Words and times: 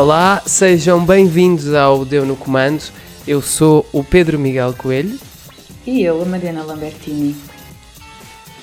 Olá, 0.00 0.42
sejam 0.46 1.04
bem-vindos 1.04 1.74
ao 1.74 2.06
Deu 2.06 2.24
no 2.24 2.34
Comando. 2.34 2.82
Eu 3.28 3.42
sou 3.42 3.86
o 3.92 4.02
Pedro 4.02 4.38
Miguel 4.38 4.72
Coelho. 4.72 5.18
E 5.86 6.02
eu, 6.02 6.22
a 6.22 6.24
Mariana 6.24 6.62
Lambertini. 6.64 7.36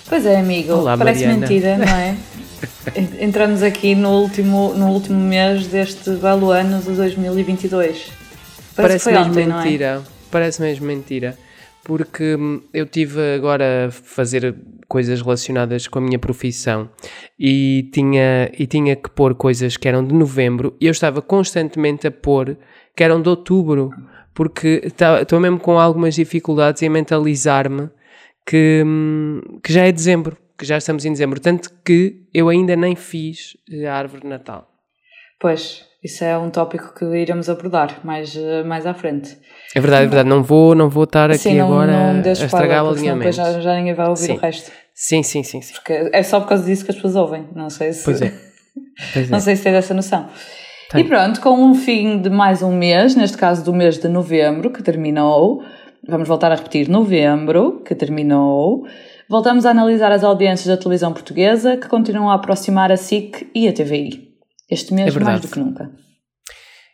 Pois 0.09 0.25
é, 0.25 0.39
amigo, 0.39 0.73
Olá, 0.73 0.97
parece 0.97 1.27
Mariana. 1.27 1.47
mentira, 1.47 1.77
não 1.77 1.85
é? 1.85 2.17
Entramos 3.23 3.61
aqui 3.61 3.93
no 3.93 4.19
último, 4.19 4.73
no 4.73 4.87
último 4.87 5.19
mês 5.19 5.67
deste 5.67 6.09
belo 6.09 6.49
ano 6.49 6.81
de 6.81 6.89
2022. 6.93 7.71
Parece, 7.85 8.11
Parece 8.75 8.97
que 8.97 9.03
foi 9.03 9.13
mesmo 9.13 9.29
ontem, 9.29 9.45
não 9.45 9.59
é? 9.59 9.63
mentira. 9.63 10.03
Parece 10.31 10.59
mesmo 10.59 10.87
mentira. 10.87 11.37
Porque 11.83 12.33
hum, 12.35 12.63
eu 12.73 12.87
tive 12.87 13.35
agora 13.35 13.89
a 13.89 13.91
fazer 13.91 14.55
coisas 14.87 15.21
relacionadas 15.21 15.87
com 15.87 15.99
a 15.99 16.01
minha 16.01 16.19
profissão. 16.19 16.89
E 17.39 17.89
tinha, 17.93 18.51
e 18.57 18.65
tinha 18.65 18.95
que 18.95 19.09
pôr 19.09 19.35
coisas 19.35 19.77
que 19.77 19.87
eram 19.87 20.05
de 20.05 20.13
novembro. 20.13 20.75
E 20.79 20.85
eu 20.85 20.91
estava 20.91 21.21
constantemente 21.21 22.07
a 22.07 22.11
pôr 22.11 22.57
que 22.95 23.03
eram 23.03 23.21
de 23.21 23.29
outubro, 23.29 23.91
porque 24.33 24.81
estou 24.85 25.39
mesmo 25.39 25.59
com 25.59 25.79
algumas 25.79 26.15
dificuldades 26.15 26.81
em 26.81 26.89
mentalizar-me 26.89 27.89
que, 28.45 28.83
hum, 28.85 29.41
que 29.63 29.73
já 29.73 29.85
é 29.85 29.91
dezembro, 29.91 30.37
que 30.57 30.65
já 30.65 30.77
estamos 30.77 31.05
em 31.05 31.11
dezembro, 31.11 31.39
tanto 31.39 31.69
que 31.83 32.27
eu 32.33 32.49
ainda 32.49 32.75
nem 32.75 32.95
fiz 32.95 33.57
a 33.85 33.93
árvore 33.93 34.21
de 34.23 34.27
Natal. 34.27 34.71
Pois, 35.39 35.85
isso 36.07 36.23
é 36.23 36.37
um 36.37 36.49
tópico 36.49 36.93
que 36.93 37.05
iremos 37.05 37.49
abordar 37.49 37.99
mais, 38.03 38.35
eh, 38.35 38.63
mais 38.63 38.85
à 38.85 38.93
frente. 38.93 39.37
É 39.75 39.79
verdade, 39.79 40.05
é 40.05 40.07
verdade, 40.07 40.29
não 40.29 40.41
vou, 40.41 40.73
não 40.73 40.89
vou 40.89 41.03
estar 41.03 41.29
aqui 41.29 41.39
Sim, 41.39 41.57
não, 41.57 41.67
agora 41.67 42.13
não 42.13 42.23
a 42.27 42.31
estragar 42.31 42.83
o 42.83 42.89
alinhamento. 42.89 43.31
já, 43.31 43.59
já 43.59 43.75
ninguém 43.75 43.93
vai 43.93 44.07
ouvir 44.07 44.25
Sim. 44.25 44.33
o 44.33 44.37
resto. 44.37 44.71
Sim, 44.93 45.21
sim, 45.21 45.43
sim, 45.43 45.61
sim. 45.61 45.73
Porque 45.73 46.09
é 46.11 46.23
só 46.23 46.39
por 46.39 46.49
causa 46.49 46.65
disso 46.65 46.83
que 46.83 46.91
as 46.91 46.95
pessoas 46.95 47.15
ouvem. 47.15 47.45
Não 47.55 47.69
sei 47.69 47.93
se, 47.93 48.03
Pois 48.03 48.21
é. 48.21 48.33
Pois 49.13 49.29
não 49.29 49.37
é. 49.37 49.41
sei 49.41 49.55
se 49.55 49.63
tem 49.63 49.71
dessa 49.71 49.93
noção. 49.93 50.27
Tem. 50.89 51.01
E 51.01 51.03
pronto, 51.03 51.39
com 51.41 51.69
o 51.69 51.75
fim 51.75 52.21
de 52.21 52.29
mais 52.29 52.63
um 52.63 52.71
mês, 52.71 53.15
neste 53.15 53.37
caso 53.37 53.63
do 53.63 53.73
mês 53.73 53.99
de 53.99 54.07
novembro, 54.07 54.71
que 54.71 54.81
terminou, 54.81 55.61
vamos 56.07 56.27
voltar 56.27 56.51
a 56.51 56.55
repetir, 56.55 56.89
novembro, 56.89 57.81
que 57.85 57.93
terminou, 57.93 58.85
voltamos 59.29 59.65
a 59.65 59.71
analisar 59.71 60.11
as 60.11 60.23
audiências 60.23 60.67
da 60.67 60.77
televisão 60.77 61.11
portuguesa 61.11 61.75
que 61.75 61.87
continuam 61.87 62.31
a 62.31 62.35
aproximar 62.35 62.91
a 62.91 62.97
SIC 62.97 63.51
e 63.53 63.67
a 63.67 63.73
TVI. 63.73 64.26
Este 64.69 64.93
mês 64.93 65.15
É 65.15 65.19
mais 65.19 65.41
do 65.41 65.47
que 65.47 65.59
nunca. 65.59 65.89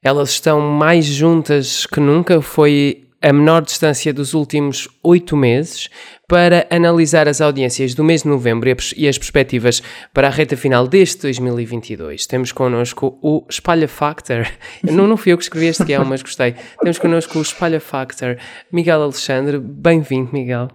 Elas 0.04 0.32
estão 0.32 0.60
mais 0.60 1.06
juntas 1.06 1.86
que 1.86 2.00
nunca, 2.00 2.42
foi 2.42 3.04
a 3.24 3.32
menor 3.32 3.62
distância 3.62 4.14
dos 4.14 4.34
últimos 4.34 4.90
oito 5.02 5.38
meses, 5.38 5.90
para 6.28 6.68
analisar 6.70 7.26
as 7.26 7.40
audiências 7.40 7.96
do 7.96 8.04
mês 8.04 8.24
de 8.24 8.28
novembro 8.28 8.70
e 8.70 8.76
e 8.98 9.08
as 9.08 9.18
perspectivas 9.18 9.82
para 10.14 10.28
a 10.28 10.30
reta 10.30 10.58
final 10.58 10.88
deste 10.88 11.22
2022. 11.22 12.28
Temos 12.28 12.52
connosco 12.52 13.18
o 13.22 13.46
Espalha 13.50 13.88
Factor. 13.88 14.46
não, 14.84 15.08
não 15.08 15.16
fui 15.16 15.32
eu 15.32 15.38
que 15.38 15.44
escrevi 15.44 15.68
este 15.68 15.86
guião, 15.86 16.04
mas 16.04 16.22
gostei. 16.22 16.56
Temos 16.82 17.00
connosco 17.00 17.40
o 17.40 17.42
Espalha 17.42 17.80
Factor, 17.80 18.38
Miguel 18.72 19.02
Alexandre. 19.02 19.58
Bem-vindo, 19.58 20.32
Miguel. 20.34 20.68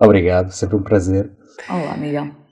Obrigado, 0.00 0.50
sempre 0.50 0.76
um 0.76 0.82
prazer. 0.82 1.30
Olá, 1.68 1.96
Miguel. 1.96 2.45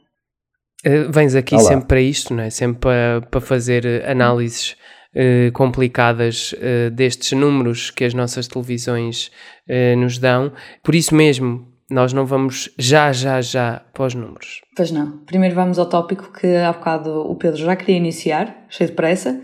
Uh, 0.87 1.11
vens 1.11 1.35
aqui 1.35 1.55
Olá. 1.55 1.65
sempre 1.65 1.87
para 1.87 2.01
isto, 2.01 2.35
não 2.35 2.43
é? 2.43 2.51
Sempre 2.51 2.81
para, 2.81 3.23
para 3.31 3.41
fazer 3.41 3.85
uh, 3.85 4.11
análises 4.11 4.77
uh, 5.15 5.53
complicadas 5.53 6.53
uh, 6.53 6.91
destes 6.91 7.33
números 7.33 7.91
que 7.91 8.05
as 8.05 8.15
nossas 8.15 8.47
televisões 8.47 9.31
uh, 9.69 9.97
nos 9.97 10.19
dão. 10.19 10.53
Por 10.83 10.95
isso 10.95 11.15
mesmo, 11.15 11.67
nós 11.91 12.13
não 12.13 12.27
vamos 12.27 12.71
já, 12.79 13.13
já, 13.13 13.41
já 13.41 13.83
para 13.93 14.07
os 14.07 14.15
números. 14.15 14.63
Pois 14.77 14.91
não. 14.91 15.19
Primeiro 15.27 15.55
vamos 15.55 15.79
ao 15.79 15.87
tópico 15.87 16.33
que 16.33 16.57
há 16.57 16.73
bocado 16.73 17.11
o 17.11 17.35
Pedro 17.37 17.59
já 17.59 17.77
queria 17.77 17.97
iniciar, 17.97 18.67
cheio 18.69 18.91
de 18.91 18.97
pressa, 18.97 19.41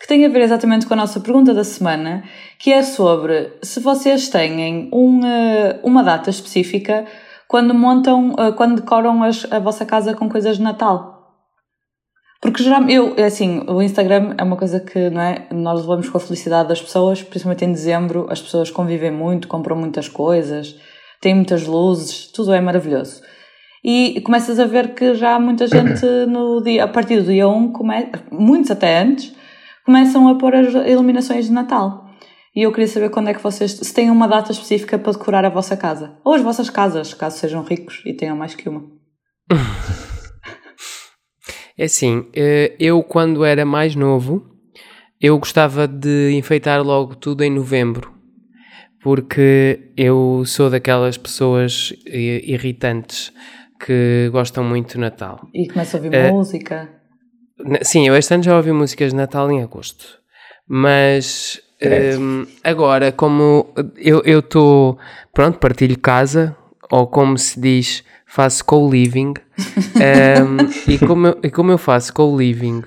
que 0.00 0.08
tem 0.08 0.24
a 0.24 0.28
ver 0.28 0.40
exatamente 0.40 0.86
com 0.86 0.94
a 0.94 0.96
nossa 0.96 1.20
pergunta 1.20 1.54
da 1.54 1.62
semana, 1.62 2.24
que 2.58 2.72
é 2.72 2.82
sobre 2.82 3.52
se 3.62 3.78
vocês 3.78 4.28
têm 4.28 4.90
um, 4.92 5.24
eh, 5.24 5.78
uma 5.84 6.02
data 6.02 6.28
específica 6.28 7.04
quando 7.52 7.74
montam, 7.74 8.34
eh, 8.38 8.50
quando 8.52 8.76
decoram 8.76 9.22
as- 9.22 9.46
a 9.52 9.58
vossa 9.58 9.84
casa 9.84 10.14
com 10.14 10.26
coisas 10.26 10.56
de 10.56 10.62
Natal. 10.62 11.34
Porque 12.40 12.62
geralmente, 12.62 12.94
eu, 12.94 13.12
é 13.14 13.24
assim, 13.24 13.62
o 13.68 13.82
Instagram 13.82 14.34
é 14.38 14.42
uma 14.42 14.56
coisa 14.56 14.80
que, 14.80 15.10
não 15.10 15.20
é, 15.20 15.48
nós 15.52 15.82
levamos 15.82 16.08
com 16.08 16.16
a 16.16 16.20
felicidade 16.20 16.70
das 16.70 16.80
pessoas, 16.80 17.22
principalmente 17.22 17.66
em 17.66 17.72
dezembro, 17.72 18.26
as 18.30 18.40
pessoas 18.40 18.70
convivem 18.70 19.10
muito, 19.10 19.48
compram 19.48 19.76
muitas 19.76 20.08
coisas, 20.08 20.76
têm 21.20 21.34
muitas 21.34 21.66
luzes, 21.66 22.32
tudo 22.32 22.54
é 22.54 22.60
maravilhoso. 22.60 23.20
E 23.84 24.22
começas 24.22 24.58
a 24.58 24.64
ver 24.64 24.94
que 24.94 25.12
já 25.12 25.34
há 25.34 25.38
muita 25.38 25.66
gente 25.66 26.06
no 26.26 26.62
dia, 26.62 26.84
a 26.84 26.88
partir 26.88 27.20
do 27.20 27.30
dia 27.30 27.46
1, 27.46 27.70
come, 27.70 28.10
muitos 28.30 28.70
até 28.70 28.98
antes, 29.02 29.30
começam 29.84 30.26
a 30.26 30.36
pôr 30.36 30.54
as 30.56 30.72
iluminações 30.88 31.44
de 31.48 31.52
Natal. 31.52 32.01
E 32.54 32.62
eu 32.62 32.70
queria 32.70 32.86
saber 32.86 33.08
quando 33.10 33.28
é 33.28 33.34
que 33.34 33.42
vocês, 33.42 33.72
se 33.72 33.94
têm 33.94 34.10
uma 34.10 34.28
data 34.28 34.52
específica 34.52 34.98
para 34.98 35.12
decorar 35.12 35.44
a 35.44 35.48
vossa 35.48 35.76
casa. 35.76 36.18
Ou 36.22 36.34
as 36.34 36.42
vossas 36.42 36.68
casas, 36.68 37.14
caso 37.14 37.38
sejam 37.38 37.62
ricos 37.62 38.02
e 38.04 38.12
tenham 38.14 38.36
mais 38.36 38.54
que 38.54 38.68
uma. 38.68 38.84
É 41.78 41.84
assim, 41.84 42.26
eh, 42.34 42.76
eu 42.78 43.02
quando 43.02 43.46
era 43.46 43.64
mais 43.64 43.96
novo, 43.96 44.46
eu 45.18 45.38
gostava 45.38 45.88
de 45.88 46.32
enfeitar 46.34 46.82
logo 46.82 47.14
tudo 47.16 47.42
em 47.42 47.50
novembro, 47.50 48.12
porque 49.02 49.90
eu 49.96 50.44
sou 50.44 50.68
daquelas 50.68 51.16
pessoas 51.16 51.92
eh, 52.06 52.42
irritantes 52.44 53.32
que 53.84 54.28
gostam 54.30 54.62
muito 54.62 54.94
do 54.94 55.00
Natal. 55.00 55.48
E 55.54 55.66
começa 55.66 55.96
a 55.96 55.98
ouvir 55.98 56.14
Eh, 56.14 56.30
música. 56.30 56.90
Sim, 57.80 58.06
eu 58.06 58.14
este 58.16 58.34
ano 58.34 58.42
já 58.42 58.54
ouvi 58.54 58.70
músicas 58.70 59.10
de 59.10 59.16
Natal 59.16 59.50
em 59.50 59.62
agosto, 59.62 60.18
mas 60.68 61.58
Hum, 62.18 62.46
agora, 62.62 63.12
como 63.12 63.68
eu 63.96 64.38
estou, 64.38 64.98
pronto, 65.32 65.58
partilho 65.58 65.98
casa, 65.98 66.56
ou 66.90 67.06
como 67.06 67.36
se 67.38 67.60
diz, 67.60 68.04
faço 68.26 68.64
co-living, 68.64 69.34
hum, 69.96 70.56
e, 70.86 70.98
como 70.98 71.26
eu, 71.28 71.38
e 71.42 71.50
como 71.50 71.70
eu 71.70 71.78
faço 71.78 72.12
co-living, 72.12 72.82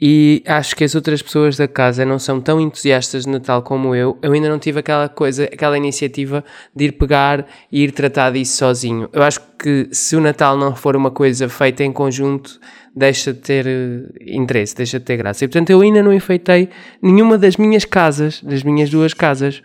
e 0.00 0.42
acho 0.46 0.76
que 0.76 0.84
as 0.84 0.94
outras 0.94 1.22
pessoas 1.22 1.56
da 1.56 1.66
casa 1.66 2.04
não 2.04 2.18
são 2.18 2.38
tão 2.38 2.60
entusiastas 2.60 3.24
de 3.24 3.30
Natal 3.30 3.62
como 3.62 3.94
eu, 3.94 4.18
eu 4.20 4.32
ainda 4.32 4.48
não 4.48 4.58
tive 4.58 4.80
aquela 4.80 5.08
coisa, 5.08 5.44
aquela 5.44 5.76
iniciativa 5.76 6.44
de 6.74 6.84
ir 6.84 6.92
pegar 6.92 7.46
e 7.72 7.82
ir 7.82 7.92
tratar 7.92 8.30
disso 8.32 8.58
sozinho. 8.58 9.08
Eu 9.10 9.22
acho 9.22 9.40
que 9.58 9.88
se 9.90 10.14
o 10.14 10.20
Natal 10.20 10.54
não 10.56 10.76
for 10.76 10.96
uma 10.96 11.10
coisa 11.10 11.48
feita 11.48 11.82
em 11.82 11.90
conjunto, 11.90 12.60
deixa 12.94 13.32
de 13.32 13.40
ter 13.40 13.66
eh, 13.66 14.02
interesse, 14.26 14.76
deixa 14.76 14.98
de 14.98 15.04
ter 15.06 15.16
graça. 15.16 15.44
E 15.44 15.48
portanto 15.48 15.70
eu 15.70 15.80
ainda 15.80 16.02
não 16.02 16.12
enfeitei 16.12 16.68
nenhuma 17.00 17.38
das 17.38 17.56
minhas 17.56 17.86
casas, 17.86 18.42
das 18.42 18.62
minhas 18.62 18.90
duas 18.90 19.14
casas. 19.14 19.62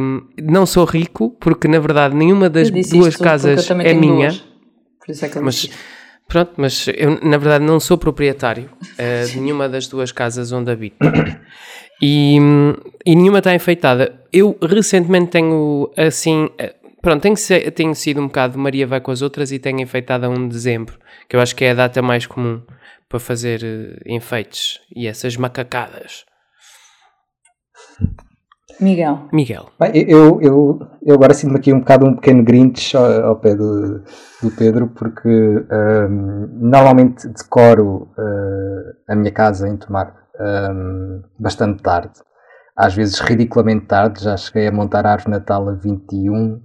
Hum, 0.00 0.26
não 0.42 0.66
sou 0.66 0.84
rico, 0.84 1.30
porque 1.38 1.68
na 1.68 1.78
verdade 1.78 2.16
nenhuma 2.16 2.50
das 2.50 2.70
duas 2.70 3.14
casas 3.14 3.70
é 3.70 3.94
minha. 3.94 4.30
duas. 4.30 4.44
Por 4.98 5.12
isso 5.12 5.24
é 5.24 5.28
que 5.28 5.38
eu 5.38 5.42
Mas 5.42 5.54
disse. 5.54 6.01
Pronto, 6.32 6.52
mas 6.56 6.88
eu 6.88 7.20
na 7.22 7.36
verdade 7.36 7.62
não 7.62 7.78
sou 7.78 7.98
proprietário 7.98 8.70
eh, 8.96 9.24
de 9.24 9.38
nenhuma 9.38 9.68
das 9.68 9.86
duas 9.86 10.10
casas 10.10 10.50
onde 10.50 10.70
habito. 10.70 10.96
E, 12.04 12.36
e 13.06 13.14
nenhuma 13.14 13.38
está 13.38 13.54
enfeitada. 13.54 14.18
Eu 14.32 14.56
recentemente 14.60 15.30
tenho 15.30 15.92
assim. 15.96 16.48
eh, 16.58 16.74
Pronto, 17.02 17.20
tenho, 17.20 17.36
tenho 17.72 17.94
sido 17.94 18.20
um 18.20 18.28
bocado 18.28 18.56
Maria 18.58 18.86
vai 18.86 19.00
com 19.00 19.10
as 19.10 19.22
outras 19.22 19.52
e 19.52 19.58
tenho 19.58 19.80
enfeitado 19.80 20.24
a 20.24 20.28
1 20.28 20.48
de 20.48 20.54
dezembro, 20.54 20.98
que 21.28 21.34
eu 21.36 21.40
acho 21.40 21.54
que 21.54 21.64
é 21.64 21.72
a 21.72 21.74
data 21.74 22.00
mais 22.00 22.26
comum 22.26 22.62
para 23.08 23.18
fazer 23.20 23.62
eh, 23.62 24.00
enfeites 24.06 24.80
e 24.96 25.06
essas 25.06 25.36
macacadas. 25.36 26.24
Miguel, 28.82 29.28
Miguel, 29.32 29.66
Bem, 29.78 29.92
eu, 29.94 30.40
eu, 30.42 30.80
eu 31.02 31.14
agora 31.14 31.32
sinto-me 31.32 31.58
aqui 31.58 31.72
um 31.72 31.78
bocado 31.78 32.04
um 32.04 32.14
pequeno 32.16 32.42
grinch 32.42 32.96
ao, 32.96 33.04
ao 33.28 33.36
pé 33.36 33.54
do, 33.54 34.02
do 34.42 34.50
Pedro, 34.58 34.88
porque 34.88 35.28
hum, 35.28 36.48
normalmente 36.60 37.28
decoro 37.28 38.08
uh, 38.18 38.92
a 39.08 39.14
minha 39.14 39.30
casa 39.30 39.68
em 39.68 39.76
Tomar 39.76 40.12
hum, 40.40 41.22
bastante 41.38 41.82
tarde. 41.82 42.10
Às 42.76 42.94
vezes 42.94 43.20
ridiculamente 43.20 43.86
tarde, 43.86 44.24
já 44.24 44.36
cheguei 44.36 44.66
a 44.66 44.72
montar 44.72 45.06
a 45.06 45.12
árvore 45.12 45.32
de 45.32 45.38
Natal 45.38 45.68
a 45.68 45.72
21, 45.74 46.54
uh, 46.54 46.60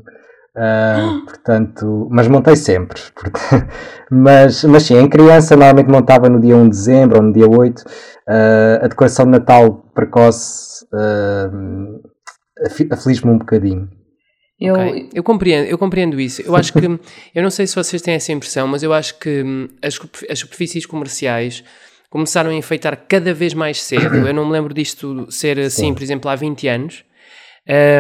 portanto, 1.28 2.08
mas 2.10 2.28
montei 2.28 2.56
sempre. 2.56 3.00
portanto- 3.14 3.68
mas, 4.10 4.64
mas 4.64 4.84
sim, 4.84 4.98
em 4.98 5.08
criança 5.10 5.56
normalmente 5.56 5.92
montava 5.92 6.30
no 6.30 6.40
dia 6.40 6.56
1 6.56 6.64
de 6.64 6.70
dezembro 6.70 7.18
ou 7.18 7.24
no 7.24 7.34
dia 7.34 7.48
8. 7.48 7.80
Uh, 8.28 8.84
a 8.84 8.88
decoração 8.88 9.26
de 9.26 9.32
Natal 9.32 9.86
precoce 9.94 10.86
uh, 10.94 12.07
aflige-me 12.92 13.32
um 13.32 13.38
bocadinho. 13.38 13.90
eu, 14.60 14.74
Ok. 14.74 15.10
Eu 15.14 15.24
compreendo, 15.24 15.68
eu 15.68 15.78
compreendo 15.78 16.20
isso. 16.20 16.42
Eu 16.42 16.56
acho 16.56 16.74
que, 16.74 16.80
eu 17.36 17.44
não 17.44 17.50
sei 17.50 17.68
se 17.68 17.76
vocês 17.76 18.02
têm 18.02 18.16
essa 18.16 18.32
impressão, 18.32 18.68
mas 18.68 18.84
eu 18.84 18.94
acho 18.94 19.18
que 19.20 19.44
hum, 19.44 19.68
as, 19.82 20.00
as 20.30 20.40
superfícies 20.40 20.86
comerciais 20.86 21.64
começaram 22.10 22.50
a 22.50 22.54
enfeitar 22.54 22.96
cada 23.08 23.34
vez 23.34 23.54
mais 23.54 23.82
cedo. 23.82 24.16
Eu 24.28 24.34
não 24.34 24.46
me 24.46 24.52
lembro 24.52 24.74
disto 24.74 25.30
ser 25.32 25.60
assim, 25.60 25.88
Sim. 25.88 25.94
por 25.94 26.04
exemplo, 26.04 26.30
há 26.30 26.36
20 26.36 26.68
anos. 26.68 27.04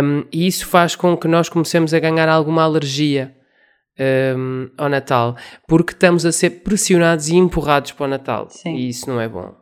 Hum, 0.02 0.24
e 0.32 0.48
isso 0.48 0.66
faz 0.66 0.96
com 0.96 1.18
que 1.18 1.28
nós 1.28 1.50
comecemos 1.50 1.94
a 1.94 2.00
ganhar 2.00 2.30
alguma 2.30 2.64
alergia 2.64 3.36
hum, 4.38 4.70
ao 4.78 4.88
Natal, 4.88 5.36
porque 5.68 5.94
estamos 5.94 6.26
a 6.26 6.32
ser 6.32 6.62
pressionados 6.62 7.28
e 7.28 7.36
empurrados 7.36 7.92
para 7.92 8.06
o 8.06 8.10
Natal. 8.10 8.48
Sim. 8.50 8.76
E 8.76 8.90
isso 8.90 9.10
não 9.10 9.20
é 9.20 9.28
bom. 9.28 9.54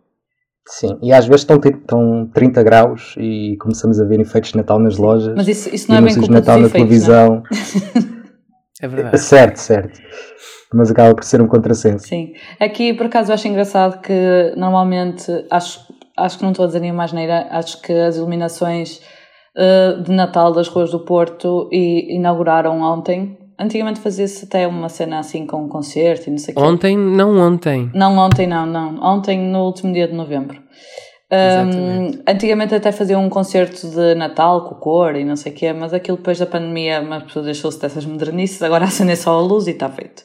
Sim, 0.67 0.97
e 1.01 1.13
às 1.13 1.25
vezes 1.25 1.41
estão, 1.41 1.57
estão 1.57 2.29
30 2.33 2.63
graus 2.63 3.15
e 3.17 3.55
começamos 3.57 4.01
a 4.01 4.05
ver 4.05 4.19
efeitos 4.19 4.51
de 4.51 4.57
Natal 4.57 4.79
nas 4.79 4.97
lojas. 4.97 5.33
Mas 5.35 5.47
isso, 5.47 5.73
isso 5.73 5.89
não 5.89 5.97
é 5.97 6.01
bem 6.01 6.13
culpa 6.13 6.27
de 6.27 6.33
Natal 6.33 6.59
na 6.59 6.67
efeitos, 6.67 6.87
televisão. 6.87 7.43
é 8.81 8.87
verdade. 8.87 9.19
Certo, 9.19 9.57
certo. 9.57 10.01
Mas 10.73 10.89
acaba 10.89 11.13
por 11.13 11.23
ser 11.23 11.39
um 11.39 11.47
contrassenso. 11.47 12.07
Sim. 12.07 12.33
Aqui, 12.59 12.93
por 12.93 13.05
acaso, 13.05 13.29
eu 13.29 13.35
acho 13.35 13.47
engraçado 13.47 14.01
que 14.01 14.53
normalmente, 14.57 15.31
acho, 15.51 15.79
acho 16.17 16.37
que 16.37 16.43
não 16.43 16.51
estou 16.51 16.63
a 16.63 16.67
dizer 16.67 16.79
nenhuma 16.79 17.03
asneira, 17.03 17.47
acho 17.51 17.79
que 17.81 17.93
as 17.93 18.17
iluminações 18.17 19.01
uh, 19.55 20.01
de 20.01 20.11
Natal 20.11 20.51
das 20.51 20.67
ruas 20.67 20.89
do 20.89 21.05
Porto 21.05 21.69
e, 21.71 22.15
inauguraram 22.15 22.81
ontem 22.81 23.37
antigamente 23.59 23.99
fazia-se 23.99 24.45
até 24.45 24.67
uma 24.67 24.89
cena 24.89 25.19
assim 25.19 25.45
com 25.45 25.63
um 25.63 25.69
concerto 25.69 26.27
e 26.27 26.31
não 26.31 26.37
sei 26.37 26.53
o 26.53 26.57
quê. 26.57 26.63
Ontem, 26.63 26.97
não 26.97 27.37
ontem. 27.37 27.89
Não 27.93 28.17
ontem, 28.17 28.47
não, 28.47 28.65
não. 28.65 29.01
Ontem, 29.01 29.39
no 29.39 29.65
último 29.65 29.93
dia 29.93 30.07
de 30.07 30.13
novembro. 30.13 30.61
Um, 31.31 32.21
antigamente 32.27 32.75
até 32.75 32.91
fazia 32.91 33.17
um 33.17 33.29
concerto 33.29 33.89
de 33.89 34.13
Natal 34.13 34.69
com 34.69 34.75
cor 34.75 35.15
e 35.15 35.25
não 35.25 35.35
sei 35.35 35.51
o 35.51 35.55
quê, 35.55 35.73
mas 35.73 35.93
aquilo 35.93 36.17
depois 36.17 36.37
da 36.37 36.45
pandemia 36.45 37.01
uma 37.01 37.19
pessoa 37.21 37.43
deixou-se 37.43 37.81
dessas 37.81 38.05
modernices, 38.05 38.61
agora 38.61 38.85
acende 38.85 39.15
só 39.15 39.37
a 39.37 39.41
luz 39.41 39.67
e 39.67 39.71
está 39.71 39.89
feito. 39.89 40.23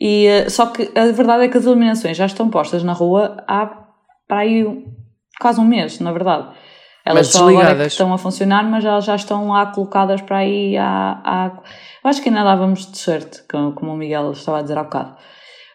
E, 0.00 0.28
uh, 0.28 0.50
só 0.50 0.66
que 0.66 0.90
a 0.98 1.12
verdade 1.12 1.44
é 1.44 1.48
que 1.48 1.56
as 1.56 1.64
iluminações 1.64 2.16
já 2.16 2.26
estão 2.26 2.50
postas 2.50 2.82
na 2.82 2.92
rua 2.92 3.42
há 3.46 3.66
para 4.26 4.40
aí 4.40 4.66
quase 5.40 5.60
um 5.60 5.64
mês, 5.64 6.00
na 6.00 6.12
verdade. 6.12 6.48
Elas 7.06 7.28
só 7.28 7.48
agora 7.48 7.84
é 7.84 7.86
estão 7.86 8.12
a 8.12 8.18
funcionar, 8.18 8.68
mas 8.68 8.84
elas 8.84 9.04
já 9.04 9.14
estão 9.14 9.50
lá 9.50 9.66
colocadas 9.66 10.20
para 10.20 10.38
aí 10.38 10.76
há, 10.76 11.20
há... 11.24 11.52
Eu 12.02 12.10
acho 12.10 12.20
que 12.20 12.28
ainda 12.28 12.42
dávamos 12.42 12.90
de 12.90 12.98
shirt, 12.98 13.46
como 13.48 13.92
o 13.92 13.96
Miguel 13.96 14.32
estava 14.32 14.58
a 14.58 14.62
dizer 14.62 14.76
há 14.76 14.82
bocado. 14.82 15.14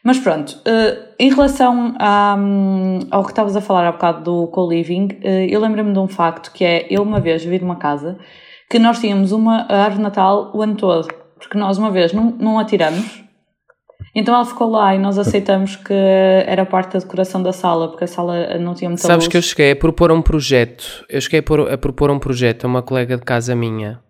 Mas 0.04 0.19
pronto, 0.19 0.50
uh, 0.68 1.13
em 1.18 1.30
relação 1.30 1.95
a, 2.00 2.36
um, 2.38 3.00
ao 3.12 3.24
que 3.24 3.30
estavas 3.30 3.56
a 3.56 3.62
falar 3.62 3.88
há 3.88 3.92
bocado 3.92 4.24
do 4.24 4.48
co-living, 4.48 5.07
uh, 5.24 5.28
eu 5.48 5.62
lembro-me 5.62 5.94
de 5.94 6.00
um 6.00 6.07
facto 6.07 6.51
que 6.51 6.66
é, 6.66 6.88
eu 6.89 7.01
uma 7.01 7.19
vez 7.19 7.45
vi 7.45 7.60
numa 7.60 7.78
casa 7.78 8.18
que 8.69 8.80
nós 8.80 9.00
tínhamos 9.00 9.31
uma 9.31 9.68
árvore 9.72 10.01
Natal 10.01 10.51
o 10.54 10.62
ano 10.62 10.75
todo, 10.75 11.07
porque 11.38 11.57
nós 11.57 11.78
uma 11.78 11.92
vez 11.92 12.12
não, 12.13 12.31
não 12.31 12.60
a 12.60 12.66
tiramos, 12.66 13.24
então 14.13 14.36
ela 14.36 14.45
ficou 14.45 14.69
lá 14.69 14.94
e 14.94 15.00
nós 15.00 15.18
aceitamos 15.18 15.75
que 15.75 15.94
era 15.94 16.65
parte 16.65 16.94
da 16.94 17.00
decoração 17.00 17.42
da 17.42 17.53
sala, 17.53 17.89
porque 17.89 18.03
a 18.03 18.07
sala 18.07 18.57
não 18.57 18.74
tinha 18.74 18.89
muita 18.89 19.07
Sabes 19.07 19.25
luz. 19.25 19.27
que 19.31 19.38
eu 19.38 19.42
cheguei 19.42 19.71
a 19.71 19.75
propor 19.75 20.12
um 20.12 20.21
projeto, 20.21 21.06
eu 21.09 21.21
cheguei 21.21 21.39
a 21.39 21.77
propor 21.77 22.12
um 22.12 22.19
projeto 22.19 22.65
a 22.65 22.68
uma 22.68 22.81
colega 22.81 23.18
de 23.18 23.24
casa 23.24 23.56
minha, 23.56 24.01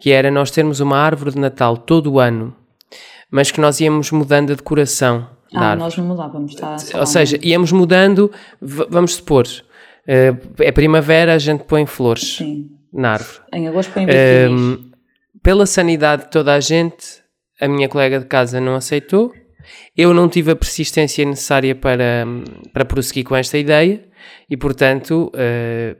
que 0.00 0.10
era 0.10 0.30
nós 0.30 0.50
termos 0.50 0.80
uma 0.80 0.96
árvore 0.98 1.32
de 1.32 1.38
Natal 1.38 1.76
todo 1.76 2.12
o 2.12 2.20
ano, 2.20 2.54
mas 3.30 3.50
que 3.50 3.60
nós 3.60 3.80
íamos 3.80 4.10
mudando 4.10 4.52
a 4.52 4.56
decoração. 4.56 5.28
Ah, 5.54 5.76
nós 5.76 5.96
não 5.96 6.04
mudávamos, 6.04 6.52
está 6.52 6.76
Ou 6.98 7.06
seja, 7.06 7.38
íamos 7.42 7.72
mudando, 7.72 8.30
vamos 8.60 9.14
supor, 9.14 9.46
eh, 10.06 10.34
é 10.58 10.72
primavera, 10.72 11.34
a 11.34 11.38
gente 11.38 11.64
põe 11.64 11.86
flores 11.86 12.36
Sim. 12.38 12.70
na 12.92 13.12
árvore. 13.12 13.38
Em 13.52 13.68
agosto 13.68 13.92
põe 13.92 14.06
um, 14.50 14.90
Pela 15.42 15.66
sanidade 15.66 16.24
de 16.24 16.30
toda 16.30 16.54
a 16.54 16.60
gente, 16.60 17.22
a 17.60 17.68
minha 17.68 17.88
colega 17.88 18.18
de 18.18 18.26
casa 18.26 18.60
não 18.60 18.74
aceitou, 18.74 19.32
eu 19.96 20.12
não 20.14 20.28
tive 20.28 20.52
a 20.52 20.56
persistência 20.56 21.24
necessária 21.24 21.74
para, 21.74 22.24
para 22.72 22.84
prosseguir 22.84 23.24
com 23.24 23.34
esta 23.34 23.58
ideia 23.58 24.04
e, 24.48 24.56
portanto, 24.56 25.32
uh, 25.34 25.96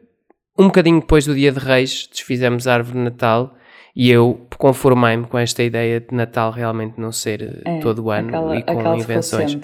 um 0.59 0.67
bocadinho 0.67 1.01
depois 1.01 1.27
do 1.27 1.35
dia 1.35 1.53
de 1.53 1.59
Reis, 1.59 2.09
desfizemos 2.11 2.67
a 2.67 2.75
árvore 2.75 2.99
de 2.99 3.05
Natal 3.05 3.55
e 3.95 4.11
eu 4.11 4.47
conformei-me 4.59 5.27
com 5.27 5.39
esta 5.39 5.63
ideia 5.63 6.01
de 6.01 6.15
Natal 6.15 6.51
realmente 6.51 7.01
não 7.01 7.11
ser 7.11 7.63
é, 7.65 7.79
todo 7.81 8.05
o 8.05 8.11
ano 8.11 8.29
aquela, 8.29 8.57
e 8.57 8.63
com 8.63 8.97
invenções. 8.97 9.59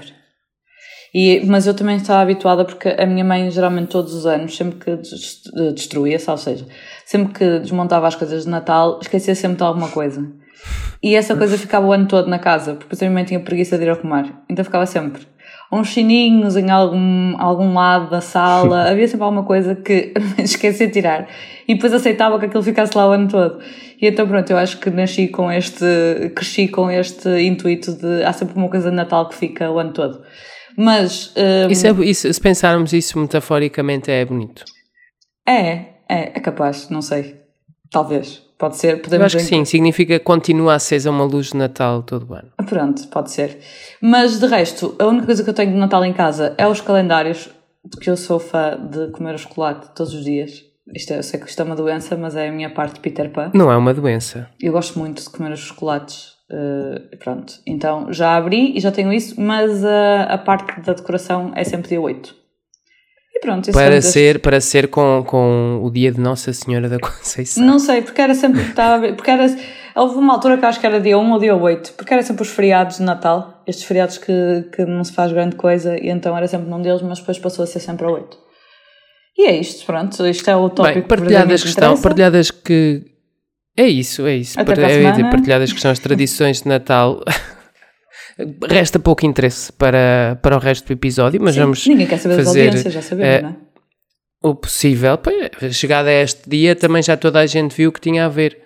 E, 1.15 1.45
mas 1.45 1.67
eu 1.67 1.75
também 1.75 1.97
estava 1.97 2.23
habituada 2.23 2.65
porque 2.65 2.89
a 2.89 3.05
minha 3.05 3.25
mãe 3.25 3.51
geralmente 3.51 3.89
todos 3.89 4.15
os 4.15 4.25
anos, 4.25 4.57
sempre 4.57 4.79
que 4.79 4.97
destruía-se, 5.75 6.31
ou 6.31 6.39
seja, 6.39 6.67
sempre 7.05 7.35
que 7.35 7.59
desmontava 7.59 8.09
as 8.09 8.15
coisas 8.15 8.45
de 8.45 8.51
Natal, 8.51 8.99
esquecia 9.03 9.35
sempre 9.35 9.59
de 9.59 9.63
alguma 9.63 9.91
coisa. 9.91 10.27
E 11.03 11.15
essa 11.15 11.35
coisa 11.37 11.59
ficava 11.59 11.87
o 11.87 11.93
ano 11.93 12.07
todo 12.07 12.29
na 12.29 12.39
casa, 12.39 12.75
porque 12.75 12.97
minha 13.01 13.11
mãe 13.11 13.25
tinha 13.25 13.41
preguiça 13.41 13.77
de 13.77 13.85
ir 13.85 13.91
arrumar. 13.91 14.45
Então 14.49 14.65
ficava 14.65 14.87
sempre 14.87 15.27
uns 15.73 15.89
chininhos 15.89 16.55
em 16.57 16.71
algum, 16.71 17.35
algum 17.41 17.73
lado 17.73 18.11
da 18.11 18.21
sala, 18.21 18.83
havia 18.91 19.09
sempre 19.09 19.25
alguma 19.25 19.45
coisa 19.45 19.75
que 19.75 20.13
esquecia 20.39 20.87
de 20.87 20.93
tirar. 20.93 21.29
E 21.67 21.75
depois 21.75 21.93
aceitava 21.95 22.39
que 22.39 22.45
aquilo 22.45 22.63
ficasse 22.63 22.97
lá 22.97 23.09
o 23.09 23.13
ano 23.13 23.29
todo. 23.29 23.59
E 24.01 24.07
então 24.07 24.29
pronto, 24.29 24.51
eu 24.51 24.59
acho 24.59 24.79
que 24.79 24.91
nasci 24.91 25.29
com 25.29 25.51
este, 25.51 25.85
cresci 26.35 26.69
com 26.69 26.91
este 26.91 27.29
intuito 27.41 27.93
de 27.93 28.23
há 28.25 28.33
sempre 28.33 28.57
uma 28.57 28.69
coisa 28.69 28.91
de 28.91 28.97
Natal 28.97 29.29
que 29.29 29.35
fica 29.35 29.71
o 29.71 29.79
ano 29.79 29.93
todo. 29.93 30.23
Mas. 30.77 31.33
Um, 31.37 31.71
isso 31.71 31.87
é, 31.87 31.91
isso, 32.05 32.33
se 32.33 32.41
pensarmos 32.41 32.93
isso 32.93 33.19
metaforicamente 33.19 34.11
é 34.11 34.25
bonito. 34.25 34.65
É, 35.49 35.71
é, 36.09 36.33
é 36.35 36.41
capaz, 36.41 36.89
não 36.91 37.01
sei. 37.01 37.41
Talvez. 37.91 38.43
Pode 38.63 38.77
ser, 38.77 39.03
podemos 39.03 39.23
Eu 39.23 39.27
acho 39.27 39.37
que 39.39 39.43
sim, 39.43 39.65
significa 39.65 40.21
que 40.21 40.25
continua 40.25 40.75
acesa 40.75 41.11
uma 41.11 41.25
luz 41.25 41.47
de 41.47 41.57
Natal 41.57 42.01
todo 42.01 42.31
o 42.31 42.33
ano. 42.33 42.49
Pronto, 42.65 43.09
pode 43.09 43.33
ser. 43.33 43.59
Mas 44.01 44.39
de 44.39 44.47
resto, 44.47 44.95
a 45.01 45.07
única 45.07 45.27
coisa 45.27 45.43
que 45.43 45.51
eu 45.51 45.55
tenho 45.55 45.73
de 45.73 45.77
Natal 45.77 46.05
em 46.05 46.13
casa 46.13 46.55
é 46.57 46.65
os 46.69 46.81
calendários, 46.81 47.51
de 47.85 47.97
que 47.99 48.09
eu 48.09 48.17
sou 48.17 48.39
fã 48.39 48.79
de 48.79 49.09
comer 49.09 49.35
o 49.35 49.39
chocolate 49.39 49.89
todos 49.97 50.15
os 50.15 50.23
dias. 50.23 50.63
Isto 50.95 51.13
é, 51.13 51.19
eu 51.19 51.25
sei 51.25 51.41
que 51.41 51.49
isto 51.49 51.61
é 51.61 51.65
uma 51.65 51.75
doença, 51.75 52.17
mas 52.17 52.37
é 52.37 52.51
a 52.51 52.53
minha 52.53 52.71
parte 52.71 52.95
de 52.95 53.01
Peter 53.01 53.33
Pan. 53.33 53.51
Não 53.53 53.69
é 53.69 53.77
uma 53.77 53.93
doença. 53.93 54.49
Eu 54.61 54.71
gosto 54.71 54.97
muito 54.97 55.25
de 55.25 55.31
comer 55.31 55.51
os 55.51 55.59
chocolates. 55.59 56.35
Uh, 56.49 57.17
pronto, 57.17 57.55
então 57.67 58.13
já 58.13 58.37
abri 58.37 58.77
e 58.77 58.81
já 58.81 58.93
tenho 58.93 59.13
isso, 59.13 59.41
mas 59.41 59.85
a, 59.85 60.23
a 60.25 60.39
parte 60.39 60.81
da 60.83 60.93
decoração 60.93 61.51
é 61.57 61.65
sempre 61.65 61.89
dia 61.89 62.01
8 62.01 62.42
pronto. 63.43 63.71
Para 63.73 64.01
ser, 64.01 64.39
para 64.39 64.61
ser 64.61 64.89
com, 64.89 65.23
com 65.27 65.81
o 65.83 65.91
dia 65.91 66.11
de 66.11 66.21
Nossa 66.21 66.53
Senhora 66.53 66.89
da 66.89 66.99
Conceição. 66.99 67.63
Não 67.63 67.79
sei, 67.79 68.01
porque 68.01 68.21
era 68.21 68.35
sempre. 68.35 68.63
Estava, 68.63 69.13
porque 69.13 69.31
era, 69.31 69.47
houve 69.97 70.17
uma 70.17 70.35
altura 70.35 70.57
que 70.57 70.65
acho 70.65 70.81
que 70.81 70.87
era 70.87 71.01
dia 71.01 71.19
1 71.19 71.33
ou 71.33 71.39
dia 71.39 71.55
8, 71.55 71.93
porque 71.95 72.15
era 72.15 72.23
sempre 72.23 72.43
os 72.43 72.49
feriados 72.49 72.99
de 72.99 73.03
Natal, 73.03 73.63
estes 73.67 73.85
feriados 73.85 74.17
que, 74.17 74.71
que 74.75 74.87
não 74.87 75.05
se 75.05 75.13
faz 75.13 75.33
grande 75.33 75.57
coisa, 75.57 75.99
e 75.99 76.09
então 76.09 76.35
era 76.37 76.47
sempre 76.47 76.71
num 76.71 76.81
deles, 76.81 77.03
mas 77.03 77.19
depois 77.19 77.39
passou 77.39 77.65
a 77.65 77.67
ser 77.67 77.81
sempre 77.81 78.07
a 78.07 78.11
8. 78.11 78.39
E 79.37 79.47
é 79.47 79.57
isto, 79.57 79.85
pronto, 79.85 80.27
isto 80.27 80.49
é 80.49 80.57
o 80.57 80.71
tópico 80.71 81.01
Bem, 81.01 81.09
partilhadas 81.09 81.63
que 81.63 81.69
estão, 81.69 82.01
partilhadas 82.01 82.51
que. 82.51 83.03
É 83.77 83.87
isso, 83.87 84.27
é 84.27 84.37
isso. 84.37 84.61
Até 84.61 84.75
Part... 84.75 85.23
Partilhadas 85.31 85.73
que 85.73 85.81
são 85.81 85.91
as 85.91 85.99
tradições 85.99 86.63
de 86.63 86.69
Natal. 86.69 87.23
Resta 88.69 88.99
pouco 88.99 89.27
interesse 89.27 89.73
para, 89.73 90.39
para 90.43 90.57
o 90.57 90.59
resto 90.59 90.87
do 90.87 90.93
episódio, 90.93 91.41
mas 91.43 91.55
Sim, 91.55 91.61
vamos. 91.61 91.87
Ninguém 91.87 92.07
quer 92.07 92.19
saber 92.19 92.37
fazer, 92.37 92.67
das 92.67 92.67
audiências, 92.67 92.95
já 92.95 93.03
sabemos, 93.03 93.39
uh, 93.39 93.43
não 93.43 93.49
é? 93.51 93.73
O 94.45 94.57
possível. 94.57 95.17
Chegada 95.71 96.11
a 96.11 96.15
este 96.15 96.51
dia, 96.51 96.75
também 96.75 97.01
já 97.01 97.17
toda 97.17 97.39
a 97.39 97.47
gente 97.47 97.77
viu 97.77 97.93
que 97.93 98.01
tinha 98.01 98.27
a 98.27 98.29
ver. 98.29 98.59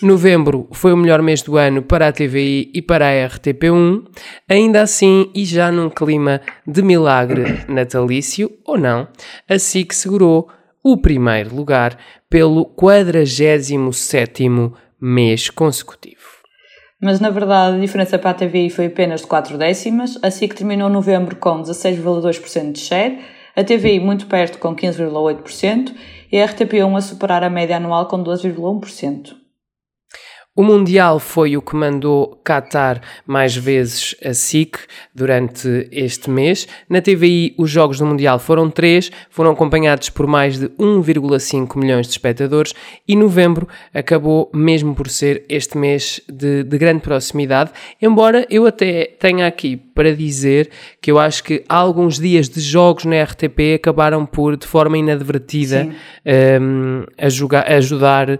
Novembro 0.00 0.66
foi 0.72 0.90
o 0.90 0.96
melhor 0.96 1.20
mês 1.20 1.42
do 1.42 1.58
ano 1.58 1.82
para 1.82 2.08
a 2.08 2.12
TVI 2.12 2.70
e 2.72 2.80
para 2.80 3.06
a 3.08 3.28
RTP1. 3.28 4.04
Ainda 4.48 4.80
assim, 4.80 5.30
e 5.34 5.44
já 5.44 5.70
num 5.70 5.90
clima 5.90 6.40
de 6.66 6.80
milagre 6.80 7.62
natalício, 7.68 8.50
ou 8.64 8.78
não, 8.78 9.06
a 9.46 9.58
SIC 9.58 9.92
segurou 9.92 10.48
o 10.82 10.96
primeiro 10.96 11.54
lugar 11.54 11.98
pelo 12.30 12.64
47 12.64 14.44
mês 14.98 15.50
consecutivo 15.50 16.17
mas 17.00 17.20
na 17.20 17.30
verdade 17.30 17.76
a 17.76 17.80
diferença 17.80 18.18
para 18.18 18.30
a 18.30 18.34
TVI 18.34 18.70
foi 18.70 18.86
apenas 18.86 19.20
de 19.20 19.26
4 19.26 19.56
décimas, 19.56 20.18
a 20.22 20.30
SIC 20.30 20.54
terminou 20.54 20.88
novembro 20.88 21.36
com 21.36 21.62
16,2% 21.62 22.72
de 22.72 22.80
share, 22.80 23.18
a 23.54 23.64
TVI 23.64 24.00
muito 24.00 24.26
perto 24.26 24.58
com 24.58 24.74
15,8% 24.74 25.94
e 26.30 26.40
a 26.40 26.46
RTP1 26.46 26.96
a 26.96 27.00
superar 27.00 27.42
a 27.42 27.50
média 27.50 27.76
anual 27.76 28.06
com 28.06 28.22
12,1%. 28.22 29.37
O 30.58 30.64
Mundial 30.64 31.20
foi 31.20 31.56
o 31.56 31.62
que 31.62 31.76
mandou 31.76 32.42
Qatar 32.44 33.00
mais 33.24 33.54
vezes 33.54 34.16
a 34.24 34.34
SIC 34.34 34.76
durante 35.14 35.88
este 35.92 36.28
mês. 36.28 36.66
Na 36.88 37.00
TVI, 37.00 37.54
os 37.56 37.70
jogos 37.70 38.00
do 38.00 38.04
Mundial 38.06 38.40
foram 38.40 38.68
três, 38.68 39.08
foram 39.30 39.52
acompanhados 39.52 40.10
por 40.10 40.26
mais 40.26 40.58
de 40.58 40.68
1,5 40.70 41.78
milhões 41.78 42.08
de 42.08 42.12
espectadores 42.14 42.74
e 43.06 43.14
novembro 43.14 43.68
acabou 43.94 44.50
mesmo 44.52 44.96
por 44.96 45.08
ser 45.08 45.44
este 45.48 45.78
mês 45.78 46.20
de, 46.28 46.64
de 46.64 46.76
grande 46.76 47.02
proximidade. 47.02 47.70
Embora 48.02 48.44
eu 48.50 48.66
até 48.66 49.12
tenha 49.16 49.46
aqui 49.46 49.76
para 49.76 50.12
dizer 50.12 50.70
que 51.00 51.12
eu 51.12 51.20
acho 51.20 51.44
que 51.44 51.62
alguns 51.68 52.18
dias 52.18 52.48
de 52.48 52.60
jogos 52.60 53.04
na 53.04 53.22
RTP 53.22 53.76
acabaram 53.76 54.26
por, 54.26 54.56
de 54.56 54.66
forma 54.66 54.98
inadvertida, 54.98 55.86
um, 55.86 55.92
ehm, 56.24 57.04
a 57.16 57.28
jogar, 57.28 57.70
ajudar 57.70 58.30
uh, 58.30 58.38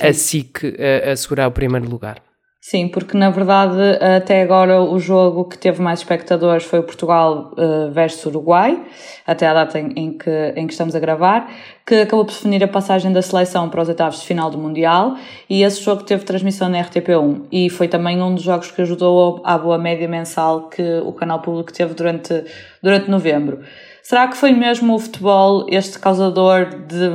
a 0.00 0.12
SIC 0.14 0.62
a, 1.06 1.10
a 1.10 1.16
segurar 1.16 1.49
o 1.50 1.52
primeiro 1.52 1.88
lugar. 1.88 2.22
Sim, 2.62 2.88
porque 2.88 3.16
na 3.16 3.30
verdade 3.30 3.80
até 4.16 4.42
agora 4.42 4.82
o 4.82 4.98
jogo 4.98 5.46
que 5.46 5.56
teve 5.56 5.80
mais 5.80 6.00
espectadores 6.00 6.62
foi 6.64 6.80
o 6.80 6.82
Portugal 6.82 7.52
uh, 7.52 7.90
versus 7.90 8.26
Uruguai, 8.26 8.84
até 9.26 9.46
a 9.46 9.54
data 9.54 9.80
em, 9.80 9.92
em, 9.96 10.18
que, 10.18 10.52
em 10.54 10.66
que 10.66 10.72
estamos 10.74 10.94
a 10.94 11.00
gravar, 11.00 11.50
que 11.86 11.94
acabou 11.94 12.26
por 12.26 12.34
definir 12.34 12.62
a 12.62 12.68
passagem 12.68 13.10
da 13.14 13.22
seleção 13.22 13.70
para 13.70 13.80
os 13.80 13.88
oitavos 13.88 14.20
de 14.20 14.26
final 14.26 14.50
do 14.50 14.58
Mundial 14.58 15.16
e 15.48 15.62
esse 15.62 15.82
jogo 15.82 16.02
teve 16.02 16.22
transmissão 16.22 16.68
na 16.68 16.82
RTP1 16.84 17.46
e 17.50 17.70
foi 17.70 17.88
também 17.88 18.20
um 18.20 18.34
dos 18.34 18.44
jogos 18.44 18.70
que 18.70 18.82
ajudou 18.82 19.40
à 19.42 19.56
boa 19.56 19.78
média 19.78 20.06
mensal 20.06 20.68
que 20.68 20.82
o 21.02 21.14
canal 21.14 21.40
público 21.40 21.72
teve 21.72 21.94
durante, 21.94 22.44
durante 22.82 23.10
novembro. 23.10 23.60
Será 24.02 24.28
que 24.28 24.36
foi 24.36 24.52
mesmo 24.52 24.94
o 24.94 24.98
futebol 24.98 25.64
este 25.70 25.98
causador 25.98 26.66
de, 26.86 27.08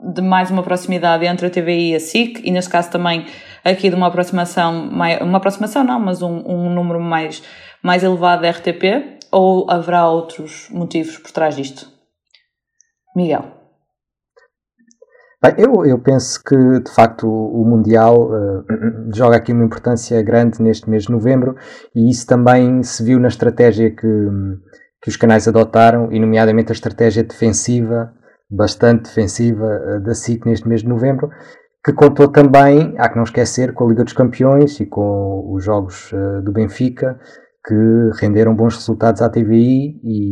de 0.00 0.22
mais 0.22 0.50
uma 0.50 0.62
proximidade 0.62 1.24
entre 1.24 1.46
a 1.46 1.50
TVI 1.50 1.92
e 1.92 1.94
a 1.94 2.00
SIC 2.00 2.40
e 2.44 2.50
neste 2.50 2.70
caso 2.70 2.90
também 2.90 3.26
aqui 3.64 3.88
de 3.88 3.96
uma 3.96 4.08
aproximação, 4.08 4.88
uma 4.88 5.38
aproximação 5.38 5.82
não, 5.82 5.98
mas 5.98 6.22
um, 6.22 6.42
um 6.46 6.70
número 6.72 7.00
mais, 7.00 7.42
mais 7.82 8.02
elevado 8.02 8.42
da 8.42 8.50
RTP 8.50 9.18
ou 9.32 9.70
haverá 9.70 10.08
outros 10.08 10.68
motivos 10.70 11.18
por 11.18 11.30
trás 11.30 11.56
disto? 11.56 11.88
Miguel. 13.14 13.56
Bem, 15.42 15.54
eu, 15.58 15.84
eu 15.84 15.98
penso 15.98 16.42
que 16.42 16.56
de 16.80 16.90
facto 16.90 17.28
o, 17.28 17.64
Mundial 17.64 18.30
uh, 18.30 18.64
joga 19.14 19.36
aqui 19.36 19.52
uma 19.52 19.64
importância 19.64 20.22
grande 20.22 20.62
neste 20.62 20.88
mês 20.88 21.04
de 21.04 21.12
novembro 21.12 21.56
e 21.94 22.10
isso 22.10 22.26
também 22.26 22.82
se 22.82 23.02
viu 23.04 23.20
na 23.20 23.28
estratégia 23.28 23.90
que, 23.90 24.28
que 25.02 25.10
os 25.10 25.16
canais 25.16 25.46
adotaram, 25.46 26.10
e 26.10 26.18
nomeadamente 26.18 26.72
a 26.72 26.74
estratégia 26.74 27.22
defensiva, 27.22 28.12
bastante 28.50 29.04
defensiva, 29.04 29.64
uh, 29.64 30.00
da 30.02 30.14
SIC 30.14 30.44
neste 30.46 30.68
mês 30.68 30.82
de 30.82 30.88
novembro, 30.88 31.30
que 31.84 31.92
contou 31.92 32.28
também, 32.28 32.94
há 32.98 33.08
que 33.08 33.16
não 33.16 33.24
esquecer, 33.24 33.72
com 33.72 33.84
a 33.84 33.88
Liga 33.88 34.04
dos 34.04 34.12
Campeões 34.12 34.80
e 34.80 34.86
com 34.86 35.52
os 35.54 35.64
jogos 35.64 36.12
uh, 36.12 36.42
do 36.42 36.52
Benfica, 36.52 37.18
que 37.66 38.10
renderam 38.20 38.54
bons 38.54 38.76
resultados 38.76 39.22
à 39.22 39.28
TVI 39.28 40.00
e, 40.04 40.30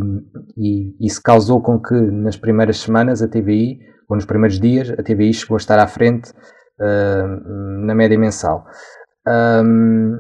e 0.56 1.06
isso 1.06 1.20
causou 1.22 1.60
com 1.60 1.80
que 1.80 1.94
nas 1.94 2.36
primeiras 2.36 2.78
semanas 2.78 3.22
a 3.22 3.28
TVI 3.28 3.78
ou 4.08 4.16
nos 4.16 4.24
primeiros 4.24 4.60
dias, 4.60 4.90
a 4.90 5.02
TVI 5.02 5.32
chegou 5.32 5.56
a 5.56 5.58
estar 5.58 5.78
à 5.78 5.86
frente 5.86 6.30
uh, 6.80 7.86
na 7.86 7.94
média 7.94 8.18
mensal. 8.18 8.64
Um, 9.26 10.18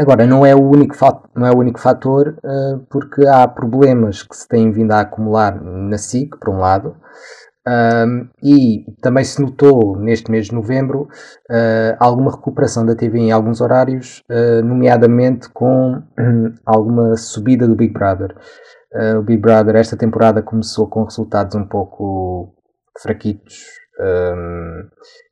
agora, 0.00 0.26
não 0.26 0.44
é 0.44 0.54
o 0.54 0.62
único, 0.62 0.96
não 1.36 1.46
é 1.46 1.50
o 1.50 1.58
único 1.58 1.78
fator, 1.78 2.36
uh, 2.42 2.78
porque 2.90 3.26
há 3.26 3.46
problemas 3.46 4.22
que 4.22 4.34
se 4.34 4.48
têm 4.48 4.72
vindo 4.72 4.92
a 4.92 5.00
acumular 5.00 5.62
na 5.62 5.98
SIC, 5.98 6.38
por 6.38 6.50
um 6.50 6.58
lado, 6.58 6.96
um, 7.68 8.28
e 8.42 8.86
também 9.02 9.22
se 9.22 9.40
notou 9.40 9.96
neste 9.98 10.30
mês 10.30 10.46
de 10.46 10.54
novembro 10.54 11.02
uh, 11.02 11.96
alguma 12.00 12.30
recuperação 12.30 12.86
da 12.86 12.96
TV 12.96 13.18
em 13.18 13.30
alguns 13.30 13.60
horários, 13.60 14.22
uh, 14.30 14.64
nomeadamente 14.64 15.50
com 15.50 16.02
alguma 16.64 17.16
subida 17.16 17.68
do 17.68 17.76
Big 17.76 17.92
Brother. 17.92 18.34
O 19.16 19.22
Big 19.22 19.40
Brother 19.40 19.76
esta 19.76 19.96
temporada 19.96 20.42
começou 20.42 20.88
com 20.88 21.04
resultados 21.04 21.54
um 21.54 21.64
pouco 21.64 22.52
fraquitos, 23.00 23.54
um, 24.00 24.82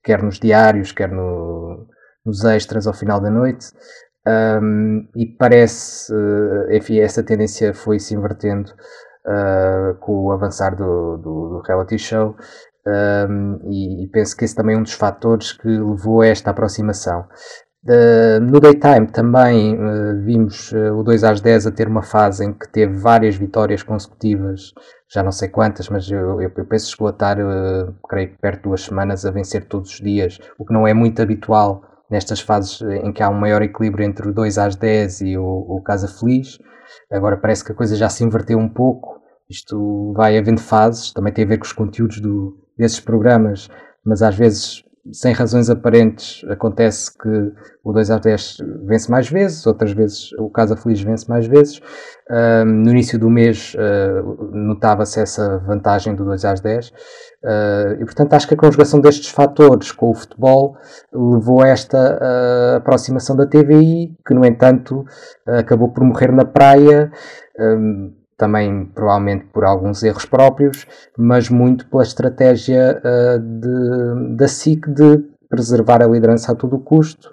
quer 0.04 0.22
nos 0.22 0.38
diários, 0.38 0.92
quer 0.92 1.10
no, 1.10 1.88
nos 2.24 2.44
extras 2.44 2.86
ao 2.86 2.94
final 2.94 3.20
da 3.20 3.30
noite. 3.30 3.66
Um, 4.26 5.08
e 5.16 5.26
parece, 5.26 6.12
uh, 6.12 6.72
enfim, 6.72 6.98
essa 6.98 7.22
tendência 7.22 7.72
foi 7.72 7.98
se 7.98 8.14
invertendo 8.14 8.70
uh, 9.26 9.94
com 10.00 10.26
o 10.26 10.32
avançar 10.32 10.76
do, 10.76 11.16
do, 11.16 11.48
do 11.48 11.62
reality 11.66 11.98
show. 11.98 12.36
Um, 12.86 13.60
e, 13.70 14.04
e, 14.04 14.08
penso 14.08 14.36
que 14.36 14.44
esse 14.44 14.54
também 14.54 14.74
é 14.76 14.78
um 14.78 14.82
dos 14.82 14.94
fatores 14.94 15.52
que 15.52 15.68
levou 15.68 16.22
a 16.22 16.26
esta 16.26 16.50
aproximação. 16.50 17.26
Uh, 17.84 18.40
no 18.40 18.60
daytime 18.60 19.06
também 19.06 19.74
uh, 19.74 20.22
vimos 20.24 20.72
uh, 20.72 20.94
o 20.94 21.02
2 21.04 21.22
às 21.22 21.40
10 21.40 21.68
a 21.68 21.70
ter 21.70 21.86
uma 21.86 22.02
fase 22.02 22.44
em 22.44 22.52
que 22.52 22.68
teve 22.68 22.94
várias 22.98 23.36
vitórias 23.36 23.82
consecutivas, 23.82 24.72
já 25.10 25.22
não 25.22 25.30
sei 25.30 25.48
quantas, 25.48 25.88
mas 25.88 26.10
eu, 26.10 26.40
eu, 26.40 26.52
eu 26.54 26.66
penso 26.66 27.08
estar, 27.08 27.36
creio 28.08 28.30
que 28.30 28.38
perto 28.38 28.56
de 28.56 28.62
duas 28.64 28.82
semanas, 28.82 29.24
a 29.24 29.30
vencer 29.30 29.66
todos 29.66 29.92
os 29.92 30.00
dias, 30.00 30.38
o 30.58 30.66
que 30.66 30.72
não 30.74 30.86
é 30.86 30.92
muito 30.92 31.22
habitual 31.22 31.82
nestas 32.10 32.40
fases 32.40 32.80
em 33.02 33.12
que 33.12 33.22
há 33.22 33.28
um 33.28 33.38
maior 33.38 33.62
equilíbrio 33.62 34.04
entre 34.04 34.28
o 34.28 34.32
2 34.32 34.58
às 34.58 34.76
10 34.76 35.20
e 35.22 35.36
o, 35.36 35.44
o 35.44 35.82
Casa 35.82 36.08
Feliz. 36.08 36.58
Agora 37.10 37.36
parece 37.36 37.64
que 37.64 37.72
a 37.72 37.74
coisa 37.74 37.96
já 37.96 38.08
se 38.08 38.24
inverteu 38.24 38.58
um 38.58 38.68
pouco, 38.68 39.20
isto 39.48 40.12
vai 40.14 40.36
havendo 40.36 40.60
fases, 40.60 41.12
também 41.12 41.32
tem 41.32 41.44
a 41.44 41.48
ver 41.48 41.58
com 41.58 41.64
os 41.64 41.72
conteúdos 41.72 42.20
do, 42.20 42.58
desses 42.76 43.00
programas, 43.00 43.68
mas 44.04 44.22
às 44.22 44.34
vezes 44.34 44.82
sem 45.12 45.32
razões 45.32 45.70
aparentes, 45.70 46.44
acontece 46.48 47.16
que 47.16 47.52
o 47.82 47.92
2 47.92 48.10
às 48.10 48.20
10 48.20 48.56
vence 48.84 49.10
mais 49.10 49.28
vezes, 49.28 49.66
outras 49.66 49.92
vezes 49.92 50.32
o 50.38 50.50
Casa 50.50 50.76
Feliz 50.76 51.00
vence 51.00 51.28
mais 51.28 51.46
vezes. 51.46 51.78
Uh, 52.30 52.64
no 52.64 52.90
início 52.90 53.18
do 53.18 53.30
mês 53.30 53.74
uh, 53.74 54.50
notava-se 54.52 55.20
essa 55.20 55.58
vantagem 55.58 56.14
do 56.14 56.24
2 56.24 56.44
às 56.44 56.60
10. 56.60 56.88
Uh, 56.88 56.92
e 58.00 58.04
portanto 58.04 58.34
acho 58.34 58.48
que 58.48 58.54
a 58.54 58.58
conjugação 58.58 59.00
destes 59.00 59.30
fatores 59.30 59.92
com 59.92 60.10
o 60.10 60.14
futebol 60.14 60.76
levou 61.12 61.62
a 61.62 61.68
esta 61.68 62.18
ah, 62.20 62.76
aproximação 62.76 63.36
da 63.36 63.46
TVI, 63.46 64.14
que 64.26 64.34
no 64.34 64.44
entanto 64.44 65.04
acabou 65.46 65.88
por 65.90 66.04
morrer 66.04 66.32
na 66.32 66.44
praia 66.44 67.10
também 68.38 68.86
provavelmente 68.86 69.46
por 69.52 69.64
alguns 69.64 70.02
erros 70.02 70.24
próprios, 70.24 70.86
mas 71.18 71.50
muito 71.50 71.86
pela 71.88 72.04
estratégia 72.04 73.02
uh, 73.04 73.38
de, 73.38 74.36
da 74.36 74.46
SIC 74.46 74.88
de 74.88 75.18
preservar 75.50 76.02
a 76.02 76.06
liderança 76.06 76.52
a 76.52 76.54
todo 76.54 76.78
custo, 76.78 77.30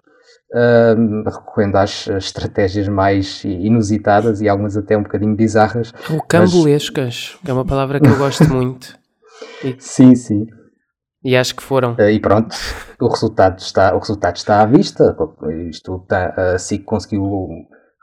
uh, 0.51 1.29
recorrendo 1.29 1.75
às 1.75 2.07
estratégias 2.07 2.87
mais 2.87 3.43
inusitadas 3.45 4.41
e 4.41 4.49
algumas 4.49 4.75
até 4.75 4.97
um 4.97 5.03
bocadinho 5.03 5.35
bizarras. 5.35 5.93
Rocambolescas, 6.09 7.05
mas... 7.05 7.39
que 7.43 7.51
é 7.51 7.53
uma 7.53 7.65
palavra 7.65 7.99
que 7.99 8.07
eu 8.07 8.17
gosto 8.17 8.43
muito. 8.51 8.97
E... 9.63 9.75
Sim, 9.77 10.15
sim. 10.15 10.47
E 11.23 11.35
acho 11.35 11.55
que 11.55 11.61
foram. 11.61 11.93
Uh, 11.93 12.09
e 12.09 12.19
pronto, 12.19 12.55
o 12.99 13.07
resultado 13.07 13.59
está, 13.59 13.95
o 13.95 13.99
resultado 13.99 14.37
está 14.37 14.61
à 14.61 14.65
vista. 14.65 15.15
Isto 15.69 15.97
está, 16.01 16.53
a 16.53 16.57
SIC 16.57 16.83
conseguiu 16.83 17.23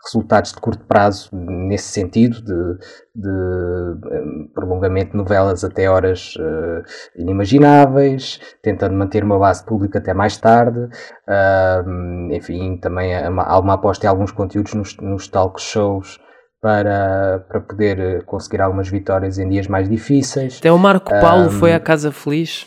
resultados 0.05 0.53
de 0.53 0.61
curto 0.61 0.85
prazo 0.85 1.31
nesse 1.33 1.89
sentido, 1.89 2.43
de, 2.43 2.79
de 3.15 4.49
prolongamento 4.55 5.13
de 5.13 5.17
novelas 5.17 5.63
até 5.63 5.89
horas 5.89 6.35
uh, 6.37 6.83
inimagináveis, 7.17 8.41
tentando 8.63 8.95
manter 8.95 9.23
uma 9.23 9.39
base 9.39 9.65
pública 9.65 9.99
até 9.99 10.13
mais 10.13 10.37
tarde. 10.37 10.81
Uh, 11.29 12.33
enfim, 12.33 12.79
também 12.79 13.17
há 13.17 13.29
uma, 13.29 13.43
há 13.45 13.59
uma 13.59 13.75
aposta 13.75 14.07
em 14.07 14.09
alguns 14.09 14.33
conteúdos 14.33 14.75
nos, 14.75 14.97
nos 14.97 15.29
talk 15.29 15.61
shows 15.61 16.19
para, 16.61 17.45
para 17.49 17.61
poder 17.61 18.25
conseguir 18.25 18.61
algumas 18.61 18.89
vitórias 18.89 19.39
em 19.39 19.49
dias 19.49 19.69
mais 19.69 19.89
difíceis. 19.89 20.59
Até 20.59 20.73
o 20.73 20.79
Marco 20.79 21.11
Paulo 21.11 21.47
um, 21.47 21.51
foi 21.51 21.73
à 21.73 21.81
Casa 21.81 22.11
Feliz. 22.11 22.67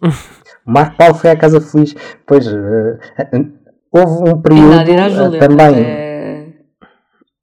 O 0.66 0.70
Marco 0.70 0.98
Paulo 0.98 1.14
foi 1.14 1.30
à 1.30 1.36
Casa 1.36 1.62
Feliz, 1.62 1.94
pois 2.26 2.46
uh, 2.46 2.98
houve 3.90 4.30
um 4.30 4.42
período 4.42 5.38
também. 5.38 5.82
É 5.82 6.07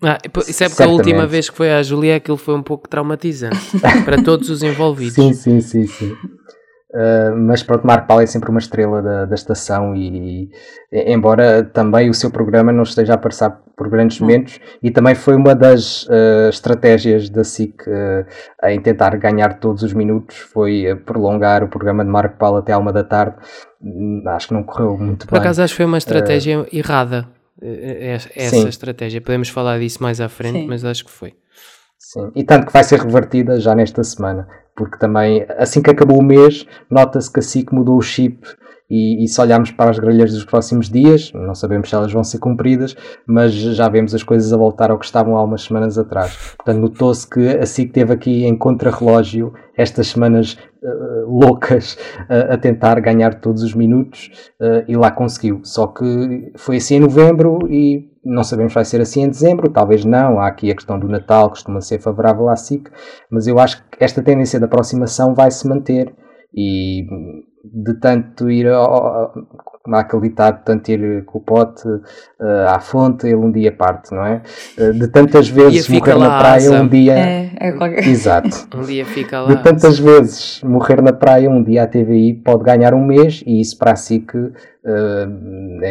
ah, 0.08 0.18
isso 0.48 0.64
é 0.64 0.70
porque 0.70 0.84
a 0.84 0.88
última 0.88 1.26
vez 1.26 1.50
que 1.50 1.56
foi 1.56 1.72
à 1.72 1.82
Julia 1.82 2.18
aquilo 2.18 2.38
foi 2.38 2.56
um 2.56 2.64
pouco 2.64 2.88
traumatizante 2.88 3.58
para 4.06 4.22
todos 4.22 4.50
os 4.50 4.62
envolvidos. 4.62 5.16
Sim, 5.16 5.34
sim, 5.34 5.62
sim, 5.62 5.88
sim. 5.88 6.16
Uh, 6.96 7.36
mas 7.36 7.62
pronto, 7.62 7.86
Marco 7.86 8.08
Paulo 8.08 8.24
é 8.24 8.26
sempre 8.26 8.50
uma 8.50 8.60
estrela 8.60 9.02
da, 9.02 9.26
da 9.26 9.36
estação 9.36 9.94
e, 9.94 10.50
e, 10.90 11.14
embora 11.14 11.62
também 11.62 12.10
o 12.10 12.14
seu 12.14 12.32
programa 12.32 12.72
não 12.72 12.84
esteja 12.84 13.16
a 13.16 13.18
passar 13.18 13.50
por 13.76 13.90
grandes 13.90 14.22
hum. 14.22 14.24
momentos 14.24 14.62
e 14.82 14.90
também 14.90 15.14
foi 15.14 15.36
uma 15.36 15.54
das 15.54 16.04
uh, 16.04 16.48
estratégias 16.50 17.30
da 17.30 17.44
SIC 17.44 17.82
uh, 17.82 18.26
em 18.70 18.80
tentar 18.80 19.14
ganhar 19.18 19.60
todos 19.60 19.84
os 19.84 19.92
minutos 19.92 20.38
foi 20.38 20.96
prolongar 21.06 21.66
o 21.66 21.68
programa 21.68 22.06
de 22.06 22.10
Marco 22.10 22.38
Paulo 22.38 22.60
até 22.60 22.72
à 22.72 22.78
uma 22.78 22.94
da 22.94 23.04
tarde 23.04 23.36
hum, 23.82 24.24
acho 24.28 24.48
que 24.48 24.54
não 24.54 24.64
correu 24.64 24.98
muito 24.98 25.28
por 25.28 25.34
bem. 25.34 25.42
Por 25.42 25.46
acaso 25.46 25.64
acho 25.64 25.74
que 25.74 25.78
foi 25.78 25.86
uma 25.86 25.98
estratégia 25.98 26.66
errada 26.72 27.28
essa 27.62 28.50
Sim. 28.50 28.68
estratégia. 28.68 29.22
Podemos 29.22 29.50
falar 29.50 29.80
disso 29.80 30.02
mais 30.02 30.20
à 30.20 30.30
frente, 30.30 30.60
Sim. 30.60 30.68
mas 30.68 30.84
acho 30.84 31.06
que 31.06 31.12
foi. 31.12 31.34
Sim, 31.98 32.32
e 32.36 32.44
tanto 32.44 32.68
que 32.68 32.74
vai 32.74 32.84
ser 32.84 33.00
revertida 33.00 33.60
já 33.60 33.74
nesta 33.74 34.04
semana, 34.04 34.48
porque 34.75 34.98
também, 34.98 35.46
assim 35.58 35.82
que 35.82 35.89
acabou 35.89 36.20
o 36.20 36.24
mês, 36.24 36.65
nota-se 36.89 37.32
que 37.32 37.39
a 37.39 37.44
SIC 37.44 37.72
mudou 37.72 37.98
o 37.98 38.01
chip 38.01 38.46
e, 38.89 39.24
e 39.24 39.27
se 39.27 39.41
olharmos 39.41 39.72
para 39.72 39.89
as 39.89 39.98
grelhas 39.98 40.32
dos 40.32 40.46
próximos 40.46 40.89
dias, 40.89 41.32
não 41.34 41.55
sabemos 41.55 41.89
se 41.89 41.96
elas 41.96 42.12
vão 42.12 42.24
ser 42.24 42.38
cumpridas, 42.38 42.96
mas 43.25 43.51
já 43.53 43.89
vemos 43.89 44.13
as 44.13 44.22
coisas 44.22 44.53
a 44.53 44.58
voltar 44.58 44.91
ao 44.91 45.00
que 45.00 45.05
estavam 45.05 45.36
há 45.38 45.44
umas 45.44 45.63
semanas 45.63 45.98
atrás. 45.98 46.53
Portanto, 46.55 46.82
notou-se 46.82 47.27
que 47.27 47.48
a 47.48 47.65
SIC 47.65 47.91
teve 47.91 48.13
aqui 48.13 48.46
em 48.46 48.55
contrarrelógio 48.55 49.53
estas 49.75 50.08
semanas 50.08 50.58
uh, 50.84 51.27
loucas 51.27 51.98
uh, 52.29 52.53
a 52.53 52.58
tentar 52.58 53.00
ganhar 53.00 53.36
todos 53.41 53.63
os 53.63 53.74
minutos 53.74 54.29
uh, 54.62 54.86
e 54.88 54.96
lá 54.96 55.10
conseguiu. 55.10 55.62
Só 55.63 55.88
que 55.88 56.51
foi 56.55 56.77
assim 56.77 56.96
em 56.96 57.00
novembro 57.00 57.60
e 57.70 58.12
não 58.24 58.44
sabemos 58.44 58.74
se 58.74 58.75
vai 58.75 58.86
ser 58.86 59.01
assim 59.01 59.22
em 59.22 59.29
dezembro, 59.29 59.70
talvez 59.70 60.03
não. 60.03 60.39
Há 60.39 60.48
aqui 60.48 60.72
a 60.72 60.75
questão 60.75 61.00
do 61.00 61.08
Natal, 61.08 61.50
costuma 61.50 61.82
ser 61.82 62.00
favorável 62.00 62.50
à 62.50 62.55
SIC, 62.55 62.89
mas 63.29 63.46
eu 63.46 63.60
acho 63.60 63.84
esta 64.00 64.22
tendência 64.22 64.60
de 64.60 64.66
aproximação 64.66 65.34
vai 65.34 65.52
se 65.52 65.68
manter 65.68 66.14
e 66.54 67.06
de 67.64 67.94
tanto 68.00 68.50
ir 68.50 68.68
ao, 68.68 69.34
como 69.86 69.96
há 69.96 70.00
aquele 70.00 70.24
ditado, 70.24 70.64
tanto 70.66 70.90
ir 70.90 71.24
com 71.25 71.38
o 71.38 71.42
pote 71.42 71.88
uh, 71.88 72.68
à 72.70 72.80
fonte, 72.80 73.28
ele 73.28 73.36
um 73.36 73.52
dia 73.52 73.72
parte, 73.72 74.14
não 74.14 74.25
é? 74.25 74.42
Uh, 74.78 74.94
de 74.94 75.08
tantas 75.10 75.48
vezes 75.48 75.88
morrer 75.88 76.18
na 76.18 76.40
praia, 76.40 76.72
um 76.72 76.88
dia. 76.88 77.14
É, 77.14 77.52
é 77.56 77.72
qualquer... 77.72 78.08
Exato. 78.08 78.68
um 78.75 78.82
dia 78.82 79.06
fica 79.06 79.42
lá. 79.42 79.54
De 79.54 79.64
tantas 79.64 80.00
vezes 80.00 80.62
morrer 80.64 81.04
na 81.04 81.14
praia, 81.14 81.50
um 81.52 81.62
dia 81.64 81.84
a 81.84 81.88
TVI 81.88 82.34
pode 82.34 82.64
ganhar 82.64 82.96
um 82.96 83.06
mês 83.06 83.44
e 83.46 83.62
isso 83.62 83.78
para 83.78 83.92
a 83.92 83.96
SIC, 83.96 84.36
uh, 84.36 84.52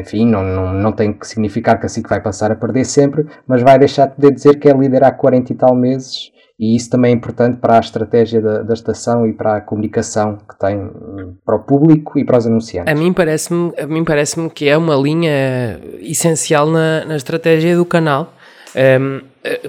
enfim, 0.01 0.27
não, 0.27 0.43
não, 0.43 0.73
não 0.73 0.93
tem 0.93 1.13
que 1.13 1.27
significar 1.27 1.79
que 1.79 1.87
a 1.87 1.89
SIC 1.89 2.09
vai 2.09 2.21
passar 2.21 2.51
a 2.51 2.57
perder 2.57 2.85
sempre, 2.85 3.25
mas 3.47 3.63
vai 3.63 3.79
deixar 3.79 4.07
de 4.07 4.17
poder 4.17 4.33
dizer 4.33 4.59
que 4.59 4.69
é 4.69 4.73
líder 4.73 5.05
há 5.05 5.13
40 5.13 5.53
e 5.53 5.55
tal 5.55 5.75
meses 5.77 6.33
E 6.59 6.77
isso 6.77 6.89
também 6.89 7.11
é 7.11 7.15
importante 7.15 7.59
para 7.59 7.77
a 7.77 7.81
estratégia 7.81 8.41
da, 8.41 8.63
da 8.63 8.75
estação 8.75 9.27
e 9.27 9.33
para 9.33 9.57
a 9.57 9.61
comunicação 9.61 10.39
que 10.49 10.57
tem 10.57 10.79
hum, 10.79 11.35
para 11.45 11.57
o 11.57 11.59
público 11.59 12.17
e 12.17 12.25
para 12.25 12.39
os 12.39 12.47
anunciantes. 12.47 12.93
A 12.93 12.97
mim 12.97 13.13
parece-me 13.13 13.73
parece 14.05 14.49
que 14.51 14.69
é 14.69 14.77
uma 14.77 14.95
linha 14.95 15.81
essencial 16.01 16.69
na, 16.69 17.05
na 17.07 17.17
estratégia 17.17 17.77
do 17.77 17.85
canal, 17.85 18.33
um, 18.77 19.21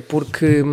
porque, 0.07 0.63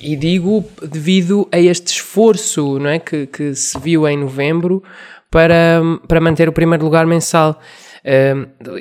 e 0.00 0.14
digo 0.14 0.64
devido 0.80 1.48
a 1.50 1.58
este 1.58 1.88
esforço 1.88 2.78
não 2.78 2.90
é, 2.90 3.00
que, 3.00 3.26
que 3.26 3.52
se 3.56 3.76
viu 3.80 4.06
em 4.06 4.16
novembro 4.16 4.80
para, 5.28 5.80
para 6.06 6.20
manter 6.20 6.48
o 6.48 6.52
primeiro 6.52 6.84
lugar 6.84 7.04
mensal. 7.04 7.58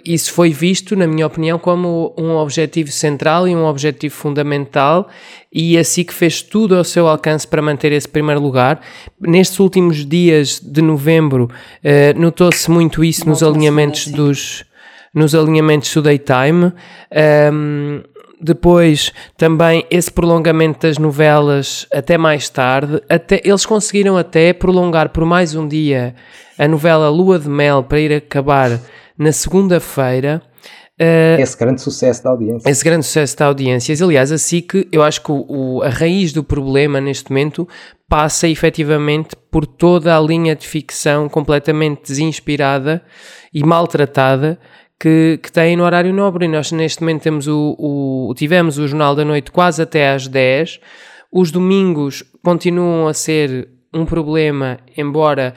Isso 0.04 0.34
foi 0.34 0.50
visto, 0.50 0.96
na 0.96 1.06
minha 1.06 1.28
opinião, 1.28 1.60
como 1.60 2.14
um 2.18 2.32
objetivo 2.38 2.92
central 2.92 3.48
e 3.48 3.56
um 3.56 3.66
objetivo 3.66 4.16
fundamental, 4.16 5.08
e 5.54 5.78
assim 5.78 6.04
que 6.04 6.14
fez 6.14 6.42
tudo 6.42 6.76
ao 6.76 6.84
seu 6.84 7.08
alcance 7.08 7.48
para 7.48 7.62
manter 7.62 7.92
esse 7.92 8.08
primeiro 8.08 8.42
lugar. 8.42 8.82
Nestes 9.20 9.60
últimos 9.60 10.06
dias 10.06 10.60
de 10.60 10.82
novembro, 10.82 11.50
uh, 11.84 12.20
notou-se 12.20 12.70
muito 12.72 13.04
isso 13.04 13.28
nos 13.30 13.44
alinhamentos 13.44 14.08
dos 14.08 14.66
nos 15.14 15.36
alinhamentos 15.36 15.94
do 15.94 16.02
daytime. 16.02 16.72
Um, 17.52 18.02
depois 18.42 19.14
também 19.38 19.86
esse 19.92 20.12
prolongamento 20.12 20.88
das 20.88 20.98
novelas 20.98 21.86
até 21.94 22.18
mais 22.18 22.50
tarde, 22.50 23.02
até 23.08 23.40
eles 23.44 23.66
conseguiram 23.66 24.18
até 24.18 24.52
prolongar 24.52 25.10
por 25.10 25.26
mais 25.26 25.54
um 25.54 25.68
dia 25.68 26.16
a 26.58 26.68
novela 26.68 27.08
Lua 27.10 27.38
de 27.38 27.48
Mel 27.48 27.84
para 27.84 28.00
ir 28.00 28.14
acabar 28.14 28.80
na 29.22 29.32
segunda-feira. 29.32 30.42
Uh, 31.00 31.40
esse 31.40 31.58
grande 31.58 31.80
sucesso 31.80 32.24
da 32.24 32.32
audiência. 32.32 32.70
Esse 32.70 32.84
grande 32.84 33.06
sucesso 33.06 33.38
da 33.38 33.46
audiência. 33.46 33.96
Aliás, 34.04 34.32
a 34.32 34.38
SIC, 34.38 34.88
eu 34.92 35.04
acho 35.04 35.22
que 35.22 35.32
o, 35.32 35.46
o, 35.48 35.84
a 35.84 35.90
raiz 35.90 36.34
do 36.34 36.44
problema 36.44 37.00
neste 37.00 37.30
momento 37.30 37.68
passa 38.10 38.48
efetivamente 38.48 39.36
por 39.52 39.66
toda 39.66 40.18
a 40.18 40.20
linha 40.20 40.56
de 40.56 40.68
ficção 40.68 41.30
completamente 41.30 42.02
desinspirada 42.08 43.04
e 43.54 43.64
maltratada 43.64 44.60
que, 45.00 45.40
que 45.42 45.52
tem 45.52 45.76
no 45.76 45.84
horário 45.84 46.12
nobre. 46.12 46.46
E 46.46 46.48
nós 46.48 46.72
neste 46.72 47.02
momento 47.02 47.22
temos 47.22 47.48
o, 47.48 47.76
o, 47.78 48.34
tivemos 48.36 48.80
o 48.80 48.88
Jornal 48.88 49.16
da 49.16 49.24
Noite 49.24 49.52
quase 49.52 49.84
até 49.84 50.12
às 50.12 50.28
10. 50.28 50.80
Os 51.32 51.52
domingos 51.52 52.24
continuam 52.44 53.08
a 53.08 53.14
ser 53.14 53.70
um 53.94 54.04
problema, 54.04 54.80
embora 54.98 55.54